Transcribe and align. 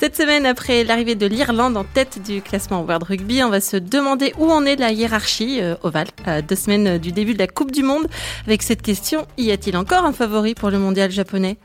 Cette 0.00 0.14
semaine, 0.14 0.46
après 0.46 0.84
l'arrivée 0.84 1.16
de 1.16 1.26
l'Irlande 1.26 1.76
en 1.76 1.82
tête 1.82 2.22
du 2.22 2.40
classement 2.40 2.82
World 2.82 3.02
Rugby, 3.02 3.42
on 3.42 3.48
va 3.48 3.60
se 3.60 3.76
demander 3.76 4.32
où 4.38 4.48
en 4.48 4.64
est 4.64 4.76
la 4.76 4.92
hiérarchie 4.92 5.60
euh, 5.60 5.74
ovale 5.82 6.06
à 6.24 6.40
deux 6.40 6.54
semaines 6.54 6.98
du 6.98 7.10
début 7.10 7.34
de 7.34 7.40
la 7.40 7.48
Coupe 7.48 7.72
du 7.72 7.82
Monde. 7.82 8.06
Avec 8.46 8.62
cette 8.62 8.80
question, 8.80 9.26
y 9.38 9.50
a-t-il 9.50 9.76
encore 9.76 10.04
un 10.04 10.12
favori 10.12 10.54
pour 10.54 10.70
le 10.70 10.78
mondial 10.78 11.10
japonais? 11.10 11.58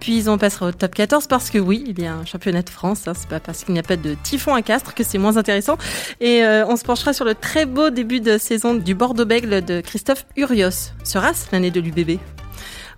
Puis 0.00 0.28
on 0.28 0.36
passera 0.36 0.66
au 0.66 0.72
top 0.72 0.94
14 0.94 1.26
parce 1.28 1.48
que 1.48 1.56
oui, 1.56 1.82
il 1.86 1.98
y 1.98 2.04
a 2.04 2.12
un 2.12 2.26
championnat 2.26 2.60
de 2.60 2.68
France. 2.68 3.08
Hein, 3.08 3.14
c'est 3.16 3.28
pas 3.28 3.40
parce 3.40 3.64
qu'il 3.64 3.72
n'y 3.72 3.80
a 3.80 3.84
pas 3.84 3.96
de 3.96 4.16
typhon 4.22 4.52
à 4.52 4.60
Castres 4.60 4.92
que 4.92 5.02
c'est 5.02 5.16
moins 5.16 5.38
intéressant. 5.38 5.78
Et 6.20 6.44
euh, 6.44 6.66
on 6.66 6.76
se 6.76 6.84
penchera 6.84 7.14
sur 7.14 7.24
le 7.24 7.34
très 7.34 7.64
beau 7.64 7.88
début 7.88 8.20
de 8.20 8.36
saison 8.36 8.74
du 8.74 8.94
Bordeaux-Bègle 8.94 9.64
de 9.64 9.80
Christophe 9.80 10.26
Urios. 10.36 10.92
Sera-ce 11.04 11.46
l'année 11.52 11.70
de 11.70 11.80
l'UBB 11.80 12.18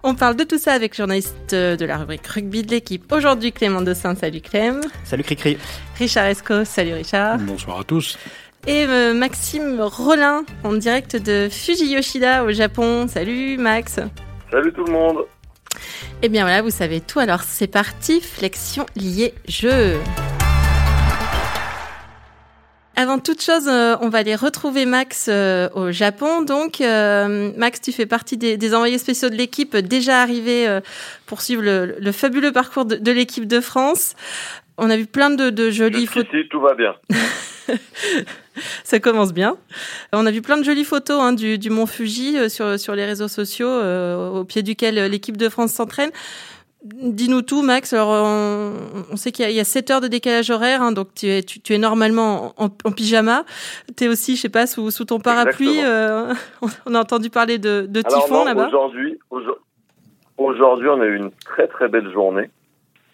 on 0.05 0.15
parle 0.15 0.37
de 0.37 0.45
tout 0.45 0.59
ça 0.59 0.73
avec 0.73 0.93
le 0.93 0.97
journaliste 0.99 1.55
de 1.55 1.85
la 1.85 1.97
rubrique 1.97 2.27
rugby 2.27 2.63
de 2.63 2.71
l'équipe. 2.71 3.11
Aujourd'hui, 3.11 3.51
Clément 3.53 3.81
Dossin. 3.81 4.15
Salut 4.15 4.43
Clem. 4.43 4.83
Salut 5.03 5.25
Cricri. 5.25 5.57
Richard 5.99 6.27
Esco. 6.27 6.65
Salut 6.65 6.93
Richard. 6.93 7.39
Bonsoir 7.39 7.81
à 7.81 7.85
tous. 7.85 8.19
Et 8.67 8.85
euh, 8.87 9.15
Maxime 9.15 9.81
Rollin, 9.81 10.45
en 10.63 10.75
direct 10.75 11.17
de 11.17 11.49
Fuji 11.51 11.87
Yoshida 11.87 12.45
au 12.45 12.53
Japon. 12.53 13.09
Salut 13.09 13.57
Max. 13.57 13.99
Salut 14.51 14.73
tout 14.73 14.85
le 14.85 14.93
monde. 14.93 15.19
Et 16.23 16.27
eh 16.27 16.29
bien 16.29 16.43
voilà, 16.43 16.63
vous 16.63 16.71
savez 16.71 17.01
tout. 17.01 17.19
Alors 17.19 17.43
c'est 17.43 17.67
parti, 17.67 18.21
flexion 18.21 18.87
liée 18.97 19.35
jeu. 19.49 19.99
Avant 23.05 23.19
toute 23.19 23.43
chose, 23.43 23.69
euh, 23.69 23.97
on 24.01 24.09
va 24.09 24.21
aller 24.21 24.35
retrouver 24.35 24.87
Max 24.87 25.27
euh, 25.29 25.69
au 25.75 25.93
Japon. 25.93 26.41
Donc, 26.41 26.81
euh, 26.81 27.53
Max, 27.55 27.83
tu 27.83 27.93
fais 27.93 28.07
partie 28.07 28.39
des, 28.39 28.75
envoyés 28.75 28.97
spéciaux 28.97 29.29
de 29.29 29.35
l'équipe 29.35 29.77
déjà 29.77 30.23
arrivés 30.23 30.81
pour 31.27 31.43
suivre 31.43 31.63
le, 31.63 32.13
fabuleux 32.13 32.51
parcours 32.51 32.87
de, 32.87 33.13
l'équipe 33.13 33.47
de 33.47 33.61
France. 33.61 34.15
On 34.79 34.89
a 34.89 34.97
vu 34.97 35.05
plein 35.05 35.29
de, 35.29 35.51
de 35.51 35.69
jolies 35.69 36.07
photos. 36.07 36.45
Tout 36.49 36.63
va 36.63 36.73
bien. 36.73 36.95
Ça 38.85 38.99
commence 39.01 39.35
bien. 39.35 39.59
On 40.15 40.25
a 40.25 40.31
vu 40.31 40.41
plein 40.41 40.57
de 40.57 40.65
jolies 40.65 40.85
photos 40.85 41.21
hein, 41.21 41.35
du, 41.35 41.59
du, 41.59 41.69
mont 41.69 41.85
Fuji 41.85 42.49
sur, 42.49 42.81
sur 42.81 42.95
les 42.95 43.05
réseaux 43.05 43.29
sociaux, 43.29 43.69
au 43.69 44.45
pied 44.45 44.63
duquel 44.63 44.95
l'équipe 45.11 45.37
de 45.37 45.51
France 45.51 45.73
s'entraîne. 45.73 46.11
Dis-nous 46.85 47.41
tout, 47.41 47.63
Max. 47.63 47.95
Alors, 47.95 48.11
on, 49.11 49.17
sait 49.17 49.33
qu'il 49.33 49.51
y, 49.51 49.61
a 49.61 49.65
7 49.65 49.91
heures 49.91 50.01
de 50.03 50.09
décalage 50.09 50.51
horaire, 50.51 50.83
hein, 50.83 50.93
donc 50.93 51.15
tu 51.15 51.27
es, 51.29 51.43
tu, 51.43 51.73
es 51.73 51.79
normalement 51.79 52.53
en, 52.59 52.69
pyjama. 52.69 53.45
Tu 53.97 54.05
es 54.05 54.09
aussi, 54.09 54.37
je 54.37 54.43
sais 54.43 54.49
pas, 54.51 54.67
sous, 54.67 54.91
sous 54.91 55.07
ton 55.07 55.19
parapluie. 55.19 55.83
Euh, 55.83 56.35
on 56.87 56.95
a 56.95 57.01
entendu 57.01 57.31
parler 57.31 57.57
de, 57.57 57.87
de 57.89 58.03
typhon 58.03 58.45
là-bas. 58.45 58.67
Aujourd'hui, 58.67 59.19
aujourd'hui, 60.37 60.89
on 60.89 61.01
a 61.01 61.07
eu 61.07 61.17
une 61.17 61.31
très 61.31 61.69
très 61.69 61.89
belle 61.89 62.13
journée. 62.13 62.51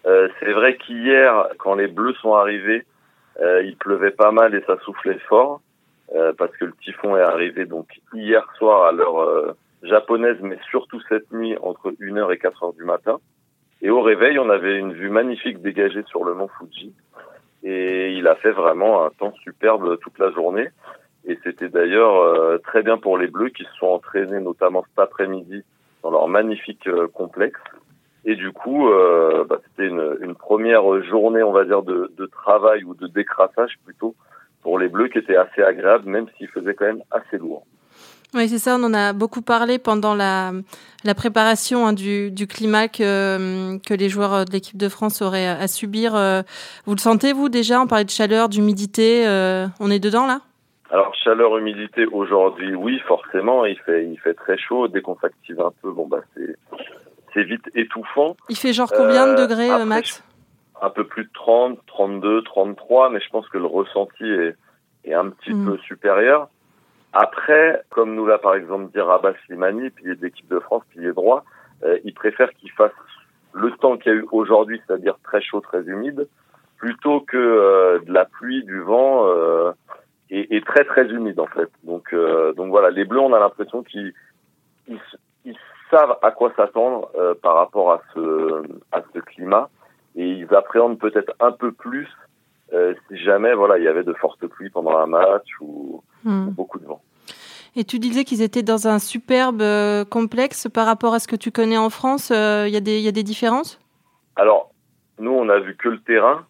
Euh, 0.05 0.27
c'est 0.41 0.51
vrai 0.51 0.75
qu'hier, 0.75 1.47
quand 1.57 1.75
les 1.75 1.87
Bleus 1.87 2.15
sont 2.21 2.33
arrivés, 2.33 2.85
euh, 3.39 3.63
il 3.63 3.77
pleuvait 3.77 4.11
pas 4.11 4.31
mal 4.31 4.53
et 4.53 4.61
ça 4.67 4.77
soufflait 4.83 5.19
fort 5.29 5.61
parce 6.37 6.51
que 6.57 6.65
le 6.65 6.73
typhon 6.83 7.15
est 7.15 7.21
arrivé 7.21 7.63
donc 7.63 7.87
hier 8.13 8.45
soir 8.57 8.83
à 8.83 8.91
l'heure 8.91 9.55
japonaise, 9.81 10.35
mais 10.41 10.59
surtout 10.69 10.99
cette 11.07 11.31
nuit 11.31 11.55
entre 11.61 11.91
1h 11.91 12.33
et 12.33 12.37
4h 12.37 12.75
du 12.75 12.83
matin. 12.83 13.21
Et 13.81 13.89
au 13.89 14.01
réveil, 14.01 14.37
on 14.37 14.49
avait 14.49 14.77
une 14.77 14.93
vue 14.93 15.09
magnifique 15.09 15.61
dégagée 15.61 16.03
sur 16.07 16.23
le 16.23 16.33
mont 16.33 16.49
Fuji. 16.59 16.93
Et 17.63 18.13
il 18.13 18.27
a 18.27 18.35
fait 18.35 18.51
vraiment 18.51 19.05
un 19.05 19.09
temps 19.09 19.33
superbe 19.43 19.97
toute 19.99 20.19
la 20.19 20.31
journée. 20.31 20.69
Et 21.25 21.37
c'était 21.43 21.69
d'ailleurs 21.69 22.15
euh, 22.17 22.57
très 22.59 22.83
bien 22.83 22.97
pour 22.97 23.17
les 23.17 23.27
Bleus 23.27 23.49
qui 23.49 23.63
se 23.63 23.73
sont 23.73 23.87
entraînés 23.87 24.39
notamment 24.39 24.83
cet 24.89 24.99
après-midi 24.99 25.63
dans 26.03 26.11
leur 26.11 26.27
magnifique 26.27 26.87
euh, 26.87 27.07
complexe. 27.07 27.59
Et 28.25 28.35
du 28.35 28.51
coup, 28.51 28.89
euh, 28.89 29.45
bah, 29.45 29.59
c'était 29.63 29.87
une, 29.87 30.17
une, 30.21 30.35
première 30.35 31.03
journée, 31.03 31.41
on 31.41 31.51
va 31.51 31.65
dire, 31.65 31.81
de, 31.81 32.11
de 32.15 32.25
travail 32.27 32.83
ou 32.83 32.93
de 32.93 33.07
décrassage 33.07 33.77
plutôt 33.83 34.15
pour 34.61 34.77
les 34.77 34.89
Bleus 34.89 35.07
qui 35.07 35.17
était 35.17 35.35
assez 35.35 35.63
agréable, 35.63 36.07
même 36.07 36.27
s'il 36.37 36.47
faisait 36.47 36.75
quand 36.75 36.85
même 36.85 37.03
assez 37.09 37.37
lourd. 37.37 37.65
Oui, 38.33 38.47
c'est 38.47 38.59
ça. 38.59 38.77
On 38.79 38.83
en 38.83 38.93
a 38.93 39.11
beaucoup 39.11 39.41
parlé 39.41 39.77
pendant 39.77 40.15
la, 40.15 40.53
la 41.03 41.15
préparation 41.15 41.85
hein, 41.85 41.93
du, 41.93 42.31
du, 42.31 42.47
climat 42.47 42.87
que, 42.87 43.77
que 43.85 43.93
les 43.93 44.07
joueurs 44.07 44.45
de 44.45 44.51
l'équipe 44.51 44.77
de 44.77 44.87
France 44.87 45.21
auraient 45.21 45.47
à 45.47 45.67
subir. 45.67 46.15
Euh, 46.15 46.41
vous 46.85 46.95
le 46.95 46.99
sentez, 46.99 47.33
vous, 47.33 47.49
déjà 47.49 47.81
On 47.81 47.87
parlait 47.87 48.05
de 48.05 48.09
chaleur, 48.09 48.47
d'humidité. 48.47 49.27
Euh, 49.27 49.67
on 49.81 49.91
est 49.91 49.99
dedans, 49.99 50.25
là? 50.27 50.39
Alors 50.91 51.15
chaleur, 51.15 51.57
humidité 51.57 52.05
aujourd'hui, 52.05 52.75
oui, 52.75 52.99
forcément, 53.07 53.63
il 53.63 53.77
fait 53.79 54.05
il 54.05 54.19
fait 54.19 54.33
très 54.33 54.57
chaud. 54.57 54.89
Dès 54.89 55.01
qu'on 55.01 55.17
s'active 55.19 55.61
un 55.61 55.71
peu, 55.81 55.89
bon 55.89 56.05
bah 56.05 56.19
c'est 56.35 56.57
c'est 57.33 57.43
vite 57.43 57.63
étouffant. 57.75 58.35
Il 58.49 58.57
fait 58.57 58.73
genre 58.73 58.91
combien 58.91 59.25
de 59.25 59.39
euh, 59.39 59.47
degrés, 59.47 59.85
Max? 59.85 60.21
Un 60.81 60.89
peu 60.89 61.05
plus 61.05 61.23
de 61.23 61.29
30, 61.33 61.79
32, 61.87 62.43
33, 62.43 63.09
mais 63.09 63.21
je 63.21 63.29
pense 63.29 63.47
que 63.47 63.57
le 63.57 63.67
ressenti 63.67 64.25
est, 64.25 64.55
est 65.05 65.13
un 65.13 65.29
petit 65.29 65.53
hmm. 65.53 65.65
peu 65.65 65.77
supérieur. 65.77 66.49
Après, 67.13 67.83
comme 67.89 68.15
nous 68.15 68.25
l'a 68.25 68.37
par 68.37 68.55
exemple 68.55 68.91
dit 68.93 69.01
Rabat 69.01 69.33
Slimani, 69.45 69.89
pilier 69.89 70.15
de 70.15 70.21
l'équipe 70.21 70.47
de 70.47 70.59
France, 70.59 70.83
pilier 70.91 71.11
droit, 71.11 71.43
euh, 71.83 71.99
il 72.03 72.13
préfère 72.13 72.51
qu'il 72.53 72.71
fasse 72.71 72.91
le 73.53 73.71
temps 73.71 73.97
qu'il 73.97 74.11
y 74.11 74.15
a 74.15 74.17
eu 74.17 74.25
aujourd'hui, 74.31 74.81
c'est-à-dire 74.85 75.17
très 75.23 75.41
chaud, 75.41 75.59
très 75.59 75.81
humide, 75.83 76.27
plutôt 76.77 77.21
que 77.21 77.37
euh, 77.37 77.99
de 77.99 78.13
la 78.13 78.25
pluie, 78.25 78.63
du 78.63 78.79
vent 78.79 79.27
euh, 79.27 79.71
et, 80.29 80.55
et, 80.55 80.61
très 80.61 80.85
très 80.85 81.05
humide 81.07 81.39
en 81.39 81.47
fait. 81.47 81.69
Donc 81.83 82.13
euh, 82.13 82.53
donc 82.53 82.69
voilà, 82.69 82.89
les 82.89 83.05
Bleus, 83.05 83.19
on 83.19 83.33
a 83.33 83.39
l'impression 83.39 83.83
qu'ils 83.83 84.13
ils, 84.87 84.99
ils, 85.45 85.57
savent 85.89 86.17
à 86.21 86.31
quoi 86.31 86.53
s'attendre 86.55 87.11
euh, 87.15 87.33
par 87.33 87.55
rapport 87.55 87.91
à 87.91 88.01
ce 88.13 88.63
à 88.93 89.01
ce 89.13 89.19
climat 89.19 89.69
et 90.15 90.25
ils 90.25 90.55
appréhendent 90.55 90.97
peut-être 90.97 91.33
un 91.41 91.51
peu 91.51 91.73
plus 91.73 92.07
si 93.09 93.17
jamais 93.17 93.53
voilà 93.53 93.77
il 93.77 93.83
y 93.83 93.89
avait 93.89 94.05
de 94.05 94.13
fortes 94.13 94.47
pluies 94.47 94.69
pendant 94.69 94.97
un 94.97 95.05
match 95.05 95.49
ou 95.59 95.90
Hmm. 96.23 96.49
beaucoup 96.49 96.79
de 96.79 96.85
vent. 96.85 97.01
Et 97.75 97.85
tu 97.85 97.99
disais 97.99 98.25
qu'ils 98.25 98.41
étaient 98.41 98.63
dans 98.63 98.87
un 98.87 98.99
superbe 98.99 99.61
euh, 99.61 100.03
complexe 100.03 100.67
par 100.67 100.85
rapport 100.85 101.13
à 101.13 101.19
ce 101.19 101.27
que 101.27 101.37
tu 101.37 101.51
connais 101.51 101.77
en 101.77 101.89
France. 101.89 102.29
Il 102.29 102.35
euh, 102.35 102.67
y, 102.67 102.73
y, 102.73 103.07
a 103.07 103.11
des 103.11 103.23
différences? 103.23 103.79
Alors, 104.35 104.71
nous, 105.19 105.31
on 105.31 105.47
a 105.47 105.59
vu 105.59 105.75
que 105.77 105.87
le 105.87 106.01
terrain. 106.01 106.45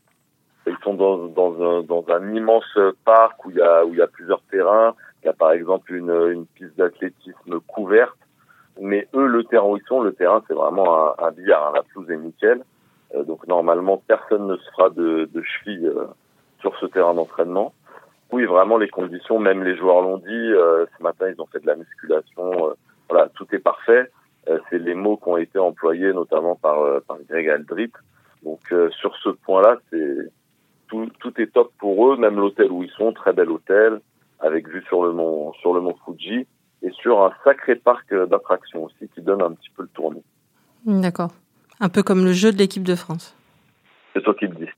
Ils 0.68 0.78
sont 0.84 0.94
dans, 0.94 1.28
dans, 1.28 1.54
un, 1.62 1.82
dans 1.84 2.06
un 2.10 2.34
immense 2.34 2.78
parc 3.06 3.46
où 3.46 3.52
il 3.52 3.58
y 3.58 3.62
a, 3.62 3.86
où 3.86 3.94
il 3.94 3.98
y 3.98 4.02
a 4.02 4.08
plusieurs 4.08 4.42
terrains. 4.52 4.96
Il 5.22 5.28
y 5.28 5.30
a 5.30 5.34
par 5.34 5.52
exemple 5.52 5.94
une, 5.94 6.10
une 6.10 6.46
piste 6.46 6.76
d'athlétisme 6.78 7.60
couverte. 7.68 8.18
Mais 8.80 9.08
eux, 9.14 9.28
le 9.28 9.44
terrain 9.44 9.68
où 9.68 9.78
ils 9.78 9.84
sont, 9.88 10.02
le 10.02 10.14
terrain, 10.14 10.44
c'est 10.48 10.54
vraiment 10.54 11.08
un, 11.08 11.16
un 11.20 11.32
billard. 11.32 11.68
Hein. 11.68 11.72
La 11.76 11.84
pelouse 11.84 12.10
est 12.10 12.18
nickel. 12.18 12.64
Euh, 13.14 13.24
donc 13.24 13.48
normalement, 13.48 13.98
personne 14.08 14.48
ne 14.48 14.56
se 14.56 14.72
fera 14.72 14.90
de, 14.90 15.30
de 15.32 15.42
cheville 15.44 15.92
sur 16.62 16.76
ce 16.80 16.88
terrain 16.88 17.14
d'entraînement. 17.14 17.74
Oui, 18.32 18.46
vraiment 18.46 18.78
les 18.78 18.88
conditions, 18.88 19.40
même 19.40 19.64
les 19.64 19.76
joueurs 19.76 20.02
l'ont 20.02 20.18
dit. 20.18 20.26
Euh, 20.30 20.86
ce 20.98 21.04
matin, 21.04 21.28
ils 21.30 21.42
ont 21.42 21.48
fait 21.48 21.60
de 21.60 21.68
la 21.68 21.76
musculation. 21.76 22.70
Euh, 22.70 22.74
voilà, 23.10 23.30
tout 23.36 23.46
est 23.52 23.60
parfait. 23.60 24.10
Euh, 24.48 24.60
c'est 24.70 24.80
les 24.80 24.96
mots 24.96 25.18
qui 25.18 25.28
ont 25.28 25.38
été 25.38 25.60
employés, 25.60 26.14
notamment 26.14 26.56
par 26.56 27.02
par 27.04 27.18
Greg 27.30 27.50
Aldrit. 27.50 27.92
Donc 28.44 28.74
sur 29.00 29.16
ce 29.18 29.30
point-là, 29.30 29.78
tout 30.88 31.42
est 31.42 31.54
top 31.54 31.72
pour 31.78 32.12
eux. 32.12 32.18
Même 32.18 32.38
l'hôtel 32.38 32.72
où 32.72 32.84
ils 32.84 32.90
sont, 32.92 33.12
très 33.14 33.34
bel 33.34 33.52
hôtel, 33.52 34.00
avec 34.40 34.68
vue 34.68 34.84
sur 34.88 35.04
le 35.04 35.12
mont 35.12 35.54
sur 35.54 35.74
le 35.74 35.82
mont 35.82 35.96
Fuji 36.06 36.48
et 36.82 36.92
sur 36.92 37.22
un 37.22 37.32
sacré 37.44 37.76
parc 37.76 38.12
d'attractions 38.14 38.86
aussi 38.86 39.10
qui 39.14 39.22
donne 39.22 39.42
un 39.44 39.52
petit 39.52 39.70
peu 39.76 39.84
le 39.84 39.90
tournis. 39.90 40.24
D'accord. 40.86 41.32
Un 41.80 41.90
peu 41.90 42.02
comme 42.02 42.26
le 42.26 42.34
jeu 42.34 42.52
de 42.52 42.58
l'équipe 42.58 42.84
de 42.84 42.96
France. 42.96 43.36
C'est 44.14 44.24
toi 44.24 44.34
qui 44.34 44.48
le 44.48 44.56
dis. 44.56 44.72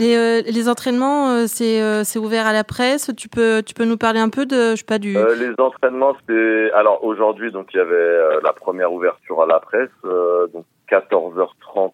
Les, 0.00 0.16
euh, 0.16 0.40
les 0.46 0.70
entraînements, 0.70 1.28
euh, 1.28 1.44
c'est 1.46 1.82
euh, 1.82 2.04
c'est 2.04 2.18
ouvert 2.18 2.46
à 2.46 2.54
la 2.54 2.64
presse. 2.64 3.10
Tu 3.18 3.28
peux 3.28 3.62
tu 3.62 3.74
peux 3.74 3.84
nous 3.84 3.98
parler 3.98 4.18
un 4.18 4.30
peu 4.30 4.46
de 4.46 4.70
je 4.70 4.76
sais 4.76 4.84
pas 4.84 4.98
du. 4.98 5.12
les 5.12 5.52
entraînements, 5.58 6.16
c'est 6.26 6.72
alors 6.72 7.04
aujourd'hui 7.04 7.52
donc 7.52 7.68
il 7.74 7.76
y 7.76 7.80
avait 7.80 8.40
la 8.42 8.54
première 8.54 8.92
ouverture 8.94 9.42
à 9.42 9.46
la 9.46 9.60
presse 9.60 9.90
donc 10.02 10.64
14h30 10.90 11.92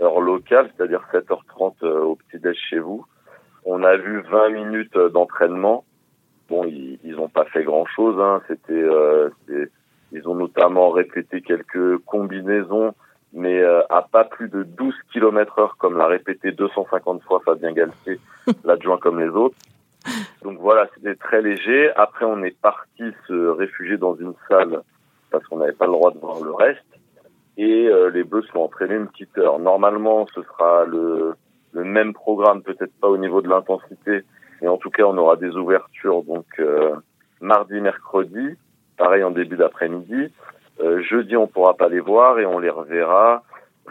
heure 0.00 0.20
locale, 0.20 0.70
c'est-à-dire 0.74 1.02
7h30 1.12 1.86
au 1.86 2.16
petit 2.16 2.40
déj 2.40 2.56
chez 2.70 2.78
vous. 2.78 3.04
On 3.66 3.82
a 3.84 3.96
vu 3.96 4.22
20 4.22 4.48
minutes 4.48 4.96
d'entraînement. 4.96 5.84
Bon, 6.48 6.64
ils 6.64 6.98
ils 7.04 7.18
ont 7.18 7.28
pas 7.28 7.44
fait 7.44 7.62
grand 7.62 7.84
chose. 7.84 8.18
Hein. 8.18 8.40
C'était 8.48 8.86
ils 10.12 10.26
ont 10.26 10.34
notamment 10.34 10.90
répété 10.90 11.42
quelques 11.42 11.98
combinaisons 12.06 12.94
mais 13.34 13.60
euh, 13.60 13.82
à 13.90 14.02
pas 14.02 14.24
plus 14.24 14.48
de 14.48 14.62
12 14.62 14.94
km 15.12 15.58
heure, 15.58 15.76
comme 15.76 15.98
l'a 15.98 16.06
répété 16.06 16.52
250 16.52 17.22
fois 17.24 17.40
Fabien 17.44 17.72
Galtier, 17.72 18.20
l'adjoint 18.64 18.98
comme 18.98 19.20
les 19.20 19.28
autres. 19.28 19.56
Donc 20.42 20.58
voilà, 20.60 20.88
c'était 20.94 21.16
très 21.16 21.42
léger. 21.42 21.90
Après, 21.96 22.24
on 22.24 22.42
est 22.42 22.56
parti 22.60 23.02
se 23.26 23.48
réfugier 23.48 23.96
dans 23.96 24.14
une 24.14 24.34
salle 24.48 24.82
parce 25.30 25.44
qu'on 25.46 25.58
n'avait 25.58 25.72
pas 25.72 25.86
le 25.86 25.92
droit 25.92 26.12
de 26.12 26.18
voir 26.18 26.40
le 26.40 26.52
reste. 26.52 26.84
Et 27.56 27.86
euh, 27.88 28.10
les 28.10 28.24
Bleus 28.24 28.44
sont 28.52 28.60
entraînés 28.60 28.96
une 28.96 29.08
petite 29.08 29.36
heure. 29.38 29.58
Normalement, 29.58 30.26
ce 30.34 30.42
sera 30.42 30.84
le, 30.84 31.34
le 31.72 31.84
même 31.84 32.12
programme, 32.12 32.62
peut-être 32.62 32.92
pas 33.00 33.08
au 33.08 33.16
niveau 33.16 33.42
de 33.42 33.48
l'intensité, 33.48 34.22
mais 34.60 34.68
en 34.68 34.76
tout 34.76 34.90
cas, 34.90 35.04
on 35.04 35.16
aura 35.18 35.36
des 35.36 35.50
ouvertures. 35.56 36.22
Donc, 36.22 36.46
euh, 36.58 36.94
mardi, 37.40 37.80
mercredi, 37.80 38.56
pareil 38.96 39.24
en 39.24 39.30
début 39.30 39.56
d'après-midi. 39.56 40.32
On 41.44 41.46
pourra 41.46 41.74
pas 41.76 41.88
les 41.88 42.00
voir 42.00 42.38
et 42.38 42.46
on 42.46 42.58
les 42.58 42.70
reverra 42.70 43.42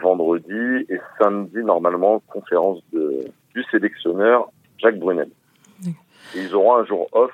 vendredi 0.02 0.86
et 0.88 0.98
samedi, 1.18 1.58
normalement, 1.58 2.20
conférence 2.26 2.80
de, 2.92 3.24
du 3.54 3.62
sélectionneur 3.70 4.50
Jacques 4.78 4.98
Brunel. 4.98 5.30
ils 6.34 6.54
auront 6.54 6.76
un 6.76 6.84
jour 6.84 7.08
off 7.12 7.30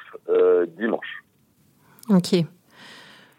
dimanche. 0.76 1.24
Ok. 2.10 2.44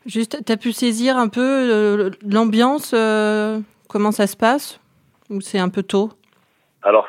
Juste, 0.08 0.44
tu 0.44 0.52
as 0.52 0.58
pu 0.58 0.72
saisir 0.72 1.18
un 1.18 1.28
peu 1.28 2.12
l'ambiance, 2.28 2.96
comment 3.88 4.12
ça 4.12 4.26
se 4.26 4.36
passe? 4.36 4.80
Ou 5.30 5.40
c'est 5.40 5.60
un 5.60 5.70
peu 5.70 5.84
tôt? 5.84 6.10
Alors, 6.82 7.08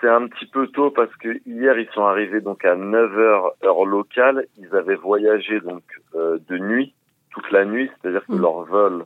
c'est 0.00 0.08
un 0.08 0.26
petit 0.28 0.46
peu 0.46 0.66
tôt 0.68 0.90
parce 0.90 1.14
que 1.16 1.40
hier 1.46 1.78
ils 1.78 1.88
sont 1.94 2.04
arrivés 2.04 2.42
donc 2.42 2.64
à 2.64 2.76
9h 2.76 3.52
heure 3.64 3.84
locale. 3.86 4.46
Ils 4.58 4.74
avaient 4.76 4.96
voyagé 4.96 5.60
donc 5.60 5.82
euh, 6.14 6.38
de 6.48 6.58
nuit 6.58 6.94
toute 7.30 7.50
la 7.50 7.64
nuit, 7.64 7.90
c'est-à-dire 7.90 8.24
que 8.26 8.32
mm. 8.32 8.40
leur 8.40 8.64
vol 8.64 9.04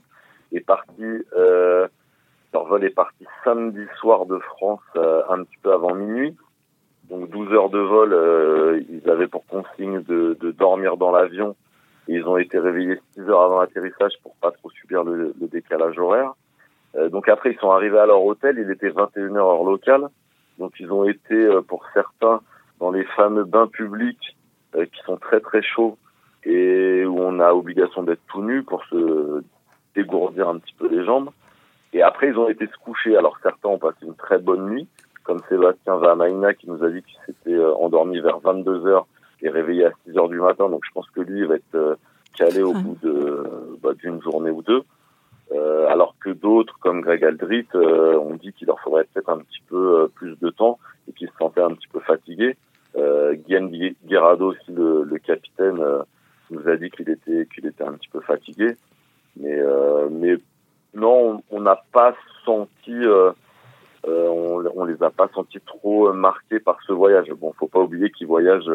est 0.52 0.60
parti 0.60 1.04
euh, 1.36 1.88
leur 2.52 2.64
vol 2.64 2.84
est 2.84 2.90
parti 2.90 3.26
samedi 3.44 3.84
soir 3.98 4.26
de 4.26 4.38
France 4.38 4.80
euh, 4.96 5.22
un 5.28 5.44
petit 5.44 5.56
peu 5.62 5.72
avant 5.72 5.94
minuit. 5.94 6.36
Donc 7.10 7.30
12 7.30 7.52
heures 7.52 7.70
de 7.70 7.78
vol, 7.78 8.12
euh, 8.12 8.82
ils 8.88 9.08
avaient 9.10 9.28
pour 9.28 9.46
consigne 9.46 10.02
de, 10.02 10.36
de 10.40 10.50
dormir 10.50 10.96
dans 10.96 11.10
l'avion. 11.10 11.56
Ils 12.06 12.26
ont 12.26 12.38
été 12.38 12.58
réveillés 12.58 12.98
6 13.14 13.20
heures 13.28 13.42
avant 13.42 13.60
l'atterrissage 13.60 14.12
pour 14.22 14.34
pas 14.36 14.50
trop 14.50 14.70
subir 14.70 15.04
le, 15.04 15.34
le 15.38 15.46
décalage 15.46 15.98
horaire. 15.98 16.34
Euh, 16.96 17.10
donc 17.10 17.28
après 17.28 17.52
ils 17.52 17.58
sont 17.58 17.70
arrivés 17.70 17.98
à 17.98 18.06
leur 18.06 18.24
hôtel, 18.24 18.58
il 18.58 18.70
était 18.70 18.90
21 18.90 19.36
heures 19.36 19.48
heure 19.48 19.64
locale. 19.64 20.08
Donc 20.58 20.72
ils 20.80 20.90
ont 20.90 21.04
été 21.04 21.34
euh, 21.34 21.60
pour 21.60 21.84
certains 21.92 22.40
dans 22.80 22.90
les 22.90 23.04
fameux 23.04 23.44
bains 23.44 23.68
publics 23.68 24.36
euh, 24.74 24.86
qui 24.86 25.00
sont 25.04 25.16
très 25.18 25.40
très 25.40 25.62
chauds 25.62 25.98
et 26.44 27.04
où 27.04 27.18
on 27.20 27.40
a 27.40 27.52
obligation 27.52 28.02
d'être 28.02 28.22
tout 28.28 28.42
nu 28.42 28.62
pour 28.62 28.84
se 28.86 29.42
dégourdir 30.02 30.48
un 30.48 30.58
petit 30.58 30.74
peu 30.78 30.88
les 30.88 31.04
jambes. 31.04 31.30
Et 31.92 32.02
après 32.02 32.28
ils 32.28 32.38
ont 32.38 32.48
été 32.48 32.66
se 32.66 32.76
coucher. 32.84 33.16
Alors 33.16 33.38
certains 33.42 33.68
ont 33.68 33.78
passé 33.78 33.98
une 34.02 34.14
très 34.14 34.38
bonne 34.38 34.70
nuit, 34.70 34.88
comme 35.24 35.40
Sébastien 35.48 35.96
Vamaina 35.96 36.54
qui 36.54 36.68
nous 36.68 36.82
a 36.84 36.90
dit 36.90 37.02
qu'il 37.02 37.18
s'était 37.26 37.58
euh, 37.58 37.74
endormi 37.74 38.20
vers 38.20 38.38
22 38.40 38.86
heures 38.86 39.06
et 39.42 39.48
réveillé 39.48 39.86
à 39.86 39.92
6 40.04 40.18
heures 40.18 40.28
du 40.28 40.40
matin. 40.40 40.68
Donc 40.68 40.82
je 40.84 40.92
pense 40.92 41.08
que 41.10 41.20
lui 41.20 41.40
il 41.40 41.46
va 41.46 41.56
être 41.56 41.98
calé 42.36 42.62
au 42.62 42.72
bout 42.72 42.96
de 43.02 43.42
bah, 43.82 43.94
d'une 43.94 44.22
journée 44.22 44.50
ou 44.50 44.62
deux. 44.62 44.82
Euh, 45.52 45.86
alors 45.88 46.14
que 46.20 46.30
d'autres, 46.30 46.78
comme 46.80 47.00
Greg 47.00 47.24
Aldrit, 47.24 47.66
euh, 47.74 48.18
ont 48.18 48.34
dit 48.34 48.52
qu'il 48.52 48.66
leur 48.66 48.78
faudrait 48.80 49.04
peut-être 49.04 49.30
un 49.30 49.38
petit 49.38 49.62
peu 49.68 50.02
euh, 50.02 50.08
plus 50.14 50.38
de 50.38 50.50
temps 50.50 50.78
et 51.08 51.12
qu'ils 51.12 51.28
se 51.28 51.36
sentaient 51.38 51.62
un 51.62 51.70
petit 51.70 51.88
peu 51.88 52.00
fatigués. 52.00 52.56
Euh, 52.96 53.34
Guillaume 53.34 53.70
Guerrado, 54.04 54.48
aussi 54.48 54.70
le, 54.70 55.04
le 55.04 55.18
capitaine, 55.18 55.82
nous 56.50 56.68
a 56.68 56.76
dit 56.76 56.90
qu'il 56.90 57.08
était 57.08 57.46
qu'il 57.54 57.66
était 57.66 57.84
un 57.84 57.92
petit 57.92 58.08
peu 58.08 58.20
fatigué. 58.20 58.76
Mais 59.38 59.58
mais 60.10 60.34
non, 60.94 61.42
on 61.50 61.60
n'a 61.60 61.82
pas 61.92 62.14
senti, 62.44 62.96
on, 64.06 64.64
on 64.76 64.84
les 64.84 65.02
a 65.02 65.10
pas 65.10 65.28
sentis 65.34 65.60
trop 65.60 66.12
marqués 66.12 66.60
par 66.60 66.78
ce 66.86 66.92
voyage. 66.92 67.30
Bon, 67.32 67.52
faut 67.58 67.68
pas 67.68 67.80
oublier 67.80 68.10
qu'ils 68.10 68.26
voyagent 68.26 68.70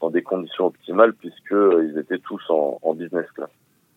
dans 0.00 0.10
des 0.10 0.22
conditions 0.22 0.66
optimales 0.66 1.14
puisque 1.14 1.52
ils 1.52 1.98
étaient 1.98 2.18
tous 2.18 2.42
en, 2.48 2.78
en 2.82 2.94
business 2.94 3.30
class. 3.32 3.50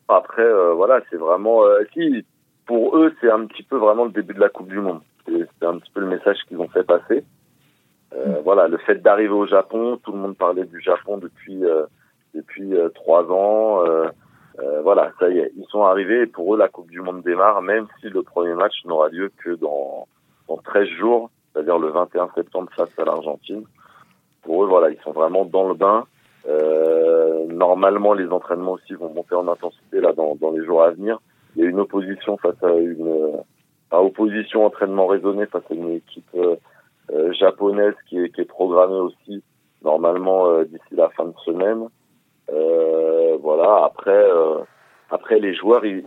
Après, 0.07 0.41
euh, 0.41 0.73
voilà, 0.73 1.01
c'est 1.09 1.17
vraiment... 1.17 1.63
Euh, 1.63 1.83
si, 1.93 2.25
pour 2.65 2.97
eux, 2.97 3.13
c'est 3.21 3.29
un 3.29 3.45
petit 3.45 3.61
peu 3.61 3.77
vraiment 3.77 4.05
le 4.05 4.11
début 4.11 4.33
de 4.33 4.39
la 4.39 4.49
Coupe 4.49 4.69
du 4.69 4.79
Monde. 4.79 5.01
C'est 5.27 5.65
un 5.65 5.77
petit 5.77 5.91
peu 5.91 5.99
le 5.99 6.07
message 6.07 6.37
qu'ils 6.47 6.59
ont 6.59 6.67
fait 6.67 6.83
passer. 6.83 7.23
Euh, 8.15 8.39
mm. 8.39 8.41
Voilà, 8.43 8.67
le 8.67 8.77
fait 8.77 8.95
d'arriver 8.95 9.33
au 9.33 9.45
Japon, 9.45 9.99
tout 10.03 10.11
le 10.11 10.17
monde 10.17 10.35
parlait 10.35 10.65
du 10.65 10.81
Japon 10.81 11.17
depuis 11.17 11.61
depuis 12.33 12.73
trois 12.95 13.23
ans. 13.31 13.83
Voilà, 14.83 15.11
ça 15.19 15.29
y 15.29 15.39
est, 15.39 15.51
ils 15.57 15.65
sont 15.65 15.83
arrivés 15.83 16.21
et 16.21 16.27
pour 16.27 16.53
eux, 16.53 16.57
la 16.57 16.67
Coupe 16.67 16.89
du 16.89 17.01
Monde 17.01 17.21
démarre, 17.23 17.61
même 17.61 17.87
si 17.99 18.09
le 18.09 18.23
premier 18.23 18.53
match 18.53 18.73
n'aura 18.85 19.09
lieu 19.09 19.31
que 19.43 19.51
dans, 19.51 20.07
dans 20.47 20.57
13 20.57 20.87
jours, 20.87 21.29
c'est-à-dire 21.53 21.77
le 21.77 21.89
21 21.89 22.29
septembre 22.35 22.69
face 22.75 22.97
à 22.97 23.05
l'Argentine. 23.05 23.63
Pour 24.43 24.63
eux, 24.63 24.67
voilà, 24.67 24.89
ils 24.89 24.99
sont 25.01 25.11
vraiment 25.11 25.45
dans 25.45 25.67
le 25.67 25.75
bain. 25.75 26.05
Euh, 26.47 27.45
normalement, 27.47 28.13
les 28.13 28.27
entraînements 28.29 28.73
aussi 28.73 28.93
vont 28.93 29.13
monter 29.13 29.35
en 29.35 29.47
intensité 29.47 29.99
là 29.99 30.13
dans, 30.13 30.35
dans 30.35 30.51
les 30.51 30.65
jours 30.65 30.83
à 30.83 30.91
venir. 30.91 31.19
Il 31.55 31.63
y 31.63 31.65
a 31.65 31.69
une 31.69 31.79
opposition 31.79 32.37
face 32.37 32.61
à 32.63 32.73
une 32.73 33.43
à 33.91 34.01
opposition 34.01 34.65
entraînement 34.65 35.07
raisonné 35.07 35.45
face 35.47 35.63
à 35.69 35.73
une 35.73 35.93
équipe 35.93 36.29
euh, 36.35 36.55
euh, 37.11 37.33
japonaise 37.33 37.95
qui 38.07 38.19
est, 38.19 38.29
qui 38.29 38.41
est 38.41 38.45
programmée 38.45 38.99
aussi 38.99 39.43
normalement 39.83 40.47
euh, 40.47 40.65
d'ici 40.65 40.91
la 40.91 41.09
fin 41.09 41.25
de 41.25 41.33
semaine. 41.45 41.87
Voilà. 43.41 43.85
Après, 43.85 44.25
après 45.09 45.39
les 45.39 45.53
joueurs, 45.53 45.85
ils, 45.85 46.03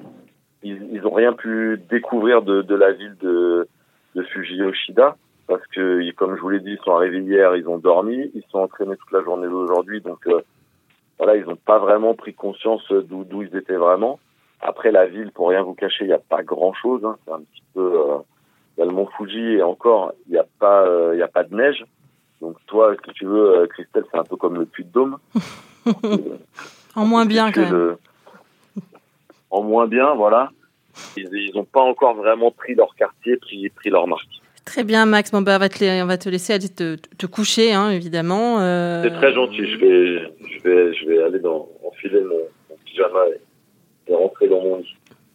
ils, 0.63 0.89
ils 0.93 1.07
ont 1.07 1.15
rien 1.15 1.33
pu 1.33 1.81
découvrir 1.91 2.43
de, 2.43 2.63
de 2.63 2.75
la 2.75 2.93
ville 2.93 3.17
de, 3.21 3.69
de 4.15 4.23
parce 5.49 5.67
que, 5.67 6.11
comme 6.13 6.37
je 6.37 6.41
vous 6.41 6.51
l'ai 6.51 6.61
dit, 6.61 6.73
ils 6.73 6.85
sont 6.85 6.95
arrivés 6.95 7.21
hier, 7.21 7.57
ils 7.57 7.69
ont 7.69 7.79
dormi, 7.79 8.31
ils 8.35 8.45
sont 8.51 8.61
entraînés 8.61 8.97
toute 8.97 9.13
la 9.13 9.23
journée 9.23 9.49
d'aujourd'hui, 9.49 10.01
donc 10.01 10.27
euh, 10.27 10.41
voilà, 11.19 11.37
ils 11.37 11.45
n'ont 11.45 11.57
pas 11.57 11.79
vraiment 11.79 12.15
pris 12.15 12.33
conscience 12.33 12.83
d'où 12.91 13.25
d'où 13.25 13.43
ils 13.43 13.55
étaient 13.57 13.77
vraiment. 13.77 14.19
Après, 14.61 14.93
la 14.93 15.07
ville, 15.07 15.33
pour 15.33 15.49
rien 15.49 15.63
vous 15.63 15.75
cacher, 15.75 16.05
il 16.05 16.09
n'y 16.09 16.13
a 16.15 16.19
pas 16.19 16.43
grand-chose. 16.43 17.05
Hein. 17.05 17.17
c'est 17.25 17.33
un 17.33 17.41
petit 17.41 17.63
peu, 17.75 17.81
euh, 17.81 18.19
il 18.77 18.81
y 18.81 18.83
a 18.83 18.87
le 18.87 18.93
mont 18.93 19.09
Fuji 19.17 19.57
et 19.57 19.63
encore, 19.63 20.13
il 20.27 20.33
n'y 20.33 20.39
a 20.39 20.47
pas, 20.59 20.87
euh, 20.87 21.23
a 21.23 21.29
pas 21.29 21.45
de 21.45 21.55
neige. 21.55 21.85
Donc 22.41 22.57
toi, 22.67 22.95
si 23.05 23.13
tu 23.13 23.27
veux, 23.27 23.67
Christelle, 23.67 24.05
c'est 24.11 24.19
un 24.19 24.25
peu 24.25 24.37
comme 24.37 24.55
le 24.55 24.67
Puy 24.67 24.85
de 24.85 24.91
Dôme. 24.91 25.19
en 26.95 27.05
moins 27.05 27.27
bien 27.27 27.53
quand 27.53 27.71
même. 27.71 27.97
En 29.51 29.63
moins 29.63 29.87
bien, 29.87 30.15
voilà. 30.15 30.51
Ils 31.17 31.53
n'ont 31.55 31.65
pas 31.65 31.81
encore 31.81 32.15
vraiment 32.15 32.51
pris 32.51 32.75
leur 32.75 32.95
quartier, 32.95 33.37
pris, 33.37 33.69
pris 33.71 33.91
leur 33.91 34.07
marque. 34.07 34.43
Très 34.65 34.85
bien, 34.85 35.07
Max. 35.07 35.31
Bon, 35.31 35.43
bah, 35.43 35.57
on, 35.57 35.59
va 35.59 35.69
te, 35.69 36.03
on 36.03 36.07
va 36.07 36.19
te 36.19 36.29
laisser 36.29 36.53
aller 36.53 36.69
te, 36.69 36.97
te 36.97 37.27
coucher, 37.27 37.73
hein, 37.73 37.91
évidemment. 37.91 38.61
Euh... 38.61 39.03
C'est 39.03 39.15
très 39.15 39.33
gentil. 39.33 39.67
Je 39.67 39.77
vais, 39.77 40.33
je 40.49 40.63
vais, 40.63 40.95
je 40.95 41.07
vais 41.07 41.23
aller 41.23 41.41
dans, 41.41 41.69
enfiler 41.85 42.21
mon, 42.21 42.41
mon 42.71 42.77
pyjama 42.85 43.21
et, 43.29 44.13
et, 44.13 44.15
rentrer 44.15 44.49
dans 44.49 44.63
mon 44.63 44.79
lit. 44.79 44.95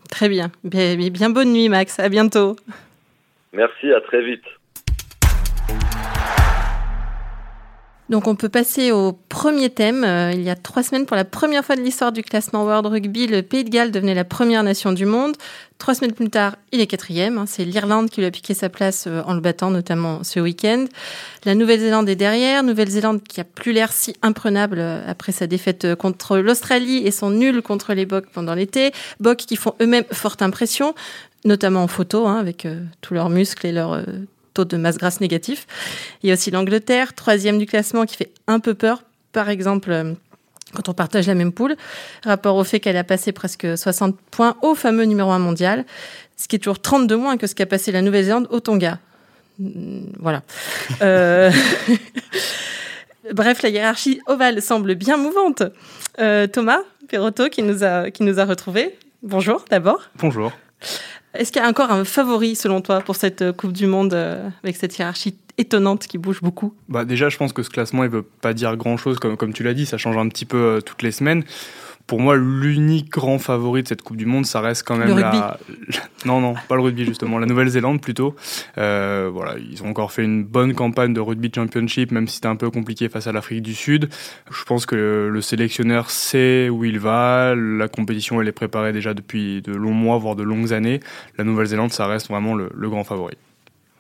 Très 0.10 0.30
bien. 0.30 0.52
Bien, 0.64 0.96
bien 0.96 1.30
bonne 1.30 1.52
nuit, 1.52 1.68
Max. 1.68 2.00
À 2.00 2.10
bientôt. 2.10 2.56
Merci, 3.52 3.92
à 3.92 4.02
très 4.02 4.24
vite. 4.24 4.46
Donc 8.10 8.28
on 8.28 8.36
peut 8.36 8.48
passer 8.48 8.92
au 8.92 9.12
premier 9.12 9.70
thème. 9.70 10.06
Euh, 10.06 10.32
il 10.32 10.42
y 10.42 10.50
a 10.50 10.56
trois 10.56 10.82
semaines, 10.82 11.06
pour 11.06 11.18
la 11.18 11.26
première 11.26 11.66
fois 11.66 11.76
de 11.76 11.82
l'histoire 11.82 12.14
du 12.14 12.24
classement 12.24 12.64
World 12.64 12.86
Rugby, 12.86 13.28
le 13.28 13.42
Pays 13.42 13.66
de 13.66 13.70
Galles 13.70 13.92
devenait 13.92 14.14
la 14.14 14.24
première 14.24 14.64
nation 14.64 14.94
du 14.94 15.06
monde. 15.06 15.36
Trois 15.78 15.94
semaines 15.94 16.14
plus 16.14 16.30
tard, 16.30 16.56
il 16.72 16.80
est 16.80 16.88
quatrième. 16.88 17.38
Hein. 17.38 17.46
C'est 17.48 17.66
l'Irlande 17.66 18.10
qui 18.10 18.22
lui 18.22 18.28
a 18.28 18.32
piqué 18.32 18.54
sa 18.54 18.70
place 18.70 19.06
euh, 19.08 19.22
en 19.26 19.34
le 19.34 19.42
battant, 19.42 19.72
notamment 19.72 20.24
ce 20.24 20.40
week-end. 20.40 20.86
La 21.44 21.54
Nouvelle-Zélande 21.54 22.08
est 22.08 22.16
derrière. 22.16 22.64
Nouvelle-Zélande 22.64 23.24
qui 23.24 23.42
a 23.42 23.44
plus 23.44 23.74
l'air 23.74 23.92
si 23.92 24.16
imprenable 24.22 24.78
euh, 24.80 25.04
après 25.06 25.34
sa 25.34 25.46
défaite 25.46 25.96
contre 25.96 26.38
l'Australie 26.38 27.06
et 27.06 27.12
son 27.12 27.30
nul 27.30 27.62
contre 27.62 27.94
les 27.94 28.06
Bocs 28.06 28.30
pendant 28.32 28.54
l'été. 28.54 28.94
Bocs 29.20 29.38
qui 29.38 29.58
font 29.58 29.74
eux-mêmes 29.82 30.06
forte 30.12 30.42
impression 30.42 30.96
notamment 31.46 31.84
en 31.84 31.88
photo, 31.88 32.28
hein, 32.28 32.40
avec 32.40 32.68
tous 33.00 33.14
leurs 33.14 33.30
muscles 33.30 33.68
et 33.68 33.72
leurs 33.72 34.04
de 34.66 34.78
masse 34.78 34.98
grasse 34.98 35.22
négatif. 35.22 35.68
Il 36.24 36.28
y 36.28 36.32
a 36.32 36.34
aussi 36.34 36.52
l'Angleterre, 36.52 37.14
troisième 37.14 37.58
du 37.58 37.66
classement, 37.66 38.06
qui 38.06 38.16
fait 38.16 38.32
un 38.48 38.60
peu 38.60 38.74
peur. 38.74 39.04
Par 39.32 39.50
exemple, 39.50 39.92
euh, 39.92 40.14
quand 40.74 40.90
on 40.90 40.94
partage 40.94 41.28
la 41.28 41.36
même 41.36 41.52
poule, 41.52 41.76
rapport 42.24 42.56
au 42.56 42.64
fait 42.64 42.80
qu'elle 42.80 42.98
a 42.98 43.04
passé 43.04 43.32
presque 43.32 43.78
60 43.78 44.20
points 44.32 44.58
au 44.62 44.76
fameux 44.76 45.04
numéro 45.06 45.32
1 45.32 45.40
mondial, 45.40 45.86
ce 46.36 46.48
qui 46.48 46.58
est 46.58 46.60
toujours 46.60 46.80
32 46.80 47.16
moins 47.18 47.38
que 47.38 47.48
ce 47.48 47.56
qu'a 47.56 47.66
passé 47.66 47.92
la 47.92 48.02
Nouvelle-Zélande 48.02 48.48
au 48.52 48.60
Tonga. 48.60 49.00
Hmm, 49.60 50.06
voilà. 50.20 50.42
Euh, 51.02 51.52
bref, 53.34 53.62
la 53.62 53.70
hiérarchie 53.70 54.22
ovale 54.28 54.62
semble 54.62 54.96
bien 54.96 55.18
mouvante. 55.18 55.64
Euh, 56.20 56.48
Thomas 56.48 56.80
Perotto 57.08 57.50
qui 57.50 57.62
nous 57.62 57.84
a, 57.84 58.10
qui 58.12 58.24
nous 58.24 58.40
a 58.40 58.46
retrouvés. 58.46 58.98
Bonjour 59.24 59.64
d'abord. 59.70 60.10
Bonjour. 60.16 60.52
Est-ce 61.38 61.52
qu'il 61.52 61.62
y 61.62 61.66
a 61.66 61.68
encore 61.68 61.92
un 61.92 62.04
favori 62.04 62.56
selon 62.56 62.82
toi 62.82 63.00
pour 63.02 63.16
cette 63.16 63.42
euh, 63.44 63.54
Coupe 63.54 63.72
du 63.72 63.86
Monde 63.86 64.14
euh, 64.14 64.50
avec 64.64 64.76
cette 64.76 64.98
hiérarchie 64.98 65.38
étonnante 65.60 66.08
qui 66.08 66.18
bouge 66.18 66.42
beaucoup? 66.42 66.74
Bah 66.90 67.06
Déjà, 67.06 67.30
je 67.30 67.38
pense 67.38 67.54
que 67.54 67.62
ce 67.62 67.70
classement, 67.70 68.04
il 68.04 68.10
veut 68.10 68.24
pas 68.24 68.54
dire 68.54 68.76
grand-chose, 68.76 69.20
comme, 69.20 69.38
comme 69.38 69.54
tu 69.54 69.64
l'as 69.64 69.76
dit, 69.76 69.86
ça 69.86 69.98
change 69.98 70.18
un 70.18 70.28
petit 70.30 70.46
peu 70.46 70.58
euh, 70.58 70.82
toutes 70.82 71.04
les 71.04 71.12
semaines 71.12 71.44
pour 72.08 72.22
moi, 72.22 72.38
l'unique 72.38 73.10
grand 73.10 73.38
favori 73.38 73.84
de 73.84 73.88
cette 73.90 74.02
Coupe 74.02 74.16
du 74.16 74.26
Monde, 74.26 74.46
ça 74.46 74.62
reste 74.62 74.84
quand 74.84 74.96
même 74.96 75.18
la. 75.20 75.60
Non, 76.26 76.42
non, 76.42 76.56
pas 76.68 76.76
le 76.76 76.82
rugby 76.82 77.06
justement, 77.06 77.38
la 77.38 77.46
Nouvelle-Zélande 77.46 78.02
plutôt. 78.02 78.36
Euh, 78.78 79.30
voilà, 79.32 79.56
ils 79.60 79.84
ont 79.84 79.90
encore 79.90 80.12
fait 80.12 80.24
une 80.24 80.44
bonne 80.44 80.74
campagne 80.74 81.14
de 81.14 81.20
rugby 81.20 81.52
championship, 81.54 82.12
même 82.12 82.28
si 82.28 82.36
c'était 82.36 82.48
un 82.48 82.56
peu 82.56 82.72
compliqué 82.72 83.08
face 83.08 83.28
à 83.28 83.32
l'Afrique 83.32 83.62
du 83.62 83.76
Sud. 83.76 84.10
Je 84.50 84.64
pense 84.64 84.86
que 84.86 85.30
le 85.32 85.42
sélectionneur 85.42 86.10
sait 86.10 86.70
où 86.70 86.86
il 86.86 87.00
va. 87.00 87.54
La 87.56 87.88
compétition, 87.88 88.42
elle 88.42 88.48
est 88.48 88.54
préparée 88.54 88.94
déjà 88.94 89.14
depuis 89.14 89.62
de 89.62 89.74
longs 89.74 89.94
mois, 89.94 90.18
voire 90.18 90.36
de 90.36 90.44
longues 90.44 90.74
années. 90.74 91.02
La 91.38 91.44
Nouvelle-Zélande, 91.44 91.92
ça 91.92 92.08
reste 92.08 92.30
vraiment 92.30 92.56
le, 92.56 92.70
le 92.74 92.90
grand 92.90 93.04
favori. 93.04 93.36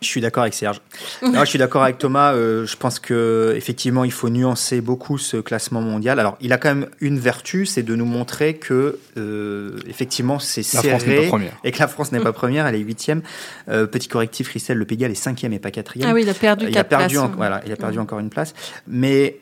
Je 0.01 0.07
suis 0.07 0.21
d'accord 0.21 0.43
avec 0.43 0.53
Serge. 0.53 0.79
je 1.23 1.45
suis 1.45 1.57
d'accord 1.57 1.81
avec 1.81 1.97
Thomas. 1.97 2.33
Euh, 2.33 2.67
je 2.67 2.77
pense 2.77 2.99
que 2.99 3.53
effectivement, 3.55 4.03
il 4.03 4.11
faut 4.11 4.29
nuancer 4.29 4.79
beaucoup 4.79 5.17
ce 5.17 5.37
classement 5.37 5.81
mondial. 5.81 6.19
Alors, 6.19 6.37
il 6.39 6.53
a 6.53 6.57
quand 6.57 6.69
même 6.69 6.87
une 6.99 7.17
vertu, 7.17 7.65
c'est 7.65 7.81
de 7.81 7.95
nous 7.95 8.05
montrer 8.05 8.55
que 8.55 8.99
euh, 9.17 9.79
effectivement, 9.87 10.37
c'est 10.37 10.61
serré 10.61 11.31
et 11.63 11.71
que 11.71 11.79
la 11.79 11.87
France 11.87 12.11
n'est 12.11 12.19
pas 12.19 12.31
première. 12.31 12.67
Elle 12.67 12.75
est 12.75 12.79
huitième. 12.79 13.23
Euh, 13.69 13.87
petit 13.87 14.07
correctif, 14.07 14.49
Christelle, 14.49 14.77
le 14.77 14.85
Pays 14.85 15.03
est 15.03 15.15
cinquième 15.15 15.53
et 15.53 15.59
pas 15.59 15.71
quatrième. 15.71 16.09
Ah 16.09 16.13
oui, 16.13 16.21
il 16.21 16.29
a 16.29 16.35
perdu. 16.35 16.67
Il 16.69 16.77
a 16.77 16.83
perdu, 16.83 17.17
voilà, 17.35 17.61
il 17.65 17.71
a 17.71 17.75
perdu 17.75 17.97
encore 17.97 18.19
une 18.19 18.29
place. 18.29 18.53
Mais 18.87 19.37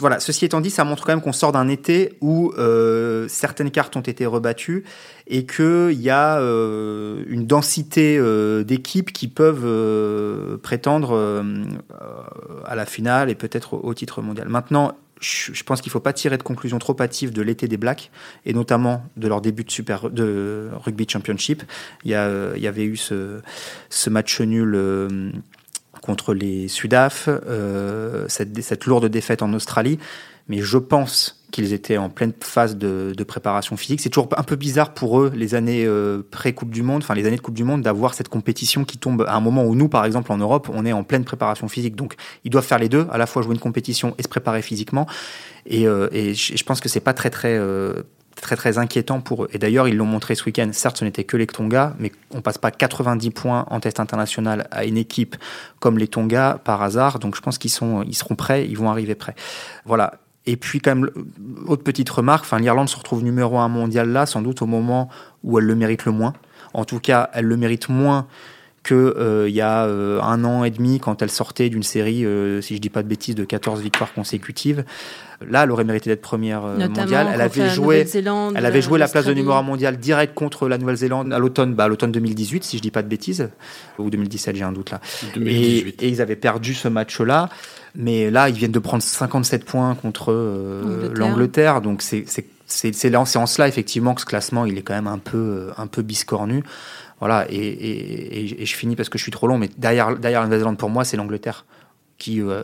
voilà, 0.00 0.18
ceci 0.18 0.44
étant 0.44 0.60
dit, 0.60 0.70
ça 0.70 0.82
montre 0.82 1.04
quand 1.04 1.12
même 1.12 1.20
qu'on 1.20 1.32
sort 1.32 1.52
d'un 1.52 1.68
été 1.68 2.16
où 2.20 2.52
euh, 2.58 3.28
certaines 3.28 3.70
cartes 3.70 3.96
ont 3.96 4.00
été 4.00 4.26
rebattues 4.26 4.84
et 5.28 5.46
qu'il 5.46 6.00
y 6.00 6.10
a 6.10 6.38
euh, 6.38 7.22
une 7.28 7.46
densité 7.46 8.18
euh, 8.18 8.64
d'équipes 8.64 9.12
qui 9.12 9.28
peuvent 9.28 10.58
prétendre 10.58 11.44
à 12.64 12.74
la 12.74 12.84
finale 12.84 13.30
et 13.30 13.36
peut-être 13.36 13.74
au, 13.74 13.94
titre 13.94 14.22
mondial. 14.22 14.48
Maintenant, 14.48 14.96
je, 15.20 15.62
pense 15.62 15.82
qu'il 15.82 15.90
ne 15.90 15.92
faut 15.92 16.00
pas 16.00 16.14
tirer 16.14 16.36
de 16.36 16.42
conclusions 16.42 16.78
trop 16.80 16.96
hâtives 17.00 17.32
de 17.32 17.42
l'été 17.42 17.68
des 17.68 17.76
Blacks 17.76 18.10
et 18.46 18.54
notamment 18.54 19.04
de 19.16 19.28
leur 19.28 19.40
début 19.40 19.64
de, 19.64 20.68
rugby 20.84 21.06
championship. 21.08 21.62
Il 22.04 22.10
y, 22.10 22.14
avait 22.14 22.84
eu 22.84 22.96
ce 22.96 23.40
match 24.08 24.40
nul 24.40 24.74
contre 26.02 26.34
les 26.34 26.68
Sudaf, 26.68 27.28
euh, 27.28 28.24
cette, 28.28 28.60
cette, 28.62 28.86
lourde 28.86 29.06
défaite 29.06 29.42
en 29.42 29.52
Australie. 29.52 29.98
Mais 30.48 30.58
je 30.58 30.78
pense 30.78 31.40
qu'ils 31.50 31.72
étaient 31.72 31.96
en 31.96 32.08
pleine 32.08 32.32
phase 32.40 32.76
de, 32.76 33.12
de 33.16 33.24
préparation 33.24 33.76
physique. 33.76 34.00
C'est 34.00 34.08
toujours 34.08 34.28
un 34.36 34.42
peu 34.42 34.56
bizarre 34.56 34.94
pour 34.94 35.20
eux, 35.20 35.32
les 35.34 35.54
années 35.54 35.84
euh, 35.84 36.22
pré-Coupe 36.30 36.70
du 36.70 36.82
Monde, 36.82 37.02
enfin 37.02 37.14
les 37.14 37.26
années 37.26 37.36
de 37.36 37.40
Coupe 37.40 37.54
du 37.54 37.64
Monde, 37.64 37.82
d'avoir 37.82 38.14
cette 38.14 38.28
compétition 38.28 38.84
qui 38.84 38.98
tombe 38.98 39.24
à 39.28 39.34
un 39.34 39.40
moment 39.40 39.64
où 39.64 39.74
nous, 39.74 39.88
par 39.88 40.04
exemple, 40.04 40.32
en 40.32 40.38
Europe, 40.38 40.68
on 40.72 40.84
est 40.86 40.92
en 40.92 41.04
pleine 41.04 41.24
préparation 41.24 41.68
physique. 41.68 41.96
Donc, 41.96 42.14
ils 42.44 42.50
doivent 42.50 42.64
faire 42.64 42.78
les 42.78 42.88
deux, 42.88 43.06
à 43.10 43.18
la 43.18 43.26
fois 43.26 43.42
jouer 43.42 43.54
une 43.54 43.60
compétition 43.60 44.14
et 44.18 44.22
se 44.22 44.28
préparer 44.28 44.62
physiquement. 44.62 45.06
Et, 45.66 45.86
euh, 45.86 46.08
et 46.12 46.34
je 46.34 46.64
pense 46.64 46.80
que 46.80 46.88
c'est 46.88 47.00
pas 47.00 47.14
très, 47.14 47.30
très 47.30 47.56
euh, 47.56 48.02
très 48.36 48.56
très 48.56 48.78
inquiétant 48.78 49.20
pour 49.20 49.44
eux. 49.44 49.48
Et 49.52 49.58
d'ailleurs, 49.58 49.88
ils 49.88 49.96
l'ont 49.96 50.06
montré 50.06 50.34
ce 50.34 50.44
week-end. 50.44 50.68
Certes, 50.72 50.98
ce 50.98 51.04
n'était 51.04 51.24
que 51.24 51.36
les 51.36 51.46
Tonga, 51.46 51.94
mais 51.98 52.12
on 52.32 52.40
passe 52.40 52.58
pas 52.58 52.70
90 52.70 53.30
points 53.30 53.66
en 53.68 53.80
test 53.80 54.00
international 54.00 54.68
à 54.70 54.84
une 54.84 54.96
équipe 54.96 55.36
comme 55.78 55.98
les 55.98 56.08
Tonga 56.08 56.60
par 56.64 56.82
hasard. 56.82 57.18
Donc, 57.18 57.36
je 57.36 57.40
pense 57.40 57.58
qu'ils 57.58 57.70
sont, 57.70 58.02
ils 58.02 58.14
seront 58.14 58.34
prêts, 58.34 58.66
ils 58.66 58.76
vont 58.76 58.90
arriver 58.90 59.14
prêts. 59.14 59.34
Voilà. 59.84 60.14
Et 60.46 60.56
puis, 60.56 60.80
quand 60.80 60.94
même, 60.94 61.10
autre 61.66 61.82
petite 61.82 62.08
remarque, 62.08 62.44
enfin, 62.44 62.58
l'Irlande 62.58 62.88
se 62.88 62.96
retrouve 62.96 63.22
numéro 63.22 63.58
un 63.58 63.68
mondial 63.68 64.08
là, 64.10 64.26
sans 64.26 64.42
doute 64.42 64.62
au 64.62 64.66
moment 64.66 65.08
où 65.44 65.58
elle 65.58 65.66
le 65.66 65.74
mérite 65.74 66.04
le 66.04 66.12
moins. 66.12 66.32
En 66.72 66.84
tout 66.84 67.00
cas, 67.00 67.30
elle 67.34 67.46
le 67.46 67.56
mérite 67.56 67.88
moins 67.88 68.26
qu'il 68.82 68.96
euh, 68.96 69.48
y 69.48 69.60
a 69.60 69.84
euh, 69.84 70.20
un 70.22 70.44
an 70.44 70.64
et 70.64 70.70
demi 70.70 71.00
quand 71.00 71.20
elle 71.22 71.30
sortait 71.30 71.68
d'une 71.68 71.82
série, 71.82 72.24
euh, 72.24 72.60
si 72.62 72.76
je 72.76 72.80
dis 72.80 72.88
pas 72.88 73.02
de 73.02 73.08
bêtises, 73.08 73.34
de 73.34 73.44
14 73.44 73.80
victoires 73.80 74.12
consécutives. 74.12 74.84
Là, 75.46 75.64
elle 75.64 75.70
aurait 75.70 75.84
mérité 75.84 76.10
d'être 76.10 76.20
première 76.20 76.62
mondiale. 76.62 77.28
Elle 77.32 77.40
avait 77.40 77.70
joué, 77.70 78.06
elle 78.54 78.66
avait 78.66 78.82
joué 78.82 78.98
la 78.98 79.08
place 79.08 79.24
de 79.24 79.32
numéro 79.32 79.54
1 79.54 79.62
mondial 79.62 79.96
direct 79.96 80.34
contre 80.34 80.68
la 80.68 80.76
Nouvelle-Zélande 80.76 81.32
à 81.32 81.38
l'automne, 81.38 81.74
bah, 81.74 81.88
l'automne 81.88 82.12
2018, 82.12 82.62
si 82.62 82.76
je 82.76 82.82
dis 82.82 82.90
pas 82.90 83.02
de 83.02 83.08
bêtises, 83.08 83.48
ou 83.98 84.10
2017, 84.10 84.56
j'ai 84.56 84.64
un 84.64 84.72
doute 84.72 84.90
là. 84.90 85.00
Et, 85.42 85.94
ils 86.06 86.20
avaient 86.20 86.36
perdu 86.36 86.74
ce 86.74 86.88
match-là. 86.88 87.48
Mais 87.94 88.30
là, 88.30 88.50
ils 88.50 88.54
viennent 88.54 88.70
de 88.70 88.78
prendre 88.78 89.02
57 89.02 89.64
points 89.64 89.94
contre 89.94 90.32
l'Angleterre. 91.14 91.80
Donc, 91.80 92.02
c'est 92.02 92.24
c'est 92.70 93.16
en 93.16 93.24
cela, 93.24 93.68
effectivement, 93.68 94.14
que 94.14 94.20
ce 94.20 94.26
classement, 94.26 94.64
il 94.64 94.78
est 94.78 94.82
quand 94.82 94.94
même 94.94 95.06
un 95.06 95.18
peu, 95.18 95.70
un 95.76 95.86
peu 95.86 96.02
biscornu. 96.02 96.62
Voilà, 97.20 97.46
et, 97.50 98.46
je 98.64 98.74
finis 98.74 98.96
parce 98.96 99.10
que 99.10 99.18
je 99.18 99.22
suis 99.22 99.32
trop 99.32 99.46
long, 99.46 99.58
mais 99.58 99.68
derrière, 99.76 100.16
derrière 100.16 100.40
la 100.40 100.46
Nouvelle-Zélande, 100.46 100.78
pour 100.78 100.88
moi, 100.88 101.04
c'est 101.04 101.18
l'Angleterre 101.18 101.66
qui, 102.18 102.40
euh, 102.40 102.62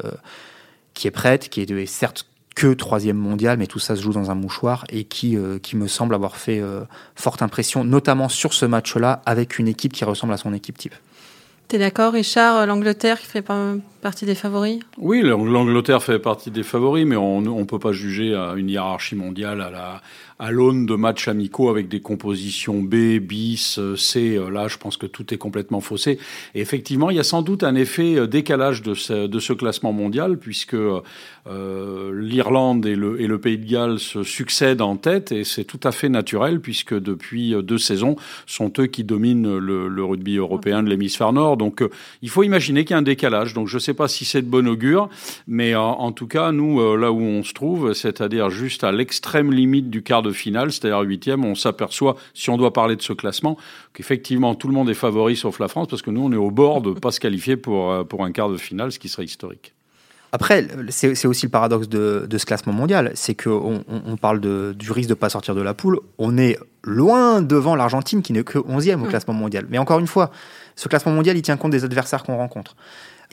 qui 0.95 1.07
est 1.07 1.13
prête, 1.13 1.49
qui 1.51 1.61
est, 1.61 1.87
certes 1.87 2.27
que 2.55 2.73
troisième 2.73 3.19
mondial, 3.19 3.59
mais 3.59 3.67
tout 3.67 3.79
ça 3.79 3.97
se 3.97 4.03
joue 4.03 4.15
dans 4.15 4.31
un 4.31 4.35
mouchoir 4.35 4.87
et 4.89 5.05
qui, 5.05 5.37
euh, 5.37 5.59
qui 5.59 5.77
me 5.77 5.89
semble 5.89 6.15
avoir 6.15 6.39
fait 6.39 6.59
euh, 6.59 6.81
forte 7.15 7.43
impression, 7.43 7.85
notamment 7.85 8.31
sur 8.31 8.55
ce 8.55 8.65
match-là, 8.65 9.21
avec 9.27 9.59
une 9.59 9.69
équipe 9.69 9.93
qui 9.93 10.07
ressemble 10.07 10.33
à 10.33 10.39
son 10.39 10.55
équipe 10.55 10.79
type. 10.79 10.95
T'es 11.69 11.79
d'accord, 11.79 12.13
Richard 12.13 12.65
L'Angleterre 12.67 13.19
qui 13.19 13.27
fait 13.27 13.45
partie 14.01 14.25
des 14.25 14.37
favoris? 14.37 14.79
Oui, 14.99 15.23
l'Angleterre 15.23 16.01
fait 16.01 16.21
partie 16.21 16.53
des 16.53 16.63
favoris, 16.63 17.05
mais 17.05 17.17
on 17.17 17.41
ne 17.41 17.65
peut 17.65 17.81
pas 17.81 17.91
juger 17.91 18.37
à 18.37 18.55
une 18.57 18.71
hiérarchie 18.71 19.17
mondiale 19.17 19.61
à 19.61 19.71
la, 19.71 20.01
à 20.39 20.51
l'aune 20.51 20.85
de 20.85 20.95
matchs 20.95 21.29
amicaux 21.29 21.71
avec 21.71 21.89
des 21.89 22.01
compositions 22.01 22.83
B, 22.83 23.19
bis, 23.19 23.81
C. 23.97 24.37
Euh, 24.37 24.51
là, 24.51 24.69
je 24.69 24.77
pense 24.77 24.97
que 24.97 25.07
tout 25.07 25.33
est 25.33 25.39
complètement 25.39 25.81
faussé. 25.81 26.19
Et 26.55 26.61
effectivement, 26.61 27.11
il 27.11 27.17
y 27.17 27.21
a 27.21 27.25
sans 27.25 27.43
doute 27.43 27.63
un 27.63 27.75
effet 27.75 28.17
euh, 28.17 28.27
décalage 28.27 28.83
de 28.83 28.95
ce, 28.95 29.27
de 29.27 29.39
ce 29.39 29.53
classement 29.55 29.93
mondial, 29.93 30.39
puisque 30.39 30.75
euh, 30.75 31.01
l'Irlande 32.13 32.85
et 32.85 32.97
le, 32.97 33.21
et 33.21 33.27
le 33.27 33.41
Pays 33.41 33.59
de 33.59 33.69
Galles 33.69 33.99
se 33.99 34.23
succèdent 34.23 34.83
en 34.83 34.97
tête, 34.97 35.33
et 35.33 35.45
c'est 35.45 35.65
tout 35.65 35.81
à 35.85 35.93
fait 35.93 36.11
naturel, 36.11 36.61
puisque 36.61 36.95
depuis 36.95 37.55
deux 37.63 37.79
saisons, 37.79 38.17
sont 38.47 38.73
eux 38.79 38.87
qui 38.87 39.05
dominent 39.05 39.57
le 39.57 40.05
rugby 40.05 40.37
européen 40.37 40.83
de 40.83 40.91
l'hémisphère 40.91 41.33
nord. 41.33 41.56
Donc, 41.57 41.83
il 42.23 42.31
faut 42.31 42.43
imaginer 42.43 42.85
qu'il 42.85 42.93
y 42.93 42.95
a 42.95 42.99
un 42.99 43.03
décalage. 43.03 43.55
Donc, 43.55 43.69
je 43.69 43.77
ne 43.77 43.81
sais 43.81 43.95
pas 43.95 44.09
si 44.09 44.25
c'est 44.25 44.43
de 44.43 44.49
bon 44.49 44.67
augure, 44.69 45.09
mais 45.47 45.75
en, 45.75 45.93
en 45.93 46.13
tout 46.13 46.27
cas, 46.27 46.53
nous, 46.53 46.97
là 46.97 47.13
où 47.13 47.21
on 47.21 47.43
se 47.43 47.53
trouve, 47.53 47.93
c'est-à-dire 47.93 48.51
juste 48.51 48.85
à 48.85 48.93
l'extrême 48.93 49.53
limite 49.53 49.91
du 49.91 50.03
quart 50.03 50.23
de 50.23 50.33
finale, 50.33 50.73
c'est-à-dire 50.73 51.01
huitième, 51.01 51.45
on 51.45 51.55
s'aperçoit, 51.55 52.17
si 52.35 52.51
on 52.51 52.57
doit 52.57 52.73
parler 52.73 52.97
de 52.97 53.03
ce 53.03 53.13
classement, 53.13 53.57
qu'effectivement 53.95 54.55
tout 54.55 54.69
le 54.69 54.75
monde 54.75 54.91
est 54.91 54.95
favori 54.95 55.37
sauf 55.37 55.59
la 55.59 55.69
France, 55.69 55.89
parce 55.89 56.03
que 56.03 56.11
nous 56.11 56.23
on 56.23 56.33
est 56.33 56.37
au 56.37 56.51
bord 56.51 56.83
de 56.83 56.93
pas 56.93 57.11
se 57.11 57.21
qualifier 57.21 57.57
pour, 57.57 57.91
euh, 57.91 58.05
pour 58.05 58.25
un 58.25 58.33
quart 58.33 58.49
de 58.49 58.57
finale, 58.57 58.93
ce 58.93 58.99
qui 58.99 59.09
serait 59.09 59.25
historique. 59.25 59.76
Après, 60.33 60.67
c'est 60.91 61.27
aussi 61.27 61.47
le 61.47 61.51
paradoxe 61.51 61.89
de, 61.89 62.27
ce 62.37 62.45
classement 62.45 62.73
mondial, 62.73 63.13
c'est 63.15 63.35
qu'on 63.35 63.85
on 63.89 64.17
parle 64.17 64.41
de, 64.41 64.75
du 64.77 64.93
risque 64.93 65.09
de 65.09 65.15
ne 65.15 65.19
pas 65.19 65.29
sortir 65.29 65.55
de 65.55 65.63
la 65.63 65.75
poule. 65.75 66.01
On 66.19 66.37
est 66.37 66.59
loin 66.83 67.43
devant 67.43 67.75
l'Argentine 67.75 68.23
qui 68.23 68.33
n'est 68.33 68.45
que 68.45 68.59
11e 68.59 69.03
au 69.03 69.07
classement 69.07 69.35
mondial. 69.35 69.67
Mais 69.71 69.79
encore 69.79 69.99
une 69.99 70.07
fois, 70.07 70.31
ce 70.75 70.89
classement 70.89 71.13
mondial, 71.13 71.37
il 71.37 71.43
tient 71.43 71.57
compte 71.57 71.73
des 71.73 71.85
adversaires 71.85 72.23
qu'on 72.23 72.37
rencontre. 72.37 72.77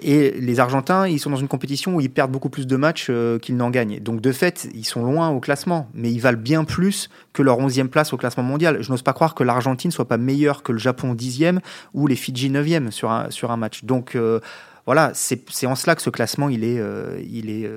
Et 0.02 0.32
les 0.32 0.60
Argentins, 0.60 1.08
ils 1.08 1.20
sont 1.20 1.30
dans 1.30 1.38
une 1.38 1.48
compétition 1.48 1.96
où 1.96 2.02
ils 2.02 2.10
perdent 2.10 2.32
beaucoup 2.32 2.50
plus 2.50 2.66
de 2.66 2.76
matchs 2.76 3.08
euh, 3.10 3.38
qu'ils 3.38 3.56
n'en 3.56 3.70
gagnent. 3.70 4.00
Donc 4.00 4.22
de 4.22 4.32
fait, 4.32 4.68
ils 4.74 4.86
sont 4.86 5.04
loin 5.04 5.30
au 5.30 5.40
classement, 5.40 5.88
mais 5.94 6.12
ils 6.12 6.20
valent 6.20 6.40
bien 6.40 6.64
plus 6.64 7.10
que 7.32 7.44
leur 7.44 7.60
11e 7.60 7.90
place 7.90 8.12
au 8.12 8.18
classement 8.18 8.44
mondial. 8.44 8.82
Je 8.82 8.90
n'ose 8.90 9.04
pas 9.04 9.14
croire 9.14 9.36
que 9.36 9.44
l'Argentine 9.44 9.92
soit 9.92 10.08
pas 10.08 10.18
meilleure 10.18 10.64
que 10.64 10.72
le 10.72 10.80
Japon 10.80 11.14
10e 11.14 11.60
ou 11.94 12.08
les 12.08 12.16
Fidji 12.16 12.50
9e 12.50 12.90
sur 12.90 13.12
un, 13.12 13.30
sur 13.30 13.52
un 13.52 13.58
match. 13.58 13.84
Donc 13.84 14.16
euh, 14.16 14.40
voilà, 14.86 15.12
c'est 15.14 15.66
en 15.66 15.76
cela 15.76 15.96
que 15.96 16.02
ce 16.02 16.10
classement, 16.10 16.50
il, 16.50 16.66
est, 16.66 16.78
euh, 16.78 17.18
il, 17.32 17.50
est, 17.50 17.70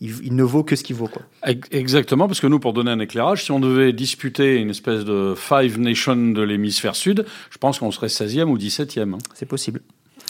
il, 0.00 0.34
ne 0.34 0.42
vaut 0.42 0.64
que 0.64 0.76
ce 0.76 0.82
qu'il 0.82 0.96
vaut. 0.96 1.08
Quoi. 1.08 1.22
Exactement, 1.70 2.26
parce 2.26 2.40
que 2.40 2.46
nous, 2.46 2.58
pour 2.58 2.72
donner 2.72 2.90
un 2.90 3.00
éclairage, 3.00 3.44
si 3.44 3.52
on 3.52 3.60
devait 3.60 3.92
disputer 3.92 4.56
une 4.56 4.70
espèce 4.70 5.04
de 5.04 5.34
Five 5.36 5.78
Nations 5.78 6.30
de 6.30 6.40
l'hémisphère 6.42 6.96
sud, 6.96 7.26
je 7.50 7.58
pense 7.58 7.80
qu'on 7.80 7.90
serait 7.90 8.06
16e 8.06 8.44
ou 8.44 8.56
17e. 8.56 9.14
Hein. 9.14 9.18
C'est 9.34 9.46
possible. 9.46 9.82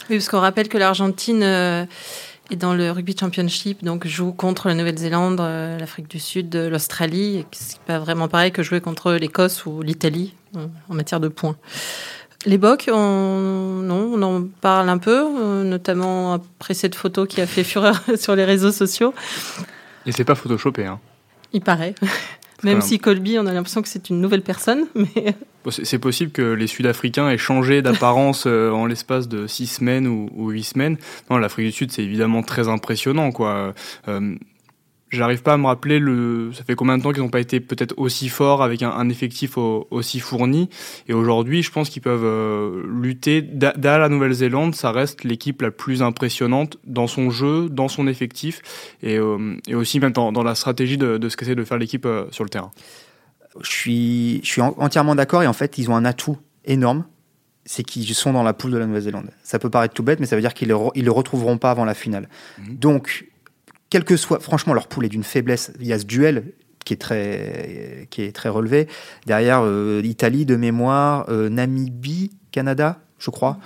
Oui, 0.09 0.17
parce 0.17 0.27
qu'on 0.27 0.39
rappelle 0.39 0.67
que 0.67 0.77
l'Argentine 0.77 1.41
euh, 1.41 1.85
est 2.51 2.57
dans 2.57 2.73
le 2.73 2.91
Rugby 2.91 3.15
Championship, 3.17 3.83
donc 3.85 4.05
joue 4.05 4.33
contre 4.33 4.67
la 4.67 4.73
Nouvelle-Zélande, 4.73 5.39
euh, 5.39 5.77
l'Afrique 5.79 6.09
du 6.09 6.19
Sud, 6.19 6.53
l'Australie, 6.53 7.45
ce 7.51 7.73
n'est 7.73 7.79
pas 7.85 7.99
vraiment 7.99 8.27
pareil 8.27 8.51
que 8.51 8.61
jouer 8.61 8.81
contre 8.81 9.13
l'Écosse 9.13 9.65
ou 9.65 9.81
l'Italie 9.81 10.33
en 10.89 10.93
matière 10.95 11.19
de 11.19 11.27
points. 11.27 11.55
Les 12.45 12.57
bocs, 12.57 12.89
on, 12.91 13.81
non, 13.83 14.11
on 14.13 14.21
en 14.21 14.47
parle 14.61 14.87
un 14.89 14.97
peu, 14.97 15.25
euh, 15.25 15.63
notamment 15.63 16.33
après 16.33 16.73
cette 16.73 16.95
photo 16.95 17.25
qui 17.25 17.41
a 17.41 17.47
fait 17.47 17.63
fureur 17.63 18.01
sur 18.17 18.35
les 18.35 18.45
réseaux 18.45 18.71
sociaux. 18.71 19.13
Et 20.05 20.11
c'est 20.11 20.23
pas 20.23 20.35
photoshopé, 20.35 20.85
hein. 20.85 20.99
Il 21.51 21.61
paraît. 21.61 21.95
Même 22.63 22.81
si 22.81 22.99
Colby, 22.99 23.37
on 23.39 23.45
a 23.45 23.53
l'impression 23.53 23.81
que 23.81 23.87
c'est 23.87 24.09
une 24.09 24.19
nouvelle 24.19 24.41
personne. 24.41 24.85
Mais... 24.95 25.35
C'est 25.69 25.99
possible 25.99 26.31
que 26.31 26.41
les 26.41 26.67
Sud-Africains 26.67 27.29
aient 27.29 27.37
changé 27.37 27.81
d'apparence 27.81 28.45
euh, 28.47 28.71
en 28.71 28.85
l'espace 28.85 29.27
de 29.27 29.45
six 29.45 29.67
semaines 29.67 30.07
ou, 30.07 30.49
huit 30.49 30.63
semaines. 30.63 30.97
Non, 31.29 31.37
l'Afrique 31.37 31.67
du 31.67 31.71
Sud, 31.71 31.91
c'est 31.91 32.03
évidemment 32.03 32.43
très 32.43 32.67
impressionnant. 32.67 33.31
quoi. 33.31 33.73
Euh, 34.07 34.35
J'arrive 35.11 35.41
pas 35.41 35.53
à 35.53 35.57
me 35.57 35.65
rappeler 35.65 35.97
le, 35.97 36.51
ça 36.53 36.63
fait 36.63 36.75
combien 36.75 36.97
de 36.97 37.01
temps 37.01 37.11
qu'ils 37.11 37.23
n'ont 37.23 37.29
pas 37.29 37.39
été 37.39 37.59
peut-être 37.59 37.95
aussi 37.97 38.29
forts 38.29 38.61
avec 38.61 38.83
un, 38.83 39.09
effectif 39.09 39.57
aussi 39.57 40.19
fourni. 40.19 40.69
Et 41.07 41.13
aujourd'hui, 41.13 41.63
je 41.63 41.71
pense 41.71 41.89
qu'ils 41.89 42.03
peuvent 42.03 42.23
euh, 42.23 42.83
lutter. 42.87 43.41
Derrière 43.41 43.99
la 43.99 44.09
Nouvelle-Zélande, 44.09 44.75
ça 44.75 44.91
reste 44.91 45.23
l'équipe 45.23 45.63
la 45.63 45.71
plus 45.71 46.03
impressionnante 46.03 46.77
dans 46.85 47.07
son 47.07 47.31
jeu, 47.31 47.69
dans 47.69 47.87
son 47.87 48.07
effectif, 48.07 48.61
et, 49.01 49.17
euh, 49.17 49.57
et 49.67 49.73
aussi 49.73 49.99
même 49.99 50.11
dans, 50.11 50.43
la 50.43 50.53
stratégie 50.53 50.97
de, 50.97 51.17
de 51.17 51.29
ce 51.29 51.37
qu'essaie 51.37 51.55
de 51.55 51.63
faire 51.63 51.79
l'équipe 51.79 52.05
euh, 52.05 52.25
sur 52.29 52.43
le 52.43 52.49
terrain. 52.51 52.71
Je 53.61 53.69
suis, 53.69 54.41
je 54.43 54.47
suis 54.47 54.61
entièrement 54.61 55.15
d'accord. 55.15 55.41
Et 55.41 55.47
en 55.47 55.53
fait, 55.53 55.79
ils 55.79 55.89
ont 55.89 55.95
un 55.95 56.05
atout 56.05 56.37
énorme 56.65 57.05
c'est 57.65 57.83
qu'ils 57.83 58.15
sont 58.15 58.33
dans 58.33 58.41
la 58.41 58.53
poule 58.53 58.71
de 58.71 58.77
la 58.79 58.87
Nouvelle-Zélande. 58.87 59.29
Ça 59.43 59.59
peut 59.59 59.69
paraître 59.69 59.93
tout 59.93 60.01
bête, 60.01 60.19
mais 60.19 60.25
ça 60.25 60.35
veut 60.35 60.41
dire 60.41 60.55
qu'ils 60.55 60.69
ne 60.69 60.73
le, 60.73 61.01
le 61.03 61.11
retrouveront 61.11 61.59
pas 61.59 61.69
avant 61.69 61.85
la 61.85 61.93
finale. 61.93 62.27
Mmh. 62.57 62.73
Donc, 62.73 63.27
quel 63.89 64.03
que 64.03 64.17
soit, 64.17 64.39
franchement, 64.39 64.73
leur 64.73 64.87
poule 64.87 65.05
est 65.05 65.09
d'une 65.09 65.23
faiblesse. 65.23 65.71
Il 65.79 65.87
y 65.87 65.93
a 65.93 65.99
ce 65.99 66.05
duel 66.05 66.53
qui 66.85 66.93
est 66.93 66.97
très, 66.97 68.07
qui 68.09 68.21
est 68.21 68.31
très 68.31 68.49
relevé. 68.49 68.87
Derrière, 69.25 69.61
euh, 69.63 70.01
Italie 70.03 70.45
de 70.45 70.55
mémoire, 70.55 71.25
euh, 71.29 71.49
Namibie, 71.49 72.31
Canada, 72.51 72.99
je 73.17 73.29
crois. 73.31 73.57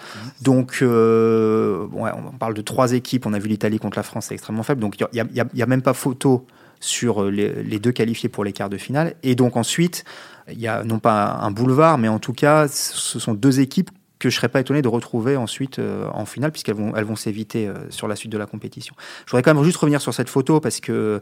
Donc, 0.41 0.79
euh, 0.81 1.85
ouais, 1.91 2.11
on 2.15 2.31
parle 2.37 2.53
de 2.53 2.61
trois 2.61 2.93
équipes. 2.93 3.25
On 3.25 3.33
a 3.33 3.39
vu 3.39 3.49
l'Italie 3.49 3.79
contre 3.79 3.97
la 3.97 4.03
France, 4.03 4.27
c'est 4.27 4.33
extrêmement 4.33 4.63
faible. 4.63 4.81
Donc, 4.81 4.99
il 4.99 5.25
n'y 5.33 5.61
a, 5.61 5.65
même 5.65 5.81
pas 5.81 5.93
photo 5.93 6.47
sur 6.79 7.25
les, 7.25 7.79
deux 7.79 7.91
qualifiés 7.91 8.29
pour 8.29 8.43
les 8.43 8.51
quarts 8.51 8.69
de 8.69 8.77
finale. 8.77 9.15
Et 9.23 9.35
donc, 9.35 9.55
ensuite, 9.57 10.03
il 10.49 10.59
y 10.59 10.67
a 10.67 10.83
non 10.83 10.99
pas 10.99 11.37
un 11.41 11.51
boulevard, 11.51 11.97
mais 11.97 12.07
en 12.07 12.19
tout 12.19 12.33
cas, 12.33 12.67
ce 12.67 13.19
sont 13.19 13.33
deux 13.33 13.59
équipes 13.59 13.91
que 14.23 14.29
je 14.29 14.35
serais 14.37 14.47
pas 14.47 14.61
étonné 14.61 14.81
de 14.81 14.87
retrouver 14.87 15.35
ensuite 15.35 15.79
euh, 15.79 16.07
en 16.13 16.25
finale, 16.25 16.51
puisqu'elles 16.51 16.75
vont, 16.75 16.95
elles 16.95 17.03
vont 17.03 17.17
s'éviter 17.17 17.67
euh, 17.67 17.73
sur 17.89 18.07
la 18.07 18.15
suite 18.15 18.31
de 18.31 18.37
la 18.37 18.45
compétition. 18.45 18.95
Je 19.25 19.31
voudrais 19.31 19.43
quand 19.43 19.53
même 19.53 19.63
juste 19.65 19.77
revenir 19.77 20.01
sur 20.01 20.13
cette 20.13 20.29
photo, 20.29 20.61
parce 20.61 20.79
que 20.79 21.21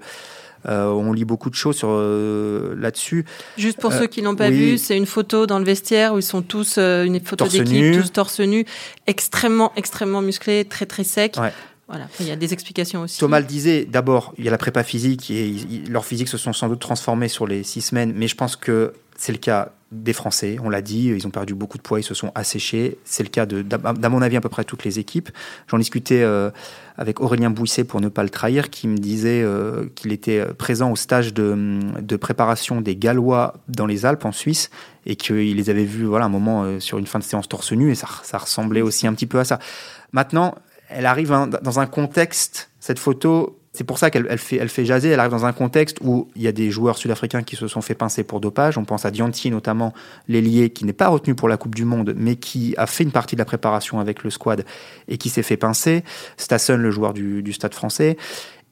euh, 0.68 0.86
on 0.86 1.12
lit 1.12 1.26
beaucoup 1.26 1.50
de 1.50 1.56
choses 1.56 1.78
sur 1.78 1.90
là-dessus. 1.90 3.26
Juste 3.58 3.80
pour 3.80 3.92
ceux 3.92 4.06
qui 4.06 4.22
l'ont 4.22 4.36
pas 4.36 4.52
vu, 4.52 4.78
c'est 4.78 4.96
une 4.96 5.08
photo 5.08 5.48
dans 5.48 5.58
le 5.58 5.66
vestiaire 5.66 6.14
où 6.14 6.20
ils 6.20 6.24
sont 6.24 6.44
tous 6.44 6.78
une 6.78 7.20
photo 7.22 7.48
d'équipe, 7.48 8.00
tous 8.00 8.12
torse 8.12 8.40
nu, 8.40 8.66
extrêmement 9.08 9.72
extrêmement 9.76 10.22
musclés, 10.22 10.66
très 10.66 10.86
très 10.86 11.04
secs. 11.04 11.36
Voilà, 11.88 12.08
il 12.22 12.28
y 12.28 12.32
a 12.32 12.38
des 12.38 12.54
explications 12.54 13.02
aussi. 13.02 13.20
Thomas 13.20 13.42
le 13.42 13.46
disait, 13.46 13.84
d'abord, 13.84 14.34
il 14.38 14.46
y 14.46 14.48
a 14.48 14.52
la 14.52 14.58
prépa 14.58 14.82
physique 14.82 15.30
et 15.30 15.56
leurs 15.90 16.06
physiques 16.06 16.30
se 16.30 16.38
sont 16.38 16.54
sans 16.54 16.70
doute 16.70 16.80
transformés 16.80 17.28
sur 17.28 17.46
les 17.48 17.64
six 17.64 17.82
semaines, 17.82 18.14
mais 18.16 18.30
je 18.30 18.36
pense 18.36 18.56
que 18.56 18.94
c'est 19.18 19.34
le 19.34 19.40
cas 19.40 19.74
des 19.92 20.14
Français, 20.14 20.58
on 20.64 20.70
l'a 20.70 20.82
dit, 20.82 21.08
ils 21.08 21.28
ont 21.28 21.32
perdu 21.32 21.54
beaucoup 21.54 21.78
de 21.78 21.84
poids, 21.84 22.00
ils 22.00 22.04
se 22.04 22.14
sont 22.14 22.32
asséchés. 22.34 22.98
C'est 23.04 23.24
le 23.24 23.30
cas, 23.30 23.46
de, 23.46 23.62
d'à 23.62 24.10
mon 24.10 24.22
avis, 24.22 24.38
à 24.38 24.42
peu 24.42 24.48
près 24.48 24.64
toutes 24.64 24.86
les 24.86 25.00
équipes. 25.00 25.30
J'en 25.68 25.78
discutais 25.78 26.22
euh, 26.22 26.50
avec 26.98 27.20
Aurélien 27.20 27.50
Bouisset 27.50 27.84
pour 27.84 28.00
ne 28.00 28.08
pas 28.08 28.24
le 28.24 28.30
trahir, 28.30 28.70
qui 28.70 28.88
me 28.88 28.98
disait 28.98 29.42
euh, 29.44 29.88
qu'il 29.96 30.14
était 30.14 30.46
présent 30.54 30.92
au 30.92 30.96
stage 30.96 31.34
de, 31.34 31.80
de, 32.00 32.16
préparation 32.16 32.80
des 32.80 32.96
Gallois 32.96 33.56
dans 33.68 33.86
les 33.86 34.06
Alpes, 34.06 34.24
en 34.24 34.32
Suisse, 34.32 34.70
et 35.06 35.18
qu'il 35.18 35.58
les 35.58 35.70
avait 35.70 35.86
vus 35.86 36.06
voilà, 36.06 36.26
un 36.26 36.30
moment 36.30 36.64
euh, 36.64 36.80
sur 36.80 36.98
une 36.98 37.08
fin 37.08 37.20
de 37.20 37.26
séance 37.26 37.50
torse 37.50 37.74
nu, 37.74 37.92
et 37.92 37.96
ça, 37.96 38.08
ça 38.24 38.38
ressemblait 38.38 38.82
aussi 38.82 39.08
un 39.08 39.14
petit 39.14 39.28
peu 39.28 39.40
à 39.40 39.44
ça. 39.44 39.60
Maintenant, 40.14 40.56
elle 40.88 41.06
arrive 41.06 41.36
dans 41.62 41.80
un 41.80 41.86
contexte, 41.86 42.70
cette 42.80 43.00
photo, 43.00 43.61
c'est 43.74 43.86
pour 43.86 43.98
ça 43.98 44.10
qu'elle 44.10 44.38
fait, 44.38 44.86
jaser. 44.86 45.10
Elle 45.10 45.20
arrive 45.20 45.32
dans 45.32 45.46
un 45.46 45.54
contexte 45.54 46.00
où 46.02 46.28
il 46.36 46.42
y 46.42 46.48
a 46.48 46.52
des 46.52 46.72
joueurs 46.72 46.98
sud-africains 46.98 47.42
qui 47.42 47.56
se 47.56 47.68
sont 47.70 47.82
fait 47.82 47.96
pincer 47.96 48.24
pour 48.24 48.42
dopage. 48.42 48.78
On 48.78 48.84
pense 48.84 49.06
à 49.06 49.12
Dianti, 49.12 49.50
notamment 49.50 49.94
l'ailier, 50.28 50.72
qui 50.72 50.84
n'est 50.84 50.92
pas 50.92 51.08
retenu 51.08 51.36
pour 51.36 51.48
la 51.48 51.56
Coupe 51.56 51.74
du 51.74 51.86
Monde, 51.86 52.14
mais 52.18 52.36
qui 52.36 52.76
a 52.78 52.86
fait 52.86 53.06
une 53.06 53.12
partie 53.12 53.36
de 53.36 53.40
la 53.40 53.46
préparation 53.46 54.02
avec 54.02 54.24
le 54.24 54.30
squad 54.30 54.66
et 55.08 55.18
qui 55.18 55.30
s'est 55.30 55.44
fait 55.44 55.56
pincer. 55.56 56.04
Stasson, 56.36 56.78
le 56.78 56.92
joueur 56.92 57.14
du, 57.14 57.54
Stade 57.54 57.74
français. 57.74 58.18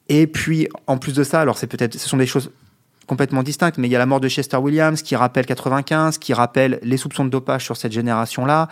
Et 0.10 0.28
puis, 0.28 0.68
en 0.86 0.98
plus 0.98 1.14
de 1.14 1.24
ça, 1.24 1.40
alors 1.40 1.58
c'est 1.58 1.68
peut-être, 1.68 1.98
ce 1.98 2.10
sont 2.10 2.18
des 2.18 2.28
choses 2.28 2.52
complètement 3.08 3.42
distinctes, 3.42 3.78
mais 3.78 3.88
il 3.88 3.92
y 3.92 3.96
a 3.96 4.00
la 4.00 4.06
mort 4.06 4.20
de 4.20 4.30
Chester 4.30 4.58
Williams 4.58 5.02
qui 5.02 5.16
rappelle 5.16 5.46
95, 5.46 6.18
qui 6.18 6.34
rappelle 6.34 6.80
les 6.84 6.98
soupçons 6.98 7.26
de 7.26 7.30
dopage 7.30 7.64
sur 7.64 7.76
cette 7.76 7.92
génération-là. 7.92 8.68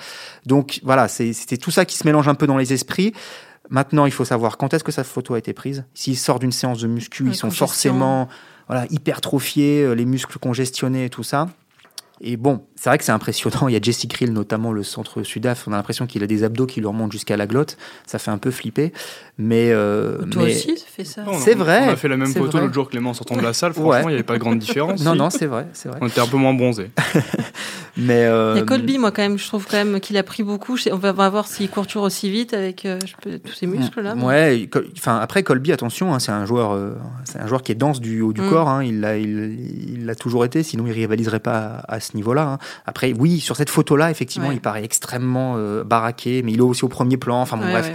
Donc 0.45 0.79
voilà, 0.83 1.07
c'est 1.07 1.57
tout 1.57 1.71
ça 1.71 1.85
qui 1.85 1.97
se 1.97 2.05
mélange 2.05 2.27
un 2.27 2.35
peu 2.35 2.47
dans 2.47 2.57
les 2.57 2.73
esprits. 2.73 3.13
Maintenant, 3.69 4.05
il 4.05 4.11
faut 4.11 4.25
savoir 4.25 4.57
quand 4.57 4.73
est-ce 4.73 4.83
que 4.83 4.91
sa 4.91 5.03
photo 5.03 5.33
a 5.33 5.37
été 5.37 5.53
prise. 5.53 5.85
S'il 5.93 6.17
sort 6.17 6.39
d'une 6.39 6.51
séance 6.51 6.79
de 6.79 6.87
muscu, 6.87 7.25
ils 7.27 7.35
sont 7.35 7.51
forcément 7.51 8.27
voilà, 8.67 8.85
hypertrophiés, 8.89 9.83
euh, 9.83 9.93
les 9.93 10.05
muscles 10.05 10.39
congestionnés 10.39 11.05
et 11.05 11.09
tout 11.09 11.23
ça. 11.23 11.47
Et 12.21 12.35
bon, 12.35 12.61
c'est 12.75 12.89
vrai 12.89 12.97
que 12.97 13.03
c'est 13.03 13.11
impressionnant. 13.11 13.67
Il 13.67 13.73
y 13.73 13.75
a 13.75 13.81
Jesse 13.81 14.07
Krill, 14.07 14.33
notamment 14.33 14.71
le 14.71 14.83
centre 14.83 15.23
Sudaf. 15.23 15.67
On 15.67 15.73
a 15.73 15.75
l'impression 15.75 16.07
qu'il 16.07 16.23
a 16.23 16.27
des 16.27 16.43
abdos 16.43 16.65
qui 16.65 16.79
lui 16.79 16.87
remontent 16.87 17.11
jusqu'à 17.11 17.37
la 17.37 17.45
glotte. 17.45 17.77
Ça 18.05 18.17
fait 18.17 18.31
un 18.31 18.37
peu 18.37 18.51
flipper. 18.51 18.91
Mais. 19.37 19.69
Euh, 19.71 20.25
Toi 20.25 20.43
aussi, 20.43 20.77
ça 20.77 20.85
fait 20.87 21.03
ça. 21.03 21.23
C'est 21.39 21.53
vrai. 21.53 21.83
On 21.87 21.91
a 21.91 21.95
fait 21.95 22.07
la 22.07 22.17
même 22.17 22.33
photo 22.33 22.59
l'autre 22.59 22.73
jour, 22.73 22.89
Clément, 22.89 23.11
en 23.11 23.13
sortant 23.13 23.35
de 23.35 23.41
la 23.41 23.53
salle. 23.53 23.73
Franchement, 23.73 24.09
il 24.09 24.13
n'y 24.13 24.13
avait 24.15 24.23
pas 24.23 24.33
de 24.33 24.39
grande 24.39 24.59
différence. 24.59 25.03
non, 25.05 25.15
non, 25.15 25.29
c'est 25.29 25.45
vrai, 25.45 25.67
c'est 25.73 25.89
vrai. 25.89 25.99
On 26.01 26.07
était 26.07 26.21
un 26.21 26.27
peu 26.27 26.37
moins 26.37 26.53
bronzés. 26.53 26.89
mais. 27.97 28.25
Euh, 28.25 28.53
il 28.55 28.59
y 28.59 28.61
a 28.61 28.65
Colby, 28.65 28.97
moi, 28.97 29.11
quand 29.11 29.21
même. 29.21 29.37
Je 29.37 29.47
trouve 29.47 29.67
quand 29.69 29.77
même 29.77 29.99
qu'il 29.99 30.17
a 30.17 30.23
pris 30.23 30.41
beaucoup. 30.41 30.77
On 30.91 30.97
va 30.97 31.11
voir 31.11 31.47
s'il 31.47 31.69
court 31.69 31.85
toujours 31.85 32.03
aussi 32.03 32.31
vite 32.31 32.53
avec 32.53 32.85
euh, 32.85 32.99
tous 33.21 33.53
ces 33.53 33.67
muscles-là. 33.67 34.15
Ouais. 34.15 34.67
Enfin, 34.97 35.17
après, 35.19 35.43
Colby, 35.43 35.71
attention, 35.71 36.13
hein, 36.13 36.19
c'est 36.19 36.31
un 36.31 36.45
joueur, 36.45 36.77
c'est 37.25 37.39
un 37.39 37.47
joueur 37.47 37.61
qui 37.61 37.71
est 37.71 37.75
dense 37.75 37.99
du 37.99 38.21
haut 38.21 38.33
du 38.33 38.41
mm. 38.41 38.49
corps. 38.49 38.69
Hein. 38.69 38.83
il 38.83 39.01
l'a, 39.01 39.17
il, 39.17 40.05
l'a 40.05 40.15
toujours 40.15 40.45
été. 40.45 40.63
Sinon, 40.63 40.85
il 40.87 40.93
rivaliserait 40.93 41.39
pas 41.39 41.83
à, 41.87 41.99
ce 42.07 42.15
niveau-là. 42.15 42.43
Hein. 42.43 42.57
Après, 42.85 43.13
oui, 43.13 43.39
sur 43.39 43.55
cette 43.55 43.69
photo-là, 43.69 44.11
effectivement, 44.11 44.51
il 44.51 44.61
paraît 44.61 44.83
extrêmement 44.83 45.55
euh, 45.57 45.83
baraqué, 45.83 46.41
mais 46.43 46.53
il 46.53 46.59
est 46.59 46.61
aussi 46.61 46.85
au 46.85 46.89
premier 46.89 47.17
plan. 47.17 47.41
Enfin 47.41 47.57
bon, 47.57 47.69
bref 47.69 47.91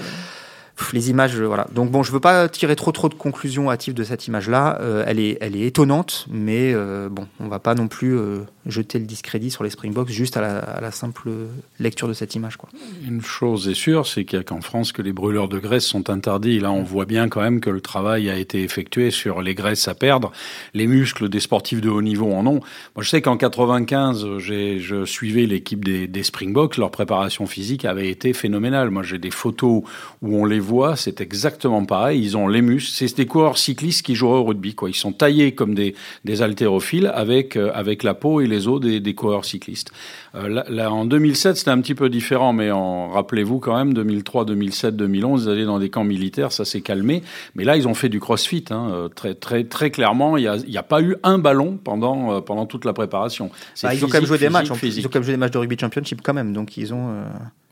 les 0.93 1.11
images, 1.11 1.39
euh, 1.39 1.47
voilà. 1.47 1.67
Donc 1.75 1.91
bon, 1.91 2.03
je 2.03 2.13
veux 2.13 2.21
pas 2.21 2.49
tirer 2.49 2.77
trop 2.77 2.93
trop 2.93 3.09
de 3.09 3.15
conclusions 3.15 3.71
hâtives 3.71 3.95
de 3.95 4.05
cette 4.05 4.27
image-là. 4.27 4.79
Euh, 4.81 5.05
elle 5.07 5.19
est, 5.19 5.39
elle 5.41 5.57
est 5.57 5.67
étonnante, 5.67 6.27
mais 6.31 6.73
euh, 6.75 7.09
bon, 7.09 7.27
on 7.41 7.49
va 7.49 7.59
pas 7.59 7.75
non 7.75 7.89
plus 7.89 8.19
jeter 8.67 8.99
le 8.99 9.07
discrédit 9.07 9.51
sur 9.51 9.65
les 9.65 9.71
Springboks 9.71 10.09
juste 10.09 10.37
à 10.37 10.41
la, 10.81 10.91
simple 10.91 11.31
lecture 11.79 12.09
de 12.09 12.13
cette 12.13 12.35
image, 12.35 12.57
quoi. 12.57 12.69
Une 13.07 13.23
chose 13.23 13.69
est 13.69 13.75
sûre, 13.75 14.07
c'est 14.07 14.25
qu'il 14.25 14.39
a 14.39 14.43
qu'en 14.43 14.61
France 14.61 14.93
que 14.93 15.01
les 15.01 15.13
brûleurs 15.13 15.49
de 15.49 15.59
graisse 15.59 15.85
sont 15.85 16.11
interdits. 16.11 16.61
Là, 16.61 16.71
on 16.71 16.83
voit 16.83 17.07
bien 17.07 17.29
quand 17.29 17.41
même 17.41 17.61
que 17.61 17.71
le 17.71 17.81
travail 17.81 18.29
a 18.29 18.37
été 18.37 18.63
effectué 18.63 19.11
sur 19.11 19.41
les 19.41 19.55
graisses 19.55 19.89
à 19.89 19.95
perdre. 19.95 20.33
Les 20.75 20.87
muscles 20.87 21.29
des 21.29 21.41
sportifs 21.41 21.81
de 21.81 21.89
haut 21.89 22.03
niveau 22.03 22.33
en 22.33 22.47
ont. 22.47 22.61
Moi, 22.95 23.03
je 23.03 23.09
sais 23.09 23.23
qu'en 23.23 23.37
95, 23.37 24.39
j'ai, 24.39 24.79
je 24.79 25.05
suivais 25.05 25.47
l'équipe 25.47 25.85
des, 25.85 26.07
des 26.07 26.23
Springboks. 26.23 26.77
Leur 26.77 26.91
préparation 26.91 27.47
physique 27.47 27.85
avait 27.85 28.11
été 28.11 28.33
phénoménale. 28.33 28.91
Moi, 28.91 29.03
j'ai 29.03 29.19
des 29.19 29.31
photos 29.31 29.83
où 30.21 30.37
on 30.37 30.45
les 30.45 30.61
voit, 30.63 30.97
c'est 30.97 31.21
exactement 31.21 31.85
pareil. 31.85 32.23
Ils 32.23 32.37
ont 32.37 32.49
les 32.49 32.63
muscles. 32.63 32.93
C'est 32.95 33.17
des 33.17 33.27
coureurs 33.27 33.59
cyclistes 33.59 34.05
qui 34.05 34.15
jouent 34.15 34.29
au 34.29 34.45
rugby. 34.45 34.75
Quoi. 34.75 34.89
Ils 34.91 34.95
sont 34.95 35.13
taillés 35.13 35.55
comme 35.55 35.75
des, 35.75 35.95
des 36.25 36.43
haltérophiles 36.43 37.13
avec, 37.15 37.57
euh, 37.57 37.71
avec 37.75 38.03
la 38.03 38.15
peau 38.15 38.41
et 38.41 38.47
les 38.47 38.69
os 38.69 38.81
des, 38.81 39.01
des 39.01 39.15
coureurs 39.15 39.45
cyclistes. 39.45 39.93
Euh, 40.35 40.63
là, 40.69 40.91
en 40.91 41.05
2007, 41.05 41.57
c'était 41.57 41.71
un 41.71 41.81
petit 41.81 41.95
peu 41.95 42.09
différent, 42.09 42.53
mais 42.53 42.71
rappelez-vous 42.71 43.59
quand 43.59 43.77
même, 43.77 43.93
2003, 43.93 44.45
2007, 44.47 44.97
2011, 44.97 45.45
ils 45.45 45.51
allaient 45.51 45.65
dans 45.65 45.79
des 45.79 45.91
camps 45.91 46.05
militaires, 46.05 46.53
ça 46.53 46.65
s'est 46.65 46.81
calmé. 46.81 47.23
Mais 47.55 47.65
là, 47.65 47.77
ils 47.77 47.87
ont 47.87 47.95
fait 47.95 48.09
du 48.09 48.21
crossfit. 48.21 48.65
Hein, 48.71 48.91
euh, 48.93 49.09
très, 49.09 49.35
très, 49.35 49.65
très 49.65 49.91
clairement, 49.91 50.37
il 50.37 50.43
n'y 50.43 50.77
a, 50.77 50.81
a, 50.81 50.83
pas 50.83 51.03
eu 51.03 51.17
un 51.23 51.39
ballon 51.39 51.79
pendant, 51.83 52.41
pendant 52.41 52.67
toute 52.67 52.85
la 52.85 52.93
préparation. 52.93 53.51
Bah, 53.83 53.95
ils 53.95 54.05
ont 54.05 54.09
quand 54.09 54.19
même 54.19 54.27
joué 54.27 54.39
des 54.39 54.49
matchs. 54.49 54.69
Ils 54.83 55.07
ont 55.07 55.11
quand 55.11 55.17
même 55.17 55.25
joué 55.25 55.35
des 55.35 55.39
matchs 55.39 55.53
de 55.53 55.59
rugby 55.59 55.77
championship 55.79 56.21
quand 56.23 56.35
même. 56.35 56.53
Donc 56.53 56.77
ils 56.77 56.95
ont. 56.95 57.23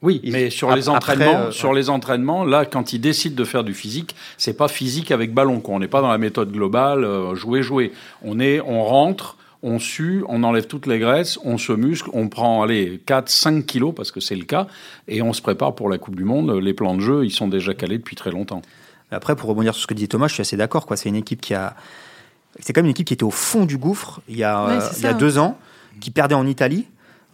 Oui, 0.03 0.23
mais 0.25 0.49
sur 0.49 0.75
les 0.75 0.89
entraînements, 0.89 1.51
sur 1.51 1.75
les 1.75 1.91
entraînements, 1.91 2.45
là, 2.45 2.65
quand 2.65 2.95
ils 2.95 3.01
décident 3.01 3.37
de 3.37 3.45
faire 3.45 3.65
du 3.65 3.75
physique, 3.75 4.17
c'est 4.39 4.55
pas 4.57 4.69
physique 4.69 5.11
avec 5.11 5.35
ballon. 5.35 5.61
Quoi. 5.61 5.75
On 5.75 5.79
n'est 5.79 5.89
pas 5.89 6.01
dans 6.01 6.11
la 6.11 6.17
méthode 6.17 6.51
globale, 6.51 7.05
euh, 7.05 7.35
jouer, 7.35 7.63
jouer. 7.63 7.93
On 8.23 8.41
est, 8.41 8.63
on 8.63 8.83
rentre, 8.83 9.37
on 9.63 9.79
sue, 9.79 10.25
on 10.27 10.43
enlève 10.43 10.67
toutes 10.67 10.87
les 10.87 10.99
graisses, 10.99 11.39
on 11.45 11.59
se 11.59 11.73
muscle, 11.73 12.09
on 12.15 12.29
prend 12.29 12.63
allez 12.63 13.01
4 13.05 13.29
5 13.29 13.67
kilos 13.67 13.95
parce 13.95 14.11
que 14.11 14.21
c'est 14.21 14.37
le 14.37 14.45
cas 14.45 14.69
et 15.07 15.21
on 15.21 15.35
se 15.35 15.43
prépare 15.43 15.75
pour 15.75 15.91
la 15.91 15.99
Coupe 15.99 16.17
du 16.17 16.25
monde. 16.25 16.51
Les 16.51 16.73
plans 16.73 16.95
de 16.95 17.01
jeu, 17.01 17.27
ils 17.27 17.31
sont 17.31 17.49
déjà 17.49 17.75
calés 17.75 17.99
depuis 17.99 18.17
très 18.17 18.31
longtemps. 18.31 18.63
Après 19.11 19.37
pour 19.37 19.51
rebondir 19.51 19.75
sur 19.75 19.83
ce 19.83 19.87
que 19.87 19.95
dit 19.95 20.09
Thomas, 20.09 20.29
je 20.29 20.35
suis 20.35 20.41
assez 20.41 20.57
d'accord 20.57 20.87
quoi, 20.87 20.97
c'est 20.97 21.09
une 21.09 21.17
équipe 21.17 21.41
qui 21.41 21.53
a 21.53 21.75
c'est 22.61 22.73
comme 22.73 22.85
une 22.85 22.93
équipe 22.93 23.07
qui 23.07 23.15
était 23.15 23.25
au 23.25 23.31
fond 23.31 23.65
du 23.65 23.77
gouffre 23.77 24.21
il 24.29 24.37
y 24.37 24.45
a 24.45 24.79
il 24.97 25.03
y 25.03 25.07
a 25.07 25.15
deux 25.15 25.39
ans, 25.39 25.59
qui 26.01 26.11
perdait 26.11 26.35
en 26.35 26.47
Italie 26.47 26.87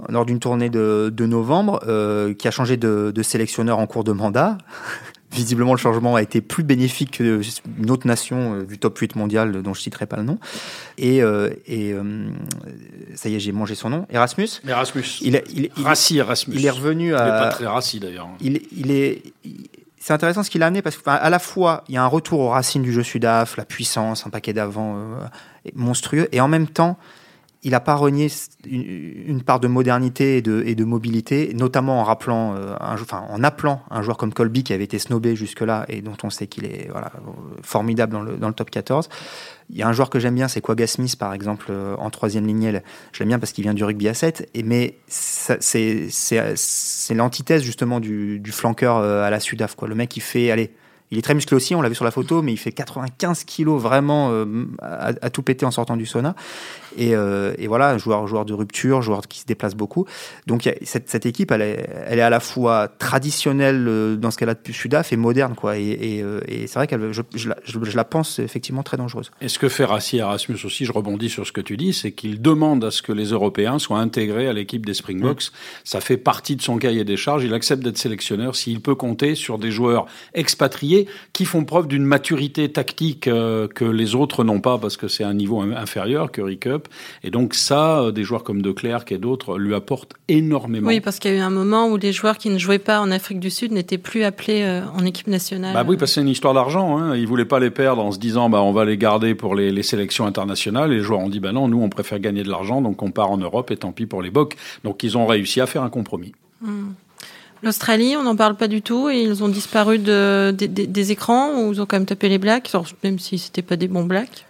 lors 0.09 0.27
d'une 0.27 0.41
tournée 0.41 0.69
de, 0.71 1.27
novembre, 1.27 1.81
euh, 1.87 2.35
qui 2.35 2.49
a 2.49 2.51
changé 2.51 2.77
de, 2.77 3.23
sélectionneur 3.23 3.79
en 3.79 3.87
cours 3.87 4.05
de 4.05 4.13
mandat. 4.13 4.59
Visiblement, 5.33 5.73
le 5.73 5.79
changement 5.79 6.15
a 6.15 6.23
été 6.23 6.41
plus 6.41 6.63
bénéfique 6.63 7.11
qu'une 7.11 7.91
autre 7.91 8.07
nation 8.07 8.55
euh, 8.55 8.63
du 8.63 8.79
top 8.79 8.97
8 8.97 9.17
mondial 9.17 9.61
dont 9.61 9.75
je 9.75 9.81
citerai 9.81 10.07
pas 10.07 10.17
le 10.17 10.23
nom. 10.23 10.39
Et, 10.99 11.21
euh, 11.21 11.51
et 11.67 11.95
ça 13.15 13.29
y 13.29 13.35
est, 13.35 13.41
j'ai 13.41 13.53
mangé 13.53 13.75
son 13.75 13.91
nom. 13.91 14.07
Erasmus. 14.09 14.49
Erasmus. 14.67 15.19
Il, 15.23 15.43
il, 15.53 15.71
Rassi 15.83 16.19
Erasmus. 16.19 16.55
Il 16.57 16.65
est 16.65 16.71
revenu 16.71 17.15
à. 17.15 17.19
Il 17.19 17.25
n'est 17.25 17.31
pas 17.31 17.49
très 17.49 17.67
Rassi 17.67 18.01
d'ailleurs. 18.01 18.29
Il, 18.41 18.63
il 18.75 18.91
est. 18.93 19.23
C'est 19.99 20.13
intéressant 20.13 20.45
ce 20.45 20.51
qu'il 20.51 20.63
a 20.63 20.67
amené 20.67 20.81
parce 20.81 20.97
qu'à 20.97 21.29
la 21.29 21.39
fois, 21.41 21.83
il 21.89 21.97
y 21.97 21.99
a 21.99 22.05
un 22.05 22.07
retour 22.07 22.39
aux 22.39 22.51
racines 22.51 22.83
du 22.83 22.93
jeu 22.93 23.03
sudaf, 23.03 23.57
la 23.57 23.65
puissance, 23.65 24.25
un 24.25 24.31
paquet 24.31 24.53
d'avant 24.53 24.97
monstrueux, 25.75 26.29
et 26.31 26.41
en 26.41 26.47
même 26.47 26.69
temps, 26.69 26.97
il 27.67 27.73
n'a 27.73 27.81
pas 27.81 27.97
renié 27.97 28.29
une, 28.65 29.43
part 29.43 29.59
de 29.59 29.67
modernité 29.67 30.37
et 30.37 30.41
de, 30.41 30.85
mobilité, 30.85 31.51
notamment 31.53 32.01
en 32.01 32.05
rappelant, 32.05 32.55
euh, 32.55 32.77
en 32.79 33.43
appelant 33.43 33.83
un 33.91 34.03
joueur 34.03 34.19
comme 34.19 34.33
Colby 34.33 34.63
qui 34.63 34.73
avait 34.73 34.85
été 34.85 35.01
snobé 35.01 35.35
jusque-là 35.35 35.85
et 35.89 36.01
dont 36.01 36.17
on 36.23 36.31
sait 36.31 36.47
qu'il 36.47 36.65
est 36.65 36.89
formidable 37.65 38.39
dans 38.39 38.49
le, 38.49 38.55
top 38.55 38.71
14. 38.71 39.09
Il 39.71 39.77
y 39.77 39.83
a 39.83 39.89
un 39.89 39.93
joueur 39.93 40.11
que 40.11 40.21
j'aime 40.21 40.37
bien, 40.37 40.47
c'est 40.47 40.61
Quagga 40.61 40.87
Smith 40.87 41.19
par 41.19 41.35
exemple 41.35 41.67
euh, 41.71 41.97
en 41.97 42.09
troisième 42.11 42.47
ligne. 42.47 42.81
Je 43.11 43.19
l'aime 43.19 43.31
bien 43.31 43.41
parce 43.41 43.51
qu'il 43.51 43.65
vient 43.65 43.75
du 43.75 43.83
rugby 43.83 44.07
à 44.07 44.15
7, 44.15 44.49
et, 44.55 44.63
mais 44.63 44.99
c'est 45.09 47.15
l'antithèse 47.15 47.65
justement 47.65 47.99
du, 47.99 48.39
du, 48.39 48.53
flanqueur 48.53 48.99
euh, 48.99 49.25
à 49.25 49.31
la 49.31 49.41
Sudaf. 49.41 49.75
Quoi. 49.75 49.89
Le 49.89 49.97
mec 49.97 50.09
qui 50.09 50.21
fait, 50.21 50.53
allez, 50.53 50.71
Il 51.11 51.19
est 51.19 51.23
très 51.23 51.35
musclé 51.35 51.57
aussi, 51.57 51.75
on 51.75 51.83
l'a 51.83 51.89
vu 51.89 51.95
sur 51.95 52.05
la 52.05 52.11
photo, 52.11 52.43
mais 52.43 52.53
il 52.53 52.57
fait 52.57 52.73
95 52.73 53.45
kilos 53.45 53.81
vraiment 53.81 54.31
euh, 54.33 54.67
à, 54.81 55.13
à, 55.23 55.31
tout 55.31 55.43
péter 55.43 55.65
en 55.65 55.71
sortant 55.71 55.97
du 55.97 56.07
sauna. 56.07 56.35
Et, 56.97 57.15
euh, 57.15 57.55
et, 57.59 57.67
voilà, 57.67 57.99
joueur, 57.99 58.27
joueur 58.27 58.45
de 58.45 58.55
rupture, 58.55 59.03
joueur 59.03 59.29
qui 59.29 59.41
se 59.41 59.47
déplace 59.47 59.75
beaucoup. 59.75 60.07
Donc 60.47 60.69
cette, 60.83 61.09
cette, 61.09 61.27
équipe, 61.27 61.51
elle 61.51 61.63
est, 61.63 61.89
elle 62.07 62.19
est 62.19 62.23
à 62.23 62.31
la 62.31 62.41
fois 62.41 62.89
traditionnelle 62.89 63.87
euh, 63.87 64.17
dans 64.17 64.31
ce 64.31 64.39
qu'elle 64.39 64.49
a 64.49 64.55
de 64.55 64.73
Sudaf 64.73 65.13
et 65.13 65.17
moderne, 65.17 65.55
quoi. 65.55 65.79
Et, 65.79 65.91
et, 65.91 66.23
euh, 66.23 66.41
et 66.49 66.67
c'est 66.67 66.79
vrai 66.79 66.87
qu'elle, 66.87 67.13
je, 67.13 67.23
je, 67.35 67.51
je, 67.65 67.79
je, 67.83 67.97
la 67.97 68.05
pense 68.05 68.39
effectivement 68.39 68.83
très 68.83 68.97
dangereuse. 68.97 69.31
Et 69.41 69.49
ce 69.49 69.59
que 69.59 69.69
fait 69.69 69.85
Rassi 69.85 70.19
Erasmus 70.19 70.59
aussi, 70.65 70.87
je 70.87 70.93
rebondis 70.93 71.29
sur 71.29 71.47
ce 71.47 71.53
que 71.53 71.61
tu 71.61 71.77
dis, 71.77 71.93
c'est 71.93 72.13
qu'il 72.13 72.41
demande 72.41 72.83
à 72.83 72.91
ce 72.91 73.03
que 73.03 73.13
les 73.13 73.27
Européens 73.27 73.79
soient 73.79 73.99
intégrés 73.99 74.49
à 74.49 74.55
l'équipe 74.55 74.85
des 74.87 74.95
Springboks. 74.95 75.49
Mmh. 75.49 75.57
Ça 75.85 76.01
fait 76.01 76.17
partie 76.17 76.57
de 76.57 76.63
son 76.63 76.79
cahier 76.79 77.05
des 77.05 77.17
charges. 77.17 77.45
Il 77.45 77.53
accepte 77.53 77.83
d'être 77.83 77.99
sélectionneur 77.99 78.57
s'il 78.57 78.81
peut 78.81 78.95
compter 78.95 79.35
sur 79.35 79.59
des 79.59 79.71
joueurs 79.71 80.07
expatriés 80.33 80.96
qui 81.33 81.45
font 81.45 81.65
preuve 81.65 81.87
d'une 81.89 82.05
maturité 82.05 82.71
tactique 82.71 83.29
euh, 83.29 83.69
que 83.69 83.85
les 83.85 84.15
autres 84.15 84.45
n'ont 84.45 84.61
pas 84.61 84.79
parce 84.79 84.97
que 84.97 85.09
c'est 85.09 85.25
un 85.25 85.35
niveau 85.35 85.61
inférieur, 85.61 86.33
Curry 86.33 86.59
Cup. 86.59 86.89
Et 87.23 87.31
donc 87.31 87.55
ça, 87.55 88.01
euh, 88.01 88.13
des 88.13 88.25
joueurs 88.25 88.45
comme 88.45 88.63
De 88.63 88.73
Klerk 88.73 89.13
et 89.13 89.19
d'autres 89.19 89.59
lui 89.59 89.75
apportent 89.75 90.15
énormément. 90.29 90.89
Oui, 90.89 91.01
parce 91.01 91.19
qu'il 91.19 91.31
y 91.31 91.35
a 91.35 91.37
eu 91.39 91.41
un 91.41 91.51
moment 91.51 91.89
où 91.89 91.97
les 91.97 92.13
joueurs 92.13 92.39
qui 92.39 92.49
ne 92.49 92.59
jouaient 92.59 92.79
pas 92.79 93.01
en 93.01 93.11
Afrique 93.11 93.41
du 93.41 93.51
Sud 93.51 93.73
n'étaient 93.73 93.99
plus 93.99 94.23
appelés 94.23 94.63
euh, 94.63 94.83
en 94.95 95.05
équipe 95.05 95.27
nationale. 95.27 95.75
Bah 95.75 95.85
oui, 95.87 95.97
parce 95.97 96.13
que 96.13 96.15
c'est 96.17 96.21
une 96.23 96.29
histoire 96.29 96.55
d'argent. 96.55 96.99
Hein. 96.99 97.17
Ils 97.17 97.27
voulaient 97.27 97.45
pas 97.45 97.61
les 97.61 97.71
perdre 97.71 98.03
en 98.03 98.13
se 98.13 98.19
disant 98.19 98.49
bah 98.49 98.63
on 98.63 98.73
va 98.73 98.85
les 98.85 98.97
garder 98.97 99.35
pour 99.35 99.55
les, 99.55 99.71
les 99.71 99.83
sélections 99.83 100.27
internationales. 100.27 100.93
Et 100.93 100.97
les 100.97 101.03
joueurs 101.03 101.21
ont 101.21 101.29
dit 101.29 101.41
bah 101.41 101.53
non, 101.53 101.69
nous 101.69 101.81
on 101.81 101.89
préfère 101.89 102.21
gagner 102.21 102.43
de 102.43 102.51
l'argent, 102.51 102.81
donc 102.81 103.03
on 103.03 103.11
part 103.11 103.31
en 103.31 103.39
Europe 103.39 103.71
et 103.71 103.77
tant 103.77 103.93
pis 103.93 104.07
pour 104.07 104.23
les 104.23 104.31
bocs. 104.31 104.57
Donc 104.85 105.03
ils 105.03 105.19
ont 105.19 105.27
réussi 105.27 105.61
à 105.61 105.67
faire 105.67 105.83
un 105.83 105.91
compromis. 105.91 106.33
Hum. 106.65 106.95
L'Australie, 107.67 108.15
on 108.17 108.23
n'en 108.23 108.37
parle 108.37 108.55
pas 108.55 108.69
du 108.69 108.81
tout 108.81 109.09
et 109.09 109.23
ils 109.23 109.43
ont 109.43 109.49
disparu 109.49 109.99
de, 109.99 110.55
des 110.57 111.11
écrans 111.11 111.51
ou 111.59 111.73
ils 111.73 111.83
ont 111.83 111.85
quand 111.87 111.97
même 111.97 112.07
tapé 112.07 112.29
les 112.29 112.39
blacks, 112.39 112.71
même 113.03 113.19
si 113.19 113.39
c'était 113.39 113.61
pas 113.61 113.75
des 113.75 113.89
bons 113.89 114.05
blacks. 114.05 114.47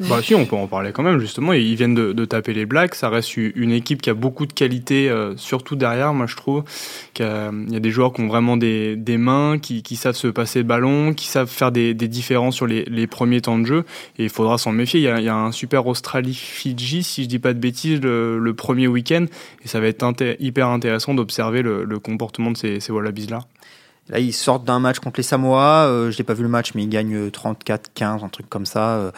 Bah 0.00 0.20
si, 0.22 0.34
on 0.34 0.44
peut 0.44 0.56
en 0.56 0.66
parler 0.66 0.90
quand 0.90 1.04
même, 1.04 1.20
justement. 1.20 1.52
Ils 1.52 1.76
viennent 1.76 1.94
de, 1.94 2.24
taper 2.24 2.52
les 2.52 2.66
Blacks. 2.66 2.96
Ça 2.96 3.08
reste 3.08 3.36
une 3.36 3.70
équipe 3.70 4.02
qui 4.02 4.10
a 4.10 4.14
beaucoup 4.14 4.44
de 4.46 4.52
qualité, 4.52 5.08
euh, 5.08 5.36
surtout 5.36 5.76
derrière, 5.76 6.12
moi 6.14 6.26
je 6.26 6.34
trouve. 6.34 6.64
Il 7.18 7.24
y 7.70 7.76
a 7.76 7.80
des 7.80 7.90
joueurs 7.90 8.12
qui 8.12 8.22
ont 8.22 8.26
vraiment 8.26 8.56
des, 8.56 8.96
des 8.96 9.18
mains, 9.18 9.58
qui, 9.58 9.82
savent 9.96 10.16
se 10.16 10.26
passer 10.26 10.64
ballon, 10.64 11.14
qui 11.14 11.26
savent 11.26 11.48
faire 11.48 11.70
des, 11.70 11.94
des 11.94 12.08
différences 12.08 12.56
sur 12.56 12.66
les, 12.66 12.84
les, 12.86 13.06
premiers 13.06 13.40
temps 13.40 13.58
de 13.58 13.66
jeu. 13.66 13.84
Et 14.18 14.24
il 14.24 14.30
faudra 14.30 14.58
s'en 14.58 14.72
méfier. 14.72 15.00
Il 15.00 15.04
y, 15.04 15.28
a, 15.28 15.36
un 15.36 15.52
super 15.52 15.86
Australie-Fidji, 15.86 17.04
si 17.04 17.22
je 17.24 17.28
dis 17.28 17.38
pas 17.38 17.52
de 17.52 17.60
bêtises, 17.60 18.00
le, 18.00 18.38
le 18.38 18.54
premier 18.54 18.88
week-end. 18.88 19.26
Et 19.64 19.68
ça 19.68 19.78
va 19.78 19.86
être 19.86 20.04
hyper 20.40 20.68
intéressant 20.68 21.14
d'observer 21.14 21.62
le, 21.62 21.84
le, 21.84 21.98
comportement 22.00 22.50
de 22.50 22.56
ces, 22.56 22.80
ces 22.80 22.90
Wallabies-là. 22.90 23.40
Là, 24.10 24.18
ils 24.18 24.34
sortent 24.34 24.64
d'un 24.64 24.80
match 24.80 24.98
contre 24.98 25.18
les 25.18 25.22
Samoa. 25.22 25.86
Euh, 25.86 26.10
je 26.10 26.18
n'ai 26.18 26.24
pas 26.24 26.34
vu 26.34 26.42
le 26.42 26.48
match, 26.48 26.72
mais 26.74 26.82
ils 26.82 26.88
gagnent 26.88 27.28
34-15, 27.28 28.24
un 28.24 28.28
truc 28.28 28.48
comme 28.50 28.66
ça. 28.66 28.96
Euh, 28.96 29.10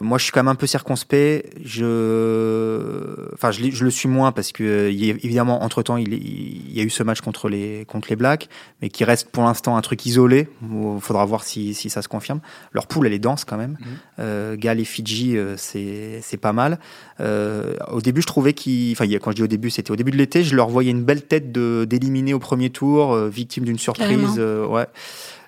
moi, 0.00 0.18
je 0.18 0.24
suis 0.24 0.32
quand 0.32 0.40
même 0.40 0.48
un 0.48 0.54
peu 0.54 0.66
circonspect. 0.66 1.56
Je, 1.64 3.32
enfin, 3.34 3.50
je, 3.50 3.70
je 3.70 3.84
le 3.84 3.90
suis 3.90 4.08
moins 4.08 4.32
parce 4.32 4.52
que 4.52 4.88
évidemment, 4.90 5.62
entre 5.62 5.82
temps, 5.82 5.96
il, 5.96 6.14
il, 6.14 6.72
y 6.72 6.80
a 6.80 6.82
eu 6.82 6.90
ce 6.90 7.02
match 7.02 7.20
contre 7.20 7.48
les 7.48 7.84
contre 7.86 8.08
les 8.08 8.16
Blacks, 8.16 8.48
mais 8.80 8.88
qui 8.88 9.04
reste 9.04 9.30
pour 9.30 9.44
l'instant 9.44 9.76
un 9.76 9.82
truc 9.82 10.06
isolé. 10.06 10.48
Il 10.62 11.00
faudra 11.00 11.24
voir 11.24 11.44
si, 11.44 11.74
si 11.74 11.90
ça 11.90 12.02
se 12.02 12.08
confirme. 12.08 12.40
Leur 12.72 12.86
poule, 12.86 13.06
elle 13.06 13.12
est 13.12 13.18
dense 13.18 13.44
quand 13.44 13.58
même. 13.58 13.72
Mmh. 13.72 13.84
Euh, 14.20 14.56
Galles 14.56 14.80
et 14.80 14.84
Fidji, 14.84 15.36
euh, 15.36 15.54
c'est 15.56 16.20
c'est 16.22 16.38
pas 16.38 16.52
mal. 16.52 16.78
Euh, 17.20 17.74
au 17.92 18.00
début, 18.00 18.22
je 18.22 18.26
trouvais 18.26 18.52
qu'ils, 18.52 18.92
enfin, 18.92 19.06
quand 19.18 19.30
je 19.30 19.36
dis 19.36 19.42
au 19.42 19.46
début, 19.46 19.70
c'était 19.70 19.90
au 19.90 19.96
début 19.96 20.10
de 20.10 20.16
l'été, 20.16 20.44
je 20.44 20.56
leur 20.56 20.68
voyais 20.68 20.90
une 20.90 21.04
belle 21.04 21.22
tête 21.22 21.52
de 21.52 21.84
d'éliminer 21.88 22.34
au 22.34 22.38
premier 22.38 22.70
tour, 22.70 23.12
euh, 23.12 23.28
victime 23.28 23.64
d'une 23.64 23.78
surprise. 23.78 24.36
Euh, 24.38 24.66
ouais. 24.66 24.86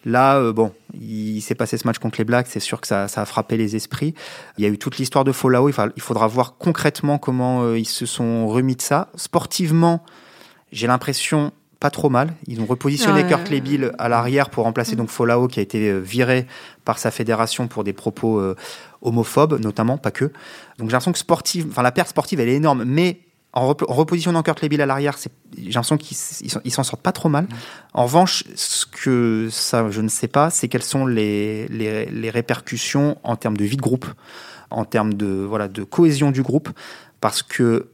Là, 0.05 0.37
euh, 0.38 0.53
bon, 0.53 0.73
il 0.95 1.41
s'est 1.41 1.55
passé 1.55 1.79
ce 1.79 1.87
match 1.87 1.99
contre 1.99 2.19
les 2.19 2.25
Blacks, 2.25 2.49
c'est 2.49 2.61
sûr 2.61 2.81
que 2.81 2.87
ça, 2.87 3.09
ça, 3.09 3.23
a 3.23 3.25
frappé 3.25 3.57
les 3.57 3.77
esprits. 3.77 4.15
Il 4.59 4.65
y 4.65 4.67
a 4.67 4.71
eu 4.71 4.79
toute 4.79 4.99
l'histoire 4.99 5.25
de 5.25 5.33
Fallout, 5.33 5.71
il 5.97 6.03
faudra 6.03 6.27
voir 6.27 6.57
concrètement 6.59 7.19
comment 7.19 7.62
euh, 7.62 7.79
ils 7.79 7.88
se 7.88 8.07
sont 8.07 8.49
remis 8.49 8.77
de 8.77 8.83
ça. 8.83 9.11
Sportivement, 9.15 10.05
j'ai 10.73 10.87
l'impression 10.87 11.53
pas 11.83 11.91
trop 11.91 12.11
mal. 12.11 12.35
Ils 12.47 12.61
ont 12.61 12.67
repositionné 12.67 13.25
ouais. 13.25 13.29
Kurt 13.29 13.51
Lebill 13.51 13.91
à 13.99 14.09
l'arrière 14.09 14.51
pour 14.51 14.62
remplacer 14.62 14.95
donc 14.95 15.11
Fallout 15.11 15.49
qui 15.49 15.59
a 15.59 15.65
été 15.65 15.91
euh, 15.91 15.99
viré 15.99 16.47
par 16.85 16.99
sa 16.99 17.11
fédération 17.11 17.67
pour 17.67 17.83
des 17.83 17.93
propos 17.93 18.38
euh, 18.38 18.55
homophobes, 19.01 19.61
notamment, 19.61 19.99
pas 19.99 20.12
que. 20.12 20.27
Donc 20.79 20.88
j'ai 20.88 20.93
l'impression 20.93 21.11
que 21.11 21.19
sportive, 21.19 21.67
enfin 21.71 21.83
la 21.83 21.91
perte 21.91 22.11
sportive, 22.11 22.38
elle 22.38 22.49
est 22.49 22.55
énorme, 22.55 22.85
mais 22.85 23.19
en, 23.53 23.69
rep 23.69 23.83
en 23.88 23.95
repositionnant 23.95 24.43
Kurt 24.43 24.62
Lebill 24.62 24.81
à 24.81 24.87
l'arrière, 24.87 25.17
j'ai 25.19 25.65
l'impression 25.71 25.99
qu'ils 25.99 26.73
s'en 26.73 26.83
sortent 26.83 27.03
pas 27.03 27.12
trop 27.12 27.29
mal. 27.29 27.47
En 27.93 28.05
revanche, 28.05 28.45
ce 28.55 28.87
que 28.87 29.49
ça, 29.51 29.91
je 29.91 30.01
ne 30.01 30.09
sais 30.09 30.29
pas, 30.29 30.51
c'est 30.51 30.69
quelles 30.69 30.83
sont 30.83 31.07
les, 31.07 31.69
les, 31.69 32.07
les, 32.07 32.31
répercussions 32.31 33.19
en 33.23 33.37
termes 33.37 33.57
de 33.57 33.65
vie 33.65 33.77
de 33.77 33.83
groupe, 33.83 34.07
en 34.71 34.85
termes 34.85 35.15
de, 35.15 35.27
voilà, 35.27 35.69
de 35.69 35.85
cohésion 35.85 36.31
du 36.31 36.43
groupe, 36.43 36.71
parce 37.21 37.43
que 37.43 37.91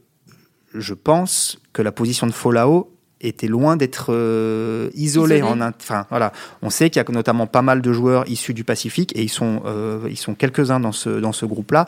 je 0.73 0.93
pense 0.93 1.59
que 1.73 1.81
la 1.81 1.91
position 1.91 2.27
de 2.27 2.31
Fallout 2.31 2.95
était 3.21 3.47
loin 3.47 3.75
d'être 3.75 4.13
euh, 4.13 4.89
isolé. 4.93 5.41
En, 5.41 5.59
enfin, 5.61 6.05
voilà. 6.09 6.31
On 6.61 6.69
sait 6.69 6.89
qu'il 6.89 7.01
y 7.01 7.05
a 7.05 7.11
notamment 7.11 7.47
pas 7.47 7.61
mal 7.61 7.81
de 7.81 7.91
joueurs 7.91 8.27
issus 8.29 8.53
du 8.53 8.63
Pacifique 8.63 9.11
et 9.15 9.23
ils 9.23 9.29
sont, 9.29 9.61
euh, 9.65 10.07
ils 10.09 10.17
sont 10.17 10.35
quelques-uns 10.35 10.79
dans 10.79 10.93
ce, 10.93 11.09
dans 11.09 11.33
ce 11.33 11.45
groupe-là 11.45 11.85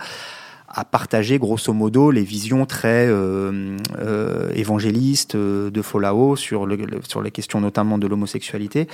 à 0.74 0.86
partager 0.86 1.38
grosso 1.40 1.74
modo 1.74 2.12
les 2.12 2.24
visions 2.24 2.66
très 2.66 3.08
euh, 3.08 3.78
euh, 4.00 4.52
évangélistes 4.56 5.36
de 5.36 5.82
Fallout 5.82 6.36
sur, 6.36 6.66
le, 6.66 6.78
sur 7.08 7.22
les 7.22 7.32
questions 7.32 7.62
notamment 7.62 7.98
de 7.98 8.08
l'homosexualité. 8.08 8.88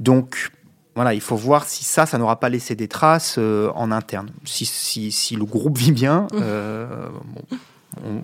Donc 0.00 0.50
voilà, 0.94 1.14
il 1.14 1.20
faut 1.20 1.36
voir 1.36 1.64
si 1.64 1.84
ça, 1.84 2.04
ça 2.04 2.18
n'aura 2.18 2.38
pas 2.38 2.48
laissé 2.48 2.74
des 2.74 2.88
traces 2.88 3.36
euh, 3.38 3.70
en 3.74 3.90
interne. 3.90 4.30
Si, 4.44 4.66
si, 4.66 5.10
si, 5.10 5.36
le 5.36 5.44
groupe 5.44 5.78
vit 5.78 5.92
bien, 5.92 6.26
euh, 6.34 7.08
bon, 7.24 7.58
on, 8.04 8.22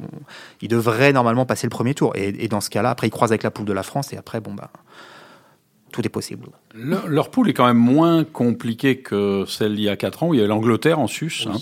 il 0.61 0.68
devrait 0.68 1.12
normalement 1.12 1.47
passer 1.47 1.66
le 1.66 1.71
premier 1.71 1.94
tour. 1.94 2.14
Et, 2.14 2.44
et 2.44 2.49
dans 2.49 2.61
ce 2.61 2.68
cas-là, 2.68 2.90
après, 2.90 3.07
il 3.07 3.11
croise 3.11 3.33
avec 3.33 3.42
la 3.42 3.51
poule 3.51 3.64
de 3.64 3.73
la 3.73 3.83
France 3.83 4.12
et 4.12 4.18
après, 4.18 4.40
bon 4.40 4.53
bah 4.53 4.71
tout 5.92 6.05
est 6.05 6.11
possible. 6.11 6.48
Le, 6.74 6.98
leur 7.07 7.31
poule 7.31 7.48
est 7.48 7.53
quand 7.53 7.66
même 7.66 7.77
moins 7.77 8.24
compliquée 8.24 8.98
que 8.98 9.44
celle 9.46 9.74
d'il 9.74 9.85
y 9.85 9.88
a 9.88 9.96
4 9.96 10.22
ans, 10.22 10.29
où 10.29 10.35
il 10.35 10.40
y 10.40 10.42
a 10.42 10.46
l'Angleterre 10.46 10.98
en 10.98 11.07
sus. 11.07 11.44
Oui. 11.46 11.53
Hein. 11.53 11.59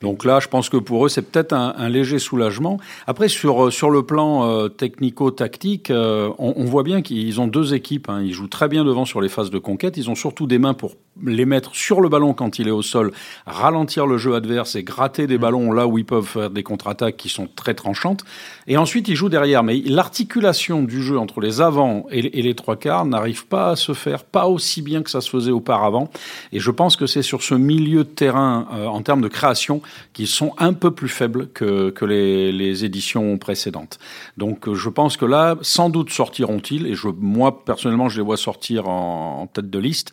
Donc 0.00 0.24
là, 0.24 0.40
je 0.40 0.48
pense 0.48 0.68
que 0.68 0.76
pour 0.76 1.06
eux, 1.06 1.08
c'est 1.08 1.22
peut-être 1.22 1.52
un, 1.52 1.74
un, 1.76 1.88
léger 1.88 2.18
soulagement. 2.18 2.78
Après, 3.06 3.28
sur, 3.28 3.72
sur 3.72 3.90
le 3.90 4.02
plan 4.02 4.48
euh, 4.48 4.68
technico-tactique, 4.68 5.90
euh, 5.90 6.30
on, 6.38 6.54
on, 6.56 6.64
voit 6.64 6.82
bien 6.82 7.02
qu'ils 7.02 7.40
ont 7.40 7.46
deux 7.46 7.74
équipes. 7.74 8.08
Hein. 8.08 8.22
Ils 8.22 8.32
jouent 8.32 8.48
très 8.48 8.68
bien 8.68 8.84
devant 8.84 9.04
sur 9.04 9.20
les 9.20 9.28
phases 9.28 9.50
de 9.50 9.58
conquête. 9.58 9.96
Ils 9.96 10.10
ont 10.10 10.14
surtout 10.14 10.46
des 10.46 10.58
mains 10.58 10.74
pour 10.74 10.96
les 11.24 11.44
mettre 11.44 11.74
sur 11.74 12.00
le 12.00 12.08
ballon 12.08 12.34
quand 12.34 12.58
il 12.58 12.68
est 12.68 12.72
au 12.72 12.82
sol, 12.82 13.12
ralentir 13.46 14.06
le 14.06 14.16
jeu 14.16 14.34
adverse 14.34 14.76
et 14.76 14.82
gratter 14.82 15.26
des 15.26 15.38
ballons 15.38 15.72
là 15.72 15.86
où 15.86 15.98
ils 15.98 16.04
peuvent 16.04 16.24
faire 16.24 16.50
des 16.50 16.62
contre-attaques 16.62 17.16
qui 17.16 17.28
sont 17.28 17.48
très 17.54 17.74
tranchantes. 17.74 18.24
Et 18.66 18.76
ensuite, 18.76 19.08
ils 19.08 19.16
jouent 19.16 19.28
derrière. 19.28 19.62
Mais 19.62 19.82
l'articulation 19.84 20.82
du 20.82 21.02
jeu 21.02 21.18
entre 21.18 21.40
les 21.40 21.60
avants 21.60 22.06
et, 22.10 22.38
et 22.38 22.42
les 22.42 22.54
trois 22.54 22.76
quarts 22.76 23.04
n'arrive 23.04 23.46
pas 23.46 23.69
se 23.76 23.92
faire, 23.92 24.24
pas 24.24 24.46
aussi 24.46 24.82
bien 24.82 25.02
que 25.02 25.10
ça 25.10 25.20
se 25.20 25.30
faisait 25.30 25.50
auparavant. 25.50 26.10
Et 26.52 26.60
je 26.60 26.70
pense 26.70 26.96
que 26.96 27.06
c'est 27.06 27.22
sur 27.22 27.42
ce 27.42 27.54
milieu 27.54 28.04
de 28.04 28.08
terrain, 28.08 28.68
euh, 28.72 28.86
en 28.86 29.02
termes 29.02 29.20
de 29.20 29.28
création, 29.28 29.82
qu'ils 30.12 30.26
sont 30.26 30.54
un 30.58 30.72
peu 30.72 30.90
plus 30.90 31.08
faibles 31.08 31.48
que, 31.48 31.90
que 31.90 32.04
les, 32.04 32.84
éditions 32.84 33.36
précédentes. 33.36 33.98
Donc 34.36 34.68
euh, 34.68 34.74
je 34.74 34.88
pense 34.88 35.16
que 35.16 35.24
là, 35.24 35.56
sans 35.60 35.90
doute 35.90 36.10
sortiront-ils, 36.10 36.86
et 36.86 36.94
je, 36.94 37.08
moi 37.08 37.64
personnellement, 37.64 38.08
je 38.08 38.18
les 38.18 38.24
vois 38.24 38.36
sortir 38.36 38.88
en, 38.88 39.42
en 39.42 39.46
tête 39.46 39.70
de 39.70 39.78
liste. 39.78 40.12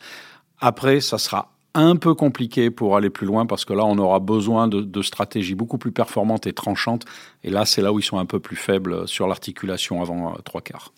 Après, 0.59 1.01
ça 1.01 1.17
sera 1.17 1.51
un 1.77 1.95
peu 1.95 2.15
compliqué 2.15 2.71
pour 2.71 2.97
aller 2.97 3.11
plus 3.11 3.27
loin 3.27 3.45
parce 3.45 3.63
que 3.63 3.73
là, 3.73 3.85
on 3.85 3.97
aura 3.99 4.19
besoin 4.19 4.67
de, 4.67 4.81
de 4.81 5.01
stratégies 5.03 5.53
beaucoup 5.53 5.77
plus 5.77 5.91
performantes 5.91 6.47
et 6.47 6.53
tranchantes. 6.53 7.05
Et 7.43 7.51
là, 7.51 7.65
c'est 7.65 7.83
là 7.83 7.93
où 7.93 7.99
ils 7.99 8.03
sont 8.03 8.17
un 8.17 8.25
peu 8.25 8.39
plus 8.39 8.55
faibles 8.55 9.07
sur 9.07 9.27
l'articulation 9.27 10.01
avant 10.01 10.33
euh, 10.33 10.37
trois 10.43 10.61
quarts. 10.61 10.91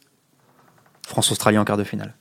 France-Australie 1.06 1.58
en 1.58 1.66
quart 1.66 1.78
de 1.78 1.84
finale. 1.84 2.16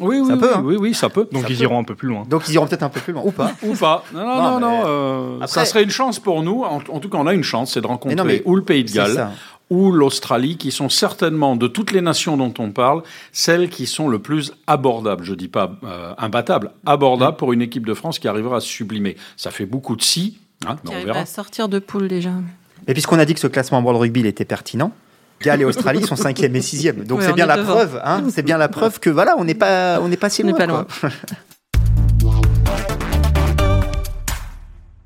Oui, 0.00 0.18
oui, 0.18 0.26
ça 0.26 0.34
oui, 0.34 0.40
peut, 0.40 0.54
hein. 0.54 0.62
oui, 0.64 0.76
oui, 0.78 0.94
ça 0.94 1.08
peut. 1.08 1.28
Donc 1.30 1.42
ça 1.42 1.48
ils 1.50 1.56
peut. 1.56 1.62
iront 1.64 1.78
un 1.78 1.84
peu 1.84 1.94
plus 1.94 2.08
loin. 2.08 2.24
Donc 2.28 2.48
ils 2.48 2.54
iront 2.54 2.66
peut-être 2.66 2.82
un 2.82 2.88
peu 2.88 3.00
plus 3.00 3.12
loin, 3.12 3.22
ou 3.24 3.30
pas. 3.30 3.52
ou 3.62 3.74
pas. 3.74 4.04
Non, 4.14 4.24
non, 4.24 4.34
non, 4.34 4.42
non. 4.42 4.60
non 4.60 4.82
euh, 4.86 5.36
Après... 5.36 5.48
Ça 5.48 5.64
serait 5.64 5.82
une 5.82 5.90
chance 5.90 6.18
pour 6.18 6.42
nous. 6.42 6.62
En, 6.64 6.76
en, 6.76 7.00
tout 7.00 7.08
cas, 7.08 7.18
on 7.18 7.26
a 7.26 7.34
une 7.34 7.42
chance, 7.42 7.74
c'est 7.74 7.80
de 7.80 7.86
rencontrer 7.86 8.16
non, 8.16 8.24
mais 8.24 8.42
ou 8.44 8.56
le 8.56 8.62
Pays 8.62 8.84
de 8.84 8.90
Galles 8.90 9.30
ou 9.70 9.92
l'Australie, 9.92 10.56
qui 10.56 10.72
sont 10.72 10.88
certainement, 10.88 11.56
de 11.56 11.68
toutes 11.68 11.92
les 11.92 12.00
nations 12.00 12.36
dont 12.36 12.52
on 12.58 12.72
parle, 12.72 13.02
celles 13.32 13.70
qui 13.70 13.86
sont 13.86 14.08
le 14.08 14.18
plus 14.18 14.52
abordables. 14.66 15.24
Je 15.24 15.34
dis 15.34 15.48
pas 15.48 15.78
euh, 15.84 16.12
imbattables, 16.18 16.72
abordables 16.84 17.34
mmh. 17.34 17.38
pour 17.38 17.52
une 17.52 17.62
équipe 17.62 17.86
de 17.86 17.94
France 17.94 18.18
qui 18.18 18.26
arrivera 18.26 18.56
à 18.56 18.60
se 18.60 18.66
sublimer. 18.66 19.16
Ça 19.36 19.52
fait 19.52 19.66
beaucoup 19.66 19.94
de 19.94 20.02
si, 20.02 20.38
hein, 20.66 20.76
mais 20.84 20.90
on 20.90 21.04
verra. 21.04 21.20
à 21.20 21.26
sortir 21.26 21.68
de 21.68 21.78
poule 21.78 22.08
déjà. 22.08 22.32
Et 22.88 22.92
puisqu'on 22.92 23.18
a 23.18 23.24
dit 23.24 23.34
que 23.34 23.40
ce 23.40 23.46
classement 23.46 23.78
en 23.78 23.82
World 23.82 24.00
Rugby 24.00 24.20
il 24.20 24.26
était 24.26 24.44
pertinent, 24.44 24.92
Galles 25.42 25.62
et 25.62 25.64
Australie 25.64 26.02
sont 26.06 26.16
cinquième 26.16 26.54
et 26.54 26.60
sixième. 26.60 27.04
Donc 27.04 27.22
c'est 27.22 27.32
bien 27.32 27.46
la 27.46 27.56
devant. 27.56 27.72
preuve, 27.72 28.00
hein, 28.04 28.22
c'est 28.30 28.42
bien 28.42 28.58
la 28.58 28.68
preuve 28.68 29.00
que 29.00 29.08
voilà, 29.08 29.36
on 29.38 29.44
n'est 29.44 29.54
pas, 29.54 29.98
on 30.00 30.08
n'est 30.08 30.18
pas 30.18 30.28
si 30.28 30.42
loin. 30.42 30.52
On 30.52 30.56
pas 30.56 30.66
loin. 30.66 30.86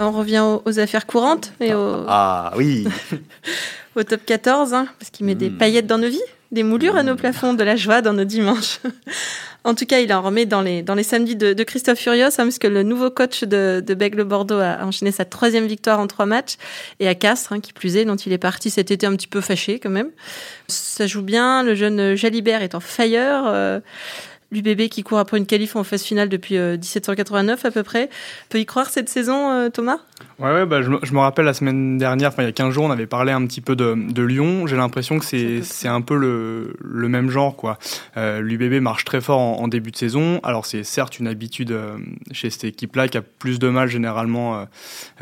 on 0.01 0.11
revient 0.11 0.40
aux, 0.40 0.62
aux, 0.64 0.79
affaires 0.81 1.07
courantes 1.07 1.53
et 1.61 1.73
au. 1.73 2.05
Ah 2.09 2.53
oui. 2.57 2.88
au 3.97 4.03
top 4.03 4.25
14, 4.27 4.75
hein, 4.75 4.88
parce 4.99 5.11
qu'il 5.11 5.25
met 5.25 5.35
mmh. 5.35 5.38
des 5.38 5.51
paillettes 5.51 5.87
dans 5.87 5.99
nos 5.99 6.09
vies. 6.09 6.20
Des 6.55 6.62
moulures 6.62 6.97
à 6.97 7.03
nos 7.03 7.17
plafonds, 7.17 7.53
de 7.53 7.62
la 7.62 7.77
joie 7.77 8.01
dans 8.01 8.14
nos 8.14 8.25
dimanches. 8.25 8.81
en 9.64 9.75
tout 9.75 9.85
cas, 9.85 10.01
il 10.01 10.12
en 10.12 10.23
remet 10.23 10.47
dans 10.47 10.62
les, 10.62 10.83
dans 10.83 10.95
les 10.95 11.03
samedis 11.03 11.37
de, 11.37 11.62
Christophe 11.64 11.99
Furios, 11.99 12.27
hein, 12.27 12.45
parce 12.45 12.59
que 12.59 12.67
le 12.67 12.83
nouveau 12.83 13.11
coach 13.11 13.45
de, 13.45 13.83
de 13.85 13.95
Bègle 13.95 14.25
Bordeaux 14.25 14.61
a 14.61 14.85
enchaîné 14.85 15.12
sa 15.12 15.25
troisième 15.25 15.67
victoire 15.67 16.01
en 16.01 16.07
trois 16.07 16.27
matchs. 16.27 16.55
Et 17.01 17.09
à 17.09 17.14
Castres, 17.14 17.53
hein, 17.53 17.61
qui 17.61 17.73
plus 17.73 17.97
est, 17.97 18.05
dont 18.07 18.17
il 18.17 18.33
est 18.33 18.38
parti 18.38 18.71
cet 18.71 18.90
été 18.90 19.07
un 19.07 19.14
petit 19.17 19.29
peu 19.29 19.40
fâché 19.43 19.79
quand 19.79 19.90
même. 19.90 20.11
Ça 20.69 21.07
joue 21.07 21.23
bien, 21.23 21.62
le 21.62 21.75
jeune 21.75 22.14
Jalibert 22.14 22.62
est 22.62 22.75
en 22.75 22.81
fire. 22.81 23.45
Euh, 23.47 23.81
L'UBB 24.55 24.88
qui 24.88 25.03
court 25.03 25.19
après 25.19 25.37
une 25.37 25.47
qualif 25.47 25.75
en 25.75 25.83
phase 25.83 26.03
finale 26.03 26.29
depuis 26.29 26.57
1789 26.57 27.64
euh, 27.64 27.69
à 27.69 27.71
peu 27.73 27.83
près. 27.83 28.09
Peut 28.49 28.61
y 28.61 28.67
croire 28.67 28.88
cette 28.88 29.09
saison, 29.09 29.51
euh, 29.51 29.69
Thomas? 29.69 29.99
Ouais, 30.38 30.53
ouais 30.53 30.66
bah, 30.66 30.81
je, 30.83 30.90
me 30.90 31.18
rappelle 31.18 31.44
la 31.44 31.55
semaine 31.55 31.96
dernière, 31.98 32.29
enfin 32.29 32.42
il 32.42 32.46
y 32.46 32.48
a 32.48 32.53
15 32.53 32.72
jours, 32.72 32.85
on 32.85 32.90
avait 32.90 33.07
parlé 33.07 33.33
un 33.33 33.44
petit 33.46 33.61
peu 33.61 33.77
de, 33.77 33.94
de 33.94 34.22
Lyon. 34.22 34.66
J'ai 34.66 34.77
l'impression 34.77 35.18
que 35.18 35.24
c'est 35.24 35.88
un 35.88 36.00
peu 36.00 36.16
le, 36.16 36.74
le, 36.81 37.09
même 37.09 37.31
genre. 37.31 37.57
quoi. 37.57 37.79
Euh, 38.16 38.40
L'UBB 38.40 38.81
marche 38.81 39.05
très 39.05 39.20
fort 39.20 39.38
en, 39.38 39.68
début 39.68 39.90
de 39.90 39.96
saison. 39.96 40.40
Alors 40.42 40.66
c'est 40.66 40.85
certes 40.85 41.18
une 41.18 41.27
habitude 41.27 41.72
euh, 41.72 41.96
chez 42.33 42.50
cette 42.50 42.64
équipe-là 42.64 43.09
qui 43.09 43.18
a 43.18 43.22
plus 43.22 43.59
de 43.59 43.68
mal 43.68 43.88
généralement 43.88 44.57
euh, 44.57 44.64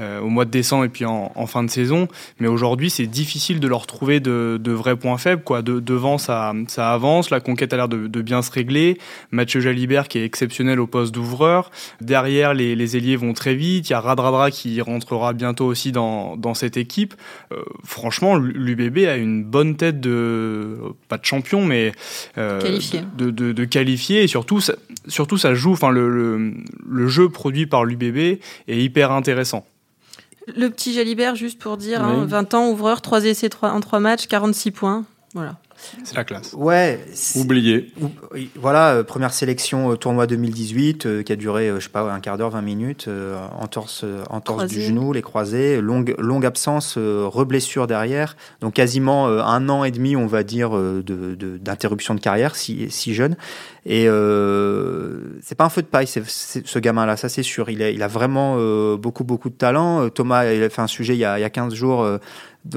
euh, 0.00 0.20
au 0.20 0.28
mois 0.28 0.44
de 0.44 0.50
décembre 0.50 0.84
et 0.84 0.88
puis 0.88 1.04
en, 1.04 1.32
en 1.34 1.46
fin 1.46 1.62
de 1.62 1.70
saison. 1.70 2.08
Mais 2.38 2.48
aujourd'hui, 2.48 2.90
c'est 2.90 3.06
difficile 3.06 3.60
de 3.60 3.68
leur 3.68 3.86
trouver 3.86 4.20
de, 4.20 4.58
de, 4.62 4.72
vrais 4.72 4.96
points 4.96 5.18
faibles. 5.18 5.42
Quoi. 5.42 5.62
De, 5.62 5.80
devant, 5.80 6.18
ça, 6.18 6.52
ça 6.68 6.92
avance. 6.92 7.30
La 7.30 7.40
conquête 7.40 7.72
a 7.72 7.76
l'air 7.76 7.88
de, 7.88 8.08
de, 8.08 8.22
bien 8.22 8.42
se 8.42 8.50
régler. 8.50 8.98
Mathieu 9.30 9.60
Jalibert 9.60 10.08
qui 10.08 10.18
est 10.18 10.24
exceptionnel 10.24 10.80
au 10.80 10.86
poste 10.86 11.14
d'ouvreur. 11.14 11.70
Derrière, 12.00 12.54
les, 12.54 12.74
les 12.76 12.96
ailiers 12.96 13.16
vont 13.16 13.32
très 13.32 13.54
vite. 13.54 13.88
Il 13.88 13.92
y 13.92 13.94
a 13.94 14.00
Radradra 14.00 14.50
qui 14.50 14.80
rentre 14.82 14.91
rentrera 14.92 15.32
bientôt 15.32 15.66
aussi 15.66 15.92
dans, 15.92 16.36
dans 16.36 16.54
cette 16.54 16.76
équipe. 16.76 17.14
Euh, 17.52 17.62
franchement, 17.84 18.36
l'UBB 18.36 19.06
a 19.08 19.16
une 19.16 19.44
bonne 19.44 19.76
tête 19.76 20.00
de, 20.00 20.78
pas 21.08 21.18
de 21.18 21.24
champion, 21.24 21.64
mais 21.64 21.92
euh, 22.38 22.78
de, 23.16 23.30
de, 23.30 23.52
de, 23.52 23.64
qualifié. 23.64 24.22
Et 24.22 24.26
surtout, 24.26 24.60
ça, 24.60 24.74
surtout, 25.08 25.36
ça 25.36 25.54
joue, 25.54 25.72
enfin, 25.72 25.90
le, 25.90 26.08
le, 26.08 26.54
le 26.88 27.08
jeu 27.08 27.28
produit 27.28 27.66
par 27.66 27.84
l'UBB 27.84 28.16
est 28.16 28.40
hyper 28.68 29.12
intéressant. 29.12 29.66
Le 30.56 30.68
petit 30.68 30.92
Jalibert, 30.92 31.36
juste 31.36 31.58
pour 31.60 31.76
dire, 31.76 32.02
20 32.02 32.54
hein, 32.54 32.58
ans, 32.58 32.70
ouvreur, 32.70 33.00
3 33.00 33.24
essais 33.24 33.48
3, 33.48 33.70
en 33.70 33.80
3 33.80 34.00
matchs, 34.00 34.26
46 34.26 34.70
points. 34.72 35.04
Voilà. 35.34 35.56
C'est 36.04 36.16
la 36.16 36.24
classe. 36.24 36.52
Ouais. 36.54 37.00
Oublié. 37.36 37.92
Voilà, 38.56 38.94
euh, 38.94 39.04
première 39.04 39.32
sélection 39.32 39.86
au 39.86 39.96
tournoi 39.96 40.26
2018 40.26 41.06
euh, 41.06 41.22
qui 41.22 41.32
a 41.32 41.36
duré, 41.36 41.68
euh, 41.68 41.80
je 41.80 41.84
sais 41.84 41.90
pas, 41.90 42.02
un 42.12 42.20
quart 42.20 42.38
d'heure, 42.38 42.50
20 42.50 42.62
minutes, 42.62 43.08
entorse, 43.58 44.04
entorse 44.30 44.66
du 44.66 44.80
genou, 44.80 45.12
les 45.12 45.22
croisés, 45.22 45.80
longue, 45.80 46.14
longue 46.18 46.46
absence, 46.46 46.96
reblessure 46.98 47.86
derrière. 47.86 48.36
Donc 48.60 48.74
quasiment 48.74 49.26
un 49.26 49.68
an 49.68 49.84
et 49.84 49.90
demi, 49.90 50.16
on 50.16 50.26
va 50.26 50.42
dire, 50.42 50.70
d'interruption 50.72 52.14
de, 52.14 52.18
de, 52.18 52.24
carrière, 52.24 52.56
si, 52.56 52.90
si 52.90 53.14
jeune. 53.14 53.36
Et 53.84 54.04
c'est 55.42 55.54
pas 55.54 55.64
un 55.64 55.68
feu 55.68 55.82
de 55.82 55.86
paille, 55.86 56.06
ce 56.06 56.78
gamin-là, 56.78 57.16
ça 57.16 57.28
c'est 57.28 57.42
sûr. 57.42 57.70
Il 57.70 57.82
a, 57.82 57.90
il 57.90 58.02
a 58.02 58.08
vraiment 58.08 58.56
beaucoup, 58.96 59.24
beaucoup 59.24 59.50
de 59.50 59.54
talent. 59.54 60.08
Thomas, 60.10 60.50
il 60.52 60.62
a 60.62 60.70
fait 60.70 60.82
un 60.82 60.86
sujet 60.86 61.14
il 61.14 61.18
y 61.20 61.24
a, 61.24 61.38
il 61.38 61.42
y 61.42 61.44
a 61.44 61.50
15 61.50 61.74
jours 61.74 62.06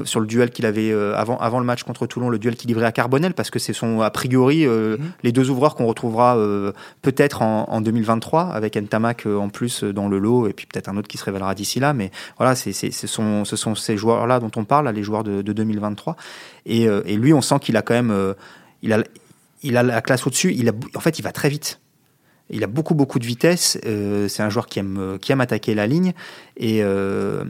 sur 0.04 0.20
le 0.20 0.26
duel 0.26 0.50
qu'il 0.50 0.66
avait 0.66 0.90
euh, 0.90 1.14
avant, 1.16 1.36
avant 1.38 1.60
le 1.60 1.64
match 1.64 1.84
contre 1.84 2.06
Toulon, 2.06 2.28
le 2.28 2.38
duel 2.38 2.56
qu'il 2.56 2.68
livrait 2.68 2.86
à 2.86 2.92
Carbonel, 2.92 3.34
parce 3.34 3.50
que 3.50 3.58
ce 3.58 3.72
sont 3.72 4.00
a 4.00 4.10
priori 4.10 4.66
euh, 4.66 4.96
mhm. 4.96 5.10
les 5.22 5.32
deux 5.32 5.50
ouvreurs 5.50 5.74
qu'on 5.74 5.86
retrouvera 5.86 6.36
euh, 6.36 6.72
peut-être 7.02 7.42
en, 7.42 7.68
en, 7.68 7.80
2023, 7.80 8.48
avec 8.48 8.76
Ntamak 8.76 9.26
en 9.26 9.48
plus 9.48 9.84
dans 9.84 10.08
le 10.08 10.18
lot, 10.18 10.48
et 10.48 10.52
puis 10.52 10.66
peut-être 10.66 10.88
un 10.88 10.96
autre 10.96 11.08
qui 11.08 11.18
se 11.18 11.24
révélera 11.24 11.54
d'ici 11.54 11.80
là. 11.80 11.92
Mais 11.92 12.10
voilà, 12.36 12.54
c'est, 12.54 12.72
ce, 12.72 13.06
sont, 13.06 13.44
ce 13.44 13.56
sont 13.56 13.74
ces 13.74 13.96
joueurs-là 13.96 14.40
dont 14.40 14.50
on 14.56 14.64
parle, 14.64 14.88
les 14.90 15.02
joueurs 15.02 15.24
de, 15.24 15.42
de 15.42 15.52
2023. 15.52 16.16
Et, 16.66 16.82
et, 16.82 17.16
lui, 17.16 17.32
on 17.32 17.40
sent 17.40 17.60
qu'il 17.60 17.76
a 17.76 17.82
quand 17.82 17.94
même. 17.94 18.34
il, 18.82 18.92
a, 18.92 19.02
il 19.62 19.76
a 19.76 19.82
la 19.82 20.00
classe 20.02 20.26
au-dessus. 20.26 20.52
Il 20.52 20.68
a, 20.68 20.72
en 20.94 21.00
fait, 21.00 21.18
il 21.18 21.22
va 21.22 21.32
très 21.32 21.48
vite. 21.48 21.80
Il 22.50 22.62
a 22.62 22.66
beaucoup 22.66 22.94
beaucoup 22.94 23.18
de 23.18 23.26
vitesse. 23.26 23.78
Euh, 23.86 24.28
c'est 24.28 24.42
un 24.42 24.50
joueur 24.50 24.66
qui 24.66 24.78
aime 24.78 25.18
qui 25.20 25.32
aime 25.32 25.40
attaquer 25.40 25.74
la 25.74 25.86
ligne 25.86 26.12
et, 26.58 26.78
euh, 26.82 27.44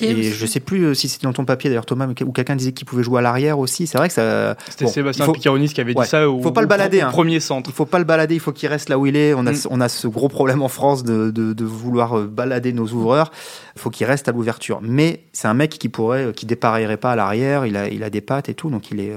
et 0.00 0.22
je 0.22 0.46
sais 0.46 0.60
plus 0.60 0.84
euh, 0.84 0.94
si 0.94 1.08
c'était 1.08 1.26
dans 1.26 1.32
ton 1.32 1.44
papier 1.44 1.70
d'ailleurs 1.70 1.86
Thomas 1.86 2.06
ou 2.06 2.32
quelqu'un 2.32 2.54
disait 2.54 2.70
qu'il 2.70 2.86
pouvait 2.86 3.02
jouer 3.02 3.18
à 3.18 3.22
l'arrière 3.22 3.58
aussi. 3.58 3.88
C'est 3.88 3.98
vrai 3.98 4.06
que 4.06 4.14
ça. 4.14 4.56
C'était 4.68 4.86
Sébastien 4.86 5.26
Picaronis 5.32 5.70
qui 5.70 5.80
avait 5.80 5.92
dit 5.92 6.04
ça. 6.04 6.30
Au, 6.30 6.40
faut 6.40 6.52
pas 6.52 6.60
le 6.60 6.68
balader. 6.68 7.02
Au, 7.02 7.06
hein. 7.06 7.10
premier 7.10 7.40
centre. 7.40 7.68
Il 7.70 7.74
faut 7.74 7.84
pas 7.84 7.98
le 7.98 8.04
balader. 8.04 8.34
Il 8.34 8.40
faut 8.40 8.52
qu'il 8.52 8.68
reste 8.68 8.88
là 8.88 8.98
où 8.98 9.06
il 9.06 9.16
est. 9.16 9.34
On 9.34 9.44
a 9.46 9.50
mm. 9.50 9.66
on 9.70 9.80
a 9.80 9.88
ce 9.88 10.06
gros 10.06 10.28
problème 10.28 10.62
en 10.62 10.68
France 10.68 11.02
de, 11.02 11.32
de, 11.32 11.52
de 11.52 11.64
vouloir 11.64 12.16
euh, 12.16 12.26
balader 12.28 12.72
nos 12.72 12.86
ouvreurs. 12.86 13.32
Il 13.74 13.80
faut 13.80 13.90
qu'il 13.90 14.06
reste 14.06 14.28
à 14.28 14.32
l'ouverture. 14.32 14.78
Mais 14.82 15.24
c'est 15.32 15.48
un 15.48 15.54
mec 15.54 15.72
qui 15.72 15.88
pourrait 15.88 16.32
qui 16.32 16.46
dépareillerait 16.46 16.96
pas 16.96 17.10
à 17.10 17.16
l'arrière. 17.16 17.66
Il 17.66 17.76
a 17.76 17.88
il 17.88 18.04
a 18.04 18.10
des 18.10 18.20
pattes 18.20 18.48
et 18.48 18.54
tout 18.54 18.70
donc 18.70 18.92
il 18.92 19.00
est 19.00 19.12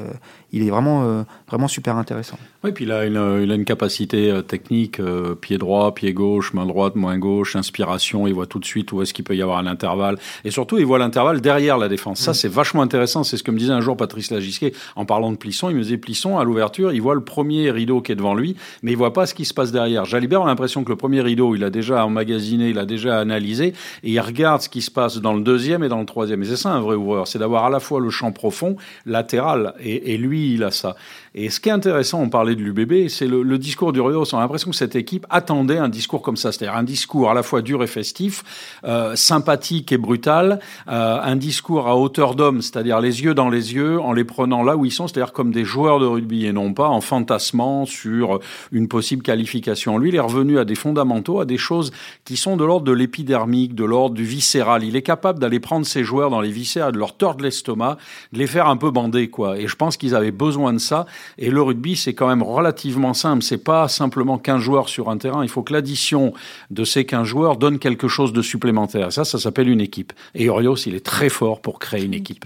il 0.58 0.68
est 0.68 0.72
vraiment 0.72 1.26
vraiment 1.48 1.68
super 1.68 1.96
intéressant. 1.96 2.38
Oui 2.64 2.72
puis 2.72 2.86
il 2.86 2.92
a 2.92 3.06
une, 3.06 3.42
il 3.44 3.52
a 3.52 3.56
une 3.56 3.66
capacité 3.66 4.32
technique 4.48 5.00
euh, 5.00 5.36
pied 5.36 5.58
droit, 5.58 5.94
pied 5.94 6.14
gauche, 6.14 6.54
main 6.54 6.66
droite, 6.66 6.96
main 6.96 7.18
gauche, 7.18 7.56
inspiration, 7.56 8.28
il 8.28 8.34
voit 8.34 8.46
tout 8.46 8.60
de 8.60 8.66
suite 8.66 8.92
où 8.92 9.02
est-ce 9.02 9.14
qu'il 9.14 9.26
peut 9.26 9.36
y 9.36 9.42
avoir 9.42 9.58
un 9.58 9.68
intervalle. 9.68 10.18
Et 10.44 10.52
surtout, 10.52 10.78
il 10.78 10.86
voit 10.86 11.00
l'intervalle 11.00 11.42
derrière 11.42 11.78
la 11.78 11.90
défense. 11.90 12.20
Ça, 12.20 12.32
mm. 12.32 12.36
c'est 12.36 12.48
vachement 12.48 12.82
intéressant. 12.82 13.24
C'est 13.24 13.38
ce 13.38 13.44
que 13.44 13.52
me 13.52 13.58
disait 13.58 13.74
un 13.74 13.82
jour 13.82 13.98
Patrice 13.98 14.32
Lagisquet 14.32 14.74
en 14.96 15.06
parlant 15.06 15.32
de 15.32 15.38
Plisson. 15.38 15.70
Il 15.70 15.76
me 15.76 15.82
disait 15.82 15.98
Plisson, 15.98 16.38
à 16.38 16.44
l'ouverture, 16.44 16.92
il 16.92 17.02
voit 17.02 17.16
le 17.16 17.24
premier 17.24 17.72
rideau 17.72 18.02
qui 18.02 18.12
est 18.12 18.16
devant 18.16 18.36
lui, 18.36 18.56
mais 18.82 18.92
il 18.92 18.98
voit 18.98 19.14
pas 19.14 19.26
ce 19.26 19.34
qui 19.34 19.46
se 19.46 19.54
passe 19.54 19.72
derrière. 19.72 20.06
Jalibert 20.06 20.44
a 20.44 20.48
l'impression 20.48 20.84
que 20.84 20.90
le 20.90 20.96
premier 20.96 21.22
rideau, 21.22 21.56
il 21.56 21.64
a 21.64 21.70
déjà 21.70 22.06
emmagasiné, 22.06 22.70
il 22.70 22.80
a 22.80 22.86
déjà 22.86 23.20
analysé, 23.20 23.74
et 24.04 24.12
il 24.12 24.20
regarde 24.20 24.62
ce 24.62 24.70
qui 24.70 24.82
se 24.82 24.92
passe 24.92 25.18
dans 25.18 25.34
le 25.34 25.42
deuxième 25.42 25.84
et 25.84 25.90
dans 25.90 26.00
le 26.00 26.06
troisième. 26.06 26.42
Et 26.44 26.46
c'est 26.46 26.58
ça 26.58 26.72
un 26.72 26.82
vrai 26.82 26.96
ouvreur, 26.96 27.28
c'est 27.28 27.40
d'avoir 27.40 27.66
à 27.66 27.70
la 27.70 27.80
fois 27.80 28.00
le 28.00 28.10
champ 28.10 28.32
profond, 28.32 28.78
latéral, 29.06 29.74
et, 29.80 30.14
et 30.14 30.18
lui, 30.18 30.47
il 30.54 30.64
a 30.64 30.72
ça. 30.72 30.96
Et 31.36 31.50
ce 31.50 31.60
qui 31.60 31.70
est 31.70 31.72
intéressant, 31.72 32.22
on 32.22 32.30
parlait 32.30 32.56
de 32.56 32.62
l'UBB, 32.62 33.10
c'est 33.10 33.28
le, 33.28 33.58
discours 33.58 33.94
du 33.94 34.02
Rio. 34.02 34.24
On 34.32 34.38
a 34.38 34.42
l'impression 34.42 34.72
que 34.72 34.76
cette 34.76 34.96
équipe 34.96 35.26
attendait 35.30 35.78
un 35.78 35.90
discours 35.90 36.22
comme 36.22 36.38
ça, 36.38 36.52
c'est-à-dire 36.52 36.76
un 36.76 36.84
discours 36.84 37.30
à 37.30 37.34
la 37.34 37.44
fois 37.44 37.62
dur 37.62 37.84
et 37.84 37.88
festif, 37.88 38.44
euh, 38.84 39.16
sympathique 39.16 39.92
et 39.92 39.98
brutal, 39.98 40.60
euh, 40.88 41.20
un 41.22 41.36
discours 41.36 41.88
à 41.88 41.96
hauteur 41.96 42.36
d'homme, 42.36 42.62
c'est-à-dire 42.62 43.00
les 43.00 43.24
yeux 43.24 43.34
dans 43.34 43.50
les 43.50 43.74
yeux, 43.74 44.00
en 44.00 44.14
les 44.14 44.24
prenant 44.24 44.64
là 44.64 44.78
où 44.78 44.86
ils 44.86 44.92
sont, 44.92 45.08
c'est-à-dire 45.08 45.34
comme 45.34 45.52
des 45.52 45.64
joueurs 45.66 46.00
de 46.00 46.06
rugby 46.06 46.46
et 46.46 46.54
non 46.54 46.74
pas 46.74 46.88
en 46.88 47.02
fantasmant 47.02 47.86
sur 47.86 48.40
une 48.72 48.88
possible 48.88 49.22
qualification. 49.22 49.98
Lui, 49.98 50.10
il 50.10 50.16
est 50.16 50.20
revenu 50.20 50.58
à 50.58 50.66
des 50.66 50.76
fondamentaux, 50.76 51.40
à 51.40 51.46
des 51.46 51.58
choses 51.58 51.92
qui 52.26 52.38
sont 52.38 52.58
de 52.58 52.66
l'ordre 52.66 52.86
de 52.86 52.92
l'épidermique, 52.92 53.76
de 53.76 53.84
l'ordre 53.84 54.16
du 54.16 54.24
viscéral. 54.24 54.84
Il 54.84 54.96
est 54.96 55.02
capable 55.02 55.40
d'aller 55.40 55.60
prendre 55.60 55.86
ses 55.86 56.04
joueurs 56.04 56.30
dans 56.30 56.42
les 56.42 56.52
viscères, 56.52 56.92
de 56.92 56.98
leur 56.98 57.16
tordre 57.16 57.44
l'estomac, 57.44 57.98
de 58.34 58.40
les 58.40 58.48
faire 58.48 58.68
un 58.68 58.78
peu 58.78 58.92
bander, 58.92 59.30
quoi. 59.30 59.58
Et 59.58 59.68
je 59.68 59.76
pense 59.76 59.98
qu'ils 59.98 60.16
avaient 60.16 60.27
besoin 60.32 60.74
de 60.74 60.78
ça. 60.78 61.06
Et 61.38 61.50
le 61.50 61.62
rugby, 61.62 61.96
c'est 61.96 62.14
quand 62.14 62.28
même 62.28 62.44
relativement 62.44 63.14
simple. 63.14 63.44
C'est 63.44 63.58
pas 63.58 63.88
simplement 63.88 64.38
15 64.38 64.62
joueurs 64.62 64.90
sur 64.90 65.10
un 65.10 65.18
terrain. 65.18 65.44
Il 65.44 65.50
faut 65.50 65.64
que 65.64 65.74
l'addition 65.74 66.34
de 66.72 66.84
ces 66.84 67.06
15 67.06 67.26
joueurs 67.26 67.58
donne 67.58 67.80
quelque 67.80 68.08
chose 68.08 68.34
de 68.34 68.42
supplémentaire. 68.42 69.12
Ça, 69.12 69.26
ça 69.26 69.40
s'appelle 69.40 69.70
une 69.70 69.82
équipe. 69.82 70.14
Et 70.36 70.50
Orios, 70.50 70.76
il 70.86 70.96
est 70.96 71.06
très 71.06 71.30
fort 71.30 71.62
pour 71.62 71.80
créer 71.80 72.04
une 72.04 72.14
équipe. 72.14 72.46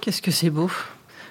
Qu'est-ce 0.00 0.22
que 0.22 0.30
c'est 0.30 0.50
beau. 0.50 0.70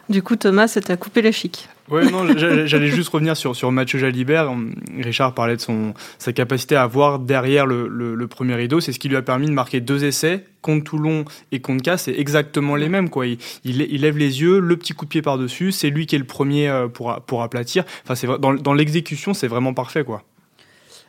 Du 0.10 0.24
coup, 0.24 0.36
Thomas, 0.36 0.68
ça 0.68 0.82
t'a 0.82 0.98
coupé 0.98 1.22
la 1.22 1.32
chic. 1.32 1.68
Oui, 1.92 2.10
non, 2.10 2.26
j'allais 2.38 2.88
juste 2.88 3.10
revenir 3.10 3.36
sur, 3.36 3.54
sur 3.54 3.70
Mathieu 3.72 4.00
Jalibert. 4.00 4.50
Richard 4.98 5.34
parlait 5.34 5.58
de 5.58 5.62
son, 5.62 5.94
sa 6.20 6.32
capacité 6.32 6.78
à 6.78 6.88
voir 6.88 7.20
derrière 7.20 7.66
le, 7.66 7.88
le, 7.90 8.28
premier 8.28 8.56
rideau. 8.56 8.80
C'est 8.80 8.94
ce 8.94 9.00
qui 9.00 9.10
lui 9.10 9.18
a 9.18 9.22
permis 9.22 9.48
de 9.48 9.52
marquer 9.52 9.82
deux 9.82 10.06
essais 10.06 10.46
contre 10.62 10.86
Toulon 10.86 11.26
et 11.52 11.60
contre 11.60 11.84
Casse. 11.84 12.04
C'est 12.04 12.18
exactement 12.18 12.78
les 12.78 12.88
mêmes. 12.88 13.10
Quoi. 13.10 13.28
Il, 13.28 13.38
il, 13.66 14.02
lève 14.02 14.18
les 14.18 14.42
yeux, 14.42 14.60
le 14.60 14.78
petit 14.78 14.94
coup 14.94 15.04
de 15.04 15.10
pied 15.10 15.22
par-dessus. 15.22 15.74
C'est 15.74 15.90
lui 15.90 16.06
qui 16.06 16.16
est 16.16 16.20
le 16.20 16.26
premier 16.26 16.70
euh, 16.70 16.88
pour, 16.88 17.14
pour 17.28 17.44
aplatir. 17.44 17.84
Enfin, 18.08 18.38
dans, 18.38 18.54
dans 18.54 18.74
l'exécution, 18.74 19.34
c'est 19.34 19.48
vraiment 19.48 19.74
parfait. 19.74 20.06
quoi. 20.06 20.24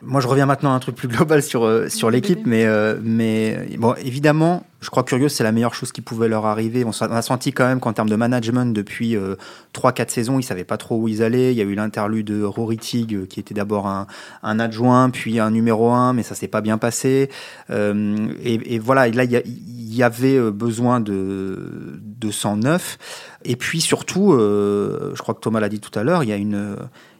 Moi, 0.02 0.20
je 0.20 0.28
reviens 0.28 0.46
maintenant 0.46 0.72
à 0.72 0.74
un 0.74 0.80
truc 0.80 0.96
plus 0.96 1.08
global 1.08 1.42
sur, 1.42 1.64
euh, 1.64 1.88
sur 1.88 2.10
l'équipe, 2.10 2.44
mais, 2.44 2.64
euh, 2.66 2.98
mais 3.02 3.68
bon, 3.78 3.94
évidemment, 3.94 4.64
je 4.82 4.90
crois 4.90 5.04
Curieux, 5.04 5.28
c'est 5.28 5.44
la 5.44 5.52
meilleure 5.52 5.74
chose 5.74 5.92
qui 5.92 6.00
pouvait 6.00 6.28
leur 6.28 6.44
arriver. 6.44 6.84
On 6.84 6.90
a 6.90 7.22
senti 7.22 7.52
quand 7.52 7.66
même 7.66 7.78
qu'en 7.78 7.92
termes 7.92 8.08
de 8.08 8.16
management, 8.16 8.74
depuis 8.74 9.16
euh, 9.16 9.36
3-4 9.74 10.10
saisons, 10.10 10.38
ils 10.40 10.42
savaient 10.42 10.64
pas 10.64 10.76
trop 10.76 10.96
où 10.96 11.06
ils 11.06 11.22
allaient. 11.22 11.52
Il 11.52 11.56
y 11.56 11.60
a 11.60 11.64
eu 11.64 11.74
l'interlude 11.74 12.26
de 12.26 12.42
Rory 12.42 12.78
Tig, 12.78 13.14
euh, 13.14 13.26
qui 13.26 13.38
était 13.38 13.54
d'abord 13.54 13.86
un, 13.86 14.08
un, 14.42 14.58
adjoint, 14.58 15.08
puis 15.10 15.38
un 15.38 15.52
numéro 15.52 15.90
1, 15.90 16.14
mais 16.14 16.24
ça 16.24 16.34
s'est 16.34 16.48
pas 16.48 16.60
bien 16.60 16.78
passé. 16.78 17.30
Euh, 17.70 18.28
et, 18.42 18.74
et, 18.74 18.78
voilà, 18.80 19.08
là, 19.08 19.22
il 19.22 19.32
y, 19.32 19.96
y, 19.96 20.02
avait 20.02 20.50
besoin 20.50 20.98
de, 20.98 22.00
de 22.02 22.30
109. 22.32 22.98
Et 23.44 23.54
puis 23.54 23.80
surtout, 23.80 24.32
je 24.32 25.18
crois 25.18 25.34
que 25.34 25.40
Thomas 25.40 25.60
l'a 25.60 25.68
dit 25.68 25.80
tout 25.80 25.96
à 25.96 26.02
l'heure, 26.02 26.24
il 26.24 26.30
y 26.30 26.32
a 26.32 26.36
une 26.36 26.76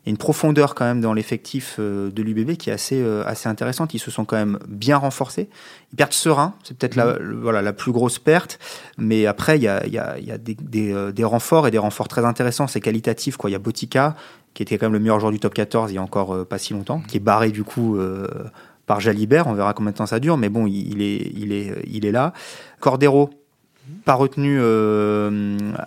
y 0.07 0.09
a 0.09 0.11
une 0.11 0.17
profondeur 0.19 0.75
quand 0.75 0.85
même 0.85 1.01
dans 1.01 1.13
l'effectif 1.13 1.77
euh, 1.79 2.11
de 2.11 2.23
l'UBB 2.23 2.57
qui 2.57 2.71
est 2.71 2.73
assez, 2.73 3.01
euh, 3.01 3.23
assez 3.25 3.49
intéressante. 3.49 3.95
Ils 3.95 4.01
se 4.01 4.11
sont 4.11 4.25
quand 4.25 4.37
même 4.37 4.59
bien 4.67 4.97
renforcés. 4.97 5.49
Ils 5.93 5.97
perdent 5.97 6.13
serein, 6.13 6.55
c'est 6.65 6.77
peut-être 6.77 6.97
la, 6.97 7.19
mhm. 7.19 7.41
voilà, 7.41 7.63
la 7.63 7.73
plus 7.73 7.93
grosse 7.93 8.19
perte. 8.19 8.59
Mais 8.99 9.27
après, 9.27 9.59
il 9.59 9.63
y 9.63 9.69
a, 9.69 9.87
il 9.87 9.93
y 9.93 9.99
a, 9.99 10.19
y 10.19 10.33
a 10.33 10.39
des, 10.39 10.57
des, 10.57 10.93
euh, 10.93 11.13
des, 11.13 11.25
renforts 11.25 11.69
et 11.69 11.71
des 11.71 11.79
renforts 11.79 12.09
très 12.09 12.25
intéressants. 12.25 12.67
C'est 12.67 12.81
qualitatif. 12.81 13.37
Quoi. 13.37 13.51
Il 13.51 13.53
y 13.53 13.57
a 13.57 13.61
Botica, 13.61 14.17
qui 14.55 14.65
était 14.65 14.77
quand 14.77 14.87
même 14.87 14.95
le 14.95 14.99
meilleur 14.99 15.21
joueur 15.21 15.31
du 15.31 15.39
top 15.39 15.55
14 15.55 15.93
il 15.93 15.95
y 15.95 15.99
a 15.99 16.03
encore 16.03 16.47
pas 16.47 16.59
si 16.59 16.73
longtemps, 16.73 17.01
qui 17.01 17.19
est 17.19 17.21
barré 17.21 17.51
du 17.51 17.63
coup 17.65 17.99
par 18.87 19.01
Jalibert. 19.01 19.47
On 19.47 19.55
verra 19.55 19.73
combien 19.73 19.93
de 19.93 19.97
temps 19.97 20.07
ça 20.07 20.21
dure, 20.21 20.37
mais 20.37 20.51
bon, 20.51 20.67
il 20.67 21.01
est, 21.01 21.33
il 21.35 21.53
est, 21.53 21.75
il 21.87 22.05
est 22.05 22.13
là. 22.13 22.35
Cordero, 22.81 23.31
pas 24.05 24.13
retenu 24.13 24.61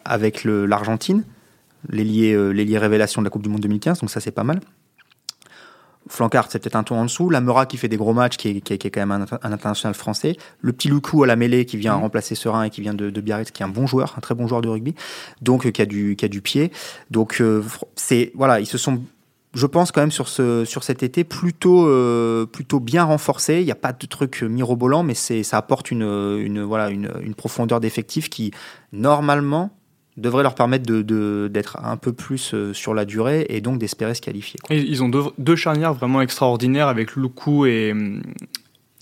avec 0.04 0.46
l'Argentine 0.46 1.24
l'ailier 1.90 2.36
l'ailier 2.54 2.78
révélation 2.78 3.22
de 3.22 3.26
la 3.26 3.30
Coupe 3.30 3.44
du 3.44 3.50
Monde 3.50 3.62
2015, 3.62 4.00
donc 4.00 4.10
ça 4.10 4.20
c'est 4.20 4.32
pas 4.32 4.44
mal. 4.44 4.60
Flancard, 6.08 6.48
c'est 6.50 6.60
peut-être 6.60 6.76
un 6.76 6.84
ton 6.84 6.98
en 6.98 7.06
dessous. 7.06 7.30
La 7.30 7.42
Meura 7.42 7.66
qui 7.66 7.78
fait 7.78 7.88
des 7.88 7.98
gros 7.98 8.14
matchs, 8.14 8.38
qui 8.38 8.50
est, 8.50 8.62
qui 8.62 8.74
est, 8.74 8.78
qui 8.78 8.88
est 8.88 8.92
quand 8.92 9.06
même 9.06 9.12
un, 9.12 9.52
international 9.52 9.96
français. 9.96 10.38
Le 10.62 10.72
petit 10.72 10.88
Loukou 10.88 11.24
à 11.24 11.28
la 11.28 11.36
mêlée 11.36 11.66
qui 11.66 11.78
vient 11.78 11.98
mmh. 11.98 12.02
remplacer 12.02 12.36
Serein 12.36 12.64
et 12.64 12.70
qui 12.70 12.82
vient 12.82 12.94
de, 12.94 13.10
de, 13.10 13.22
Biarritz, 13.22 13.50
qui 13.52 13.64
est 13.64 13.66
un 13.66 13.70
bon 13.70 13.88
joueur, 13.88 14.14
un 14.18 14.22
très 14.22 14.36
bon 14.36 14.48
joueur 14.48 14.62
de 14.62 14.70
rugby. 14.70 14.94
Donc, 15.42 15.70
qui 15.72 15.82
a 15.82 15.86
du, 15.86 16.16
qui 16.16 16.26
a 16.26 16.28
du 16.28 16.42
pied. 16.42 16.72
Donc, 17.10 17.42
c'est, 17.96 18.32
voilà, 18.36 18.60
ils 18.60 18.68
se 18.68 18.78
sont 18.78 19.02
je 19.56 19.68
pense 19.68 19.94
quand 19.94 20.02
même 20.02 20.12
sur 20.12 20.28
ce 20.28 20.66
sur 20.66 20.84
cet 20.84 21.02
été 21.02 21.24
plutôt 21.24 21.88
euh, 21.88 22.46
plutôt 22.46 22.82
bien 22.82 23.06
renforcé. 23.06 23.62
Il 23.62 23.66
n'y 23.66 23.72
a 23.72 23.76
pas 23.76 23.94
de 23.94 24.06
truc 24.06 24.42
mirobolant, 24.42 25.02
mais 25.02 25.14
c'est 25.14 25.44
ça 25.44 25.58
apporte 25.58 25.92
une, 25.92 26.02
une 26.02 26.62
voilà 26.62 26.90
une, 26.90 27.10
une 27.22 27.36
profondeur 27.36 27.80
d'effectif 27.80 28.30
qui 28.30 28.52
normalement 28.92 29.72
devrait 30.18 30.44
leur 30.44 30.56
permettre 30.56 30.86
de, 30.86 31.50
d'être 31.52 31.78
un 31.84 31.98
peu 31.98 32.14
plus 32.14 32.54
euh, 32.54 32.74
sur 32.74 32.94
la 32.94 33.06
durée 33.06 33.46
et 33.50 33.62
donc 33.62 33.80
d'espérer 33.80 34.14
se 34.14 34.22
qualifier. 34.22 34.60
Ils 34.70 35.04
ont 35.04 35.10
deux, 35.10 35.24
deux, 35.38 35.56
charnières 35.56 35.94
vraiment 35.94 36.22
extraordinaires 36.22 36.88
avec 36.88 37.16
Luku 37.16 37.66
et, 37.66 37.94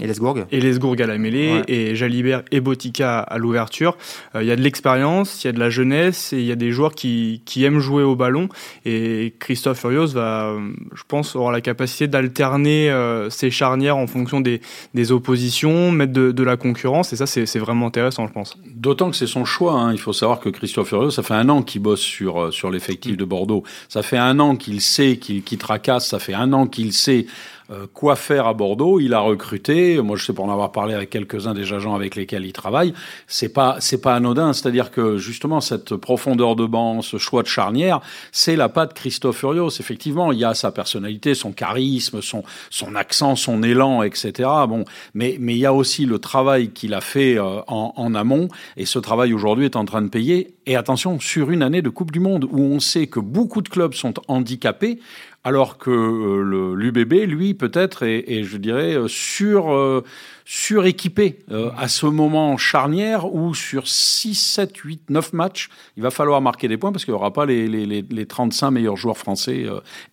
et 0.04 0.08
Lesgourg. 0.08 0.38
Et 0.52 0.60
Lesgourg 0.60 0.96
à 1.00 1.06
la 1.06 1.18
mêlée, 1.18 1.62
et 1.68 1.96
Jalibert 1.96 2.44
et 2.52 2.60
Botica 2.60 3.20
à 3.20 3.38
l'ouverture. 3.38 3.98
Euh, 4.36 4.44
il 4.44 4.48
y 4.48 4.52
a 4.52 4.56
de 4.56 4.62
l'expérience, 4.62 5.44
il 5.44 5.48
y 5.48 5.50
a 5.50 5.54
de 5.54 5.60
la 5.60 5.70
jeunesse, 5.70 6.34
et 6.34 6.40
il 6.40 6.46
y 6.46 6.52
a 6.52 6.56
des 6.56 6.72
joueurs 6.72 6.94
qui, 6.94 7.42
qui 7.46 7.64
aiment 7.64 7.80
jouer 7.80 8.04
au 8.04 8.16
ballon. 8.16 8.50
Et 8.86 9.34
Christophe 9.40 9.80
Furios 9.80 10.08
va, 10.08 10.54
je 10.94 11.04
pense, 11.08 11.36
avoir 11.36 11.52
la 11.52 11.62
capacité 11.62 12.08
d'alterner 12.08 12.92
euh, 12.92 13.30
ses 13.30 13.50
charnières 13.50 13.96
en 13.96 14.08
fonction 14.08 14.42
des, 14.42 14.60
des 14.94 15.12
oppositions, 15.14 15.92
mettre 15.92 16.14
de, 16.14 16.32
de, 16.32 16.44
la 16.44 16.58
concurrence, 16.58 17.14
et 17.14 17.16
ça, 17.16 17.26
c'est 17.26 17.60
vraiment 17.60 17.88
intéressant, 17.88 18.28
je 18.28 18.34
pense. 18.34 18.58
D'autant 18.76 19.10
que 19.10 19.16
c'est 19.16 19.28
son 19.28 19.46
choix. 19.46 19.74
Hein. 19.74 19.94
Il 19.94 20.00
faut 20.00 20.14
savoir 20.14 20.42
que 20.42 20.50
Christophe 20.50 20.90
Furios, 20.90 21.12
ça 21.12 21.24
fait 21.24 21.34
un 21.34 21.48
an 21.48 21.62
qu'il 21.62 21.82
bosse 21.82 22.02
sur, 22.02 22.42
euh, 22.42 22.52
sur 22.52 22.70
l'effectif 22.70 23.14
mm. 23.14 23.18
de 23.18 23.26
Bordeaux. 23.26 23.64
Ça 23.88 24.04
fait 24.04 24.18
un 24.18 24.40
an 24.40 24.58
qu'il 24.58 24.82
sait 24.82 25.16
qu'il 25.16 25.58
tracasse, 25.58 26.10
ça 26.10 26.20
fait 26.20 26.34
un 26.34 26.52
an 26.52 26.68
qu'il 26.68 26.92
sait 26.92 27.26
euh, 27.72 27.88
quoi 27.94 28.16
faire 28.16 28.48
à 28.48 28.54
Bordeaux? 28.54 29.00
Il 29.00 29.14
a 29.14 29.20
recruté. 29.20 30.02
Moi, 30.02 30.18
je 30.18 30.26
sais 30.26 30.34
pour 30.34 30.46
en 30.46 30.52
avoir 30.52 30.72
parlé 30.72 30.94
avec 30.94 31.10
quelques-uns 31.10 31.54
des 31.54 31.72
agents 31.74 31.96
avec 31.96 32.16
lesquels 32.16 32.46
il 32.46 32.54
travaille. 32.54 32.94
C'est 33.28 33.50
pas, 33.50 33.78
c'est 33.80 34.02
pas 34.02 34.16
anodin. 34.16 34.54
C'est-à-dire 34.54 34.92
que 34.92 35.18
justement 35.18 35.62
cette 35.62 35.96
profondeur 35.96 36.56
de 36.56 36.66
banc, 36.66 37.02
ce 37.02 37.18
choix 37.18 37.44
de 37.44 37.48
charnière, 37.48 38.02
c'est 38.32 38.56
la 38.56 38.70
patte 38.70 38.94
Christophe 38.94 39.38
Furios. 39.38 39.80
Effectivement, 39.80 40.32
il 40.32 40.40
y 40.40 40.46
a 40.46 40.54
sa 40.54 40.72
personnalité, 40.72 41.36
son 41.36 41.52
charisme, 41.52 42.22
son, 42.22 42.44
son 42.70 42.96
accent, 42.96 43.36
son 43.36 43.64
élan, 43.64 44.04
etc. 44.04 44.50
Bon, 44.68 44.86
mais, 45.14 45.38
mais 45.40 45.54
il 45.54 45.60
y 45.60 45.66
a 45.66 45.74
aussi 45.74 46.06
le 46.06 46.20
travail 46.20 46.72
qu'il 46.72 46.94
a 46.94 47.02
fait 47.02 47.38
euh, 47.38 47.62
en, 47.68 47.94
en 47.96 48.16
amont. 48.16 48.48
Et 48.78 48.86
ce 48.86 49.00
travail 49.00 49.34
aujourd'hui 49.34 49.66
est 49.66 49.76
en 49.76 49.86
train 49.86 50.02
de 50.02 50.10
payer. 50.10 50.56
Et 50.66 50.76
attention, 50.76 51.20
sur 51.20 51.52
une 51.52 51.62
année 51.62 51.82
de 51.82 51.90
Coupe 51.90 52.12
du 52.12 52.20
Monde 52.20 52.46
où 52.50 52.62
on 52.62 52.80
sait 52.80 53.08
que 53.08 53.20
beaucoup 53.20 53.62
de 53.62 53.70
clubs 53.70 53.94
sont 53.94 54.14
handicapés, 54.28 55.00
alors 55.44 55.78
que 55.78 55.92
euh, 55.92 56.74
l'UBB, 56.76 57.28
lui, 57.28 57.54
peut-être, 57.54 58.04
est, 58.04 58.44
je 58.44 58.58
dirais, 58.58 58.94
euh, 58.94 59.08
sur, 59.10 59.74
euh, 59.74 60.04
suréquipé 60.46 61.40
à 61.78 61.88
ce 61.88 62.06
moment 62.06 62.58
charnière 62.58 63.34
où 63.34 63.54
sur 63.54 63.88
6, 63.88 64.36
7, 64.36 64.78
8, 64.78 65.10
9 65.10 65.34
matchs, 65.34 65.70
il 65.98 66.04
va 66.04 66.12
falloir 66.12 66.42
marquer 66.42 66.68
des 66.68 66.78
points 66.78 66.92
parce 66.92 67.06
qu'il 67.06 67.14
n'y 67.14 67.18
aura 67.20 67.32
pas 67.32 67.46
les, 67.46 67.68
les, 67.68 68.02
les, 68.02 68.26
35 68.26 68.72
meilleurs 68.72 68.98
joueurs 68.98 69.18
français 69.18 69.66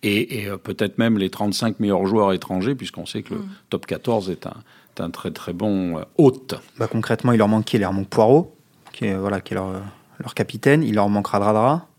et, 0.03 0.43
et 0.43 0.49
peut-être 0.63 0.97
même 0.97 1.17
les 1.17 1.29
35 1.29 1.79
meilleurs 1.81 2.05
joueurs 2.05 2.31
étrangers, 2.31 2.75
puisqu'on 2.75 3.05
sait 3.05 3.23
que 3.23 3.33
le 3.33 3.39
mm. 3.41 3.49
top 3.69 3.85
14 3.85 4.29
est 4.29 4.47
un, 4.47 4.55
un 4.99 5.09
très 5.09 5.31
très 5.31 5.51
bon 5.51 6.01
hôte. 6.17 6.55
Bah, 6.77 6.87
concrètement, 6.87 7.33
il 7.33 7.37
leur 7.37 7.49
manque 7.49 7.65
qui? 7.65 7.75
Il 7.75 7.81
leur 7.81 7.91
manque 7.91 8.07
Poirot, 8.07 8.55
qui 8.93 9.05
est, 9.05 9.15
voilà, 9.15 9.41
qui 9.41 9.53
est 9.53 9.57
leur, 9.57 9.81
leur 10.19 10.33
capitaine. 10.33 10.81
Il 10.81 10.95
leur 10.95 11.09
manquera 11.09 11.39
Dradra 11.39 11.90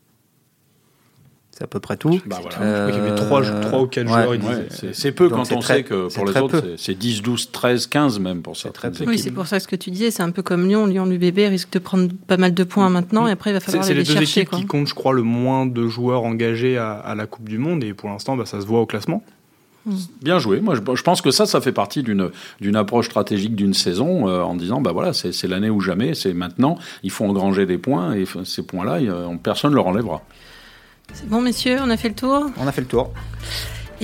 c'est 1.62 1.66
à 1.66 1.68
peu 1.68 1.78
près 1.78 1.96
tout. 1.96 2.20
Bah 2.26 2.38
voilà. 2.42 2.60
euh, 2.60 2.86
je 2.86 2.90
crois 2.90 3.00
qu'il 3.00 3.08
y 3.08 3.08
avait 3.08 3.60
3, 3.60 3.60
3 3.68 3.80
ou 3.82 3.86
4 3.86 4.08
joueurs. 4.08 4.30
Ouais, 4.30 4.38
c'est 4.92 5.12
peu 5.12 5.28
quand 5.28 5.52
on 5.52 5.60
très, 5.60 5.76
sait 5.76 5.82
que 5.84 6.12
pour 6.12 6.26
les 6.26 6.36
autres, 6.38 6.74
c'est 6.76 6.98
10, 6.98 7.22
12, 7.22 7.52
13, 7.52 7.86
15 7.86 8.18
même 8.18 8.42
pour 8.42 8.56
ça. 8.56 8.70
Oui, 9.06 9.18
c'est 9.18 9.30
pour 9.30 9.46
ça 9.46 9.58
que 9.58 9.62
ce 9.62 9.68
que 9.68 9.76
tu 9.76 9.90
disais, 9.90 10.10
c'est 10.10 10.24
un 10.24 10.30
peu 10.30 10.42
comme 10.42 10.66
Lyon. 10.66 10.86
Lyon, 10.86 11.06
l'UBB 11.06 11.38
risque 11.48 11.72
de 11.72 11.78
prendre 11.78 12.08
pas 12.26 12.36
mal 12.36 12.52
de 12.52 12.64
points 12.64 12.90
maintenant 12.90 13.28
et 13.28 13.30
après 13.30 13.50
il 13.50 13.54
va 13.54 13.60
falloir 13.60 13.86
les, 13.86 13.94
les 13.94 14.04
chercher. 14.04 14.24
C'est 14.26 14.40
les 14.40 14.44
deux 14.44 14.50
équipes 14.50 14.60
qui 14.60 14.66
comptent, 14.66 14.88
je 14.88 14.94
crois, 14.94 15.12
le 15.12 15.22
moins 15.22 15.66
de 15.66 15.86
joueurs 15.86 16.24
engagés 16.24 16.78
à, 16.78 16.92
à 16.94 17.14
la 17.14 17.26
Coupe 17.26 17.48
du 17.48 17.58
Monde 17.58 17.84
et 17.84 17.94
pour 17.94 18.08
l'instant, 18.08 18.36
bah, 18.36 18.44
ça 18.44 18.60
se 18.60 18.66
voit 18.66 18.80
au 18.80 18.86
classement. 18.86 19.22
Bien 20.22 20.38
joué. 20.38 20.60
Moi, 20.60 20.74
je, 20.74 21.02
pense 21.02 21.22
que 21.22 21.30
ça, 21.30 21.46
ça 21.46 21.60
fait 21.60 21.72
partie 21.72 22.02
d'une 22.02 22.30
d'une 22.60 22.76
approche 22.76 23.06
stratégique 23.06 23.56
d'une 23.56 23.74
saison 23.74 24.28
euh, 24.28 24.42
en 24.42 24.54
disant, 24.54 24.80
bah 24.80 24.92
voilà, 24.92 25.12
c'est 25.12 25.48
l'année 25.48 25.70
ou 25.70 25.80
jamais, 25.80 26.14
c'est 26.14 26.32
maintenant. 26.32 26.78
Il 27.02 27.10
faut 27.10 27.24
engranger 27.24 27.66
des 27.66 27.78
points 27.78 28.14
et 28.14 28.24
ces 28.44 28.62
points-là, 28.62 28.98
personne 29.42 29.70
ne 29.70 29.76
leur 29.76 29.88
enlèvera. 29.88 30.22
C'est 31.14 31.28
bon, 31.28 31.40
messieurs, 31.40 31.78
on 31.82 31.90
a 31.90 31.96
fait 31.96 32.08
le 32.08 32.14
tour 32.14 32.46
On 32.58 32.66
a 32.66 32.72
fait 32.72 32.80
le 32.80 32.86
tour. 32.86 33.12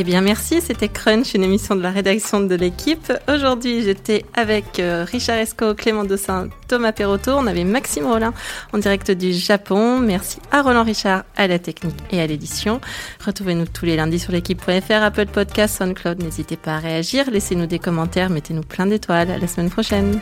Eh 0.00 0.04
bien, 0.04 0.20
merci. 0.20 0.60
C'était 0.60 0.88
Crunch, 0.88 1.34
une 1.34 1.42
émission 1.42 1.74
de 1.74 1.82
la 1.82 1.90
rédaction 1.90 2.38
de 2.38 2.54
l'équipe. 2.54 3.12
Aujourd'hui, 3.28 3.82
j'étais 3.82 4.24
avec 4.32 4.78
euh, 4.78 5.04
Richard 5.04 5.38
Esco, 5.38 5.74
Clément 5.74 6.04
Dossin, 6.04 6.50
Thomas 6.68 6.92
Perotto. 6.92 7.32
On 7.32 7.48
avait 7.48 7.64
Maxime 7.64 8.06
Rollin 8.06 8.32
en 8.72 8.78
direct 8.78 9.10
du 9.10 9.32
Japon. 9.32 9.98
Merci 9.98 10.38
à 10.52 10.62
Roland 10.62 10.84
Richard, 10.84 11.24
à 11.36 11.48
la 11.48 11.58
technique 11.58 11.96
et 12.12 12.20
à 12.20 12.26
l'édition. 12.28 12.80
Retrouvez-nous 13.26 13.66
tous 13.66 13.86
les 13.86 13.96
lundis 13.96 14.20
sur 14.20 14.30
l'équipe.fr, 14.30 15.02
Apple 15.02 15.26
Podcast, 15.26 15.78
SoundCloud. 15.78 16.22
N'hésitez 16.22 16.56
pas 16.56 16.76
à 16.76 16.78
réagir. 16.78 17.28
Laissez-nous 17.28 17.66
des 17.66 17.80
commentaires. 17.80 18.30
Mettez-nous 18.30 18.62
plein 18.62 18.86
d'étoiles. 18.86 19.32
À 19.32 19.38
la 19.38 19.48
semaine 19.48 19.70
prochaine. 19.70 20.20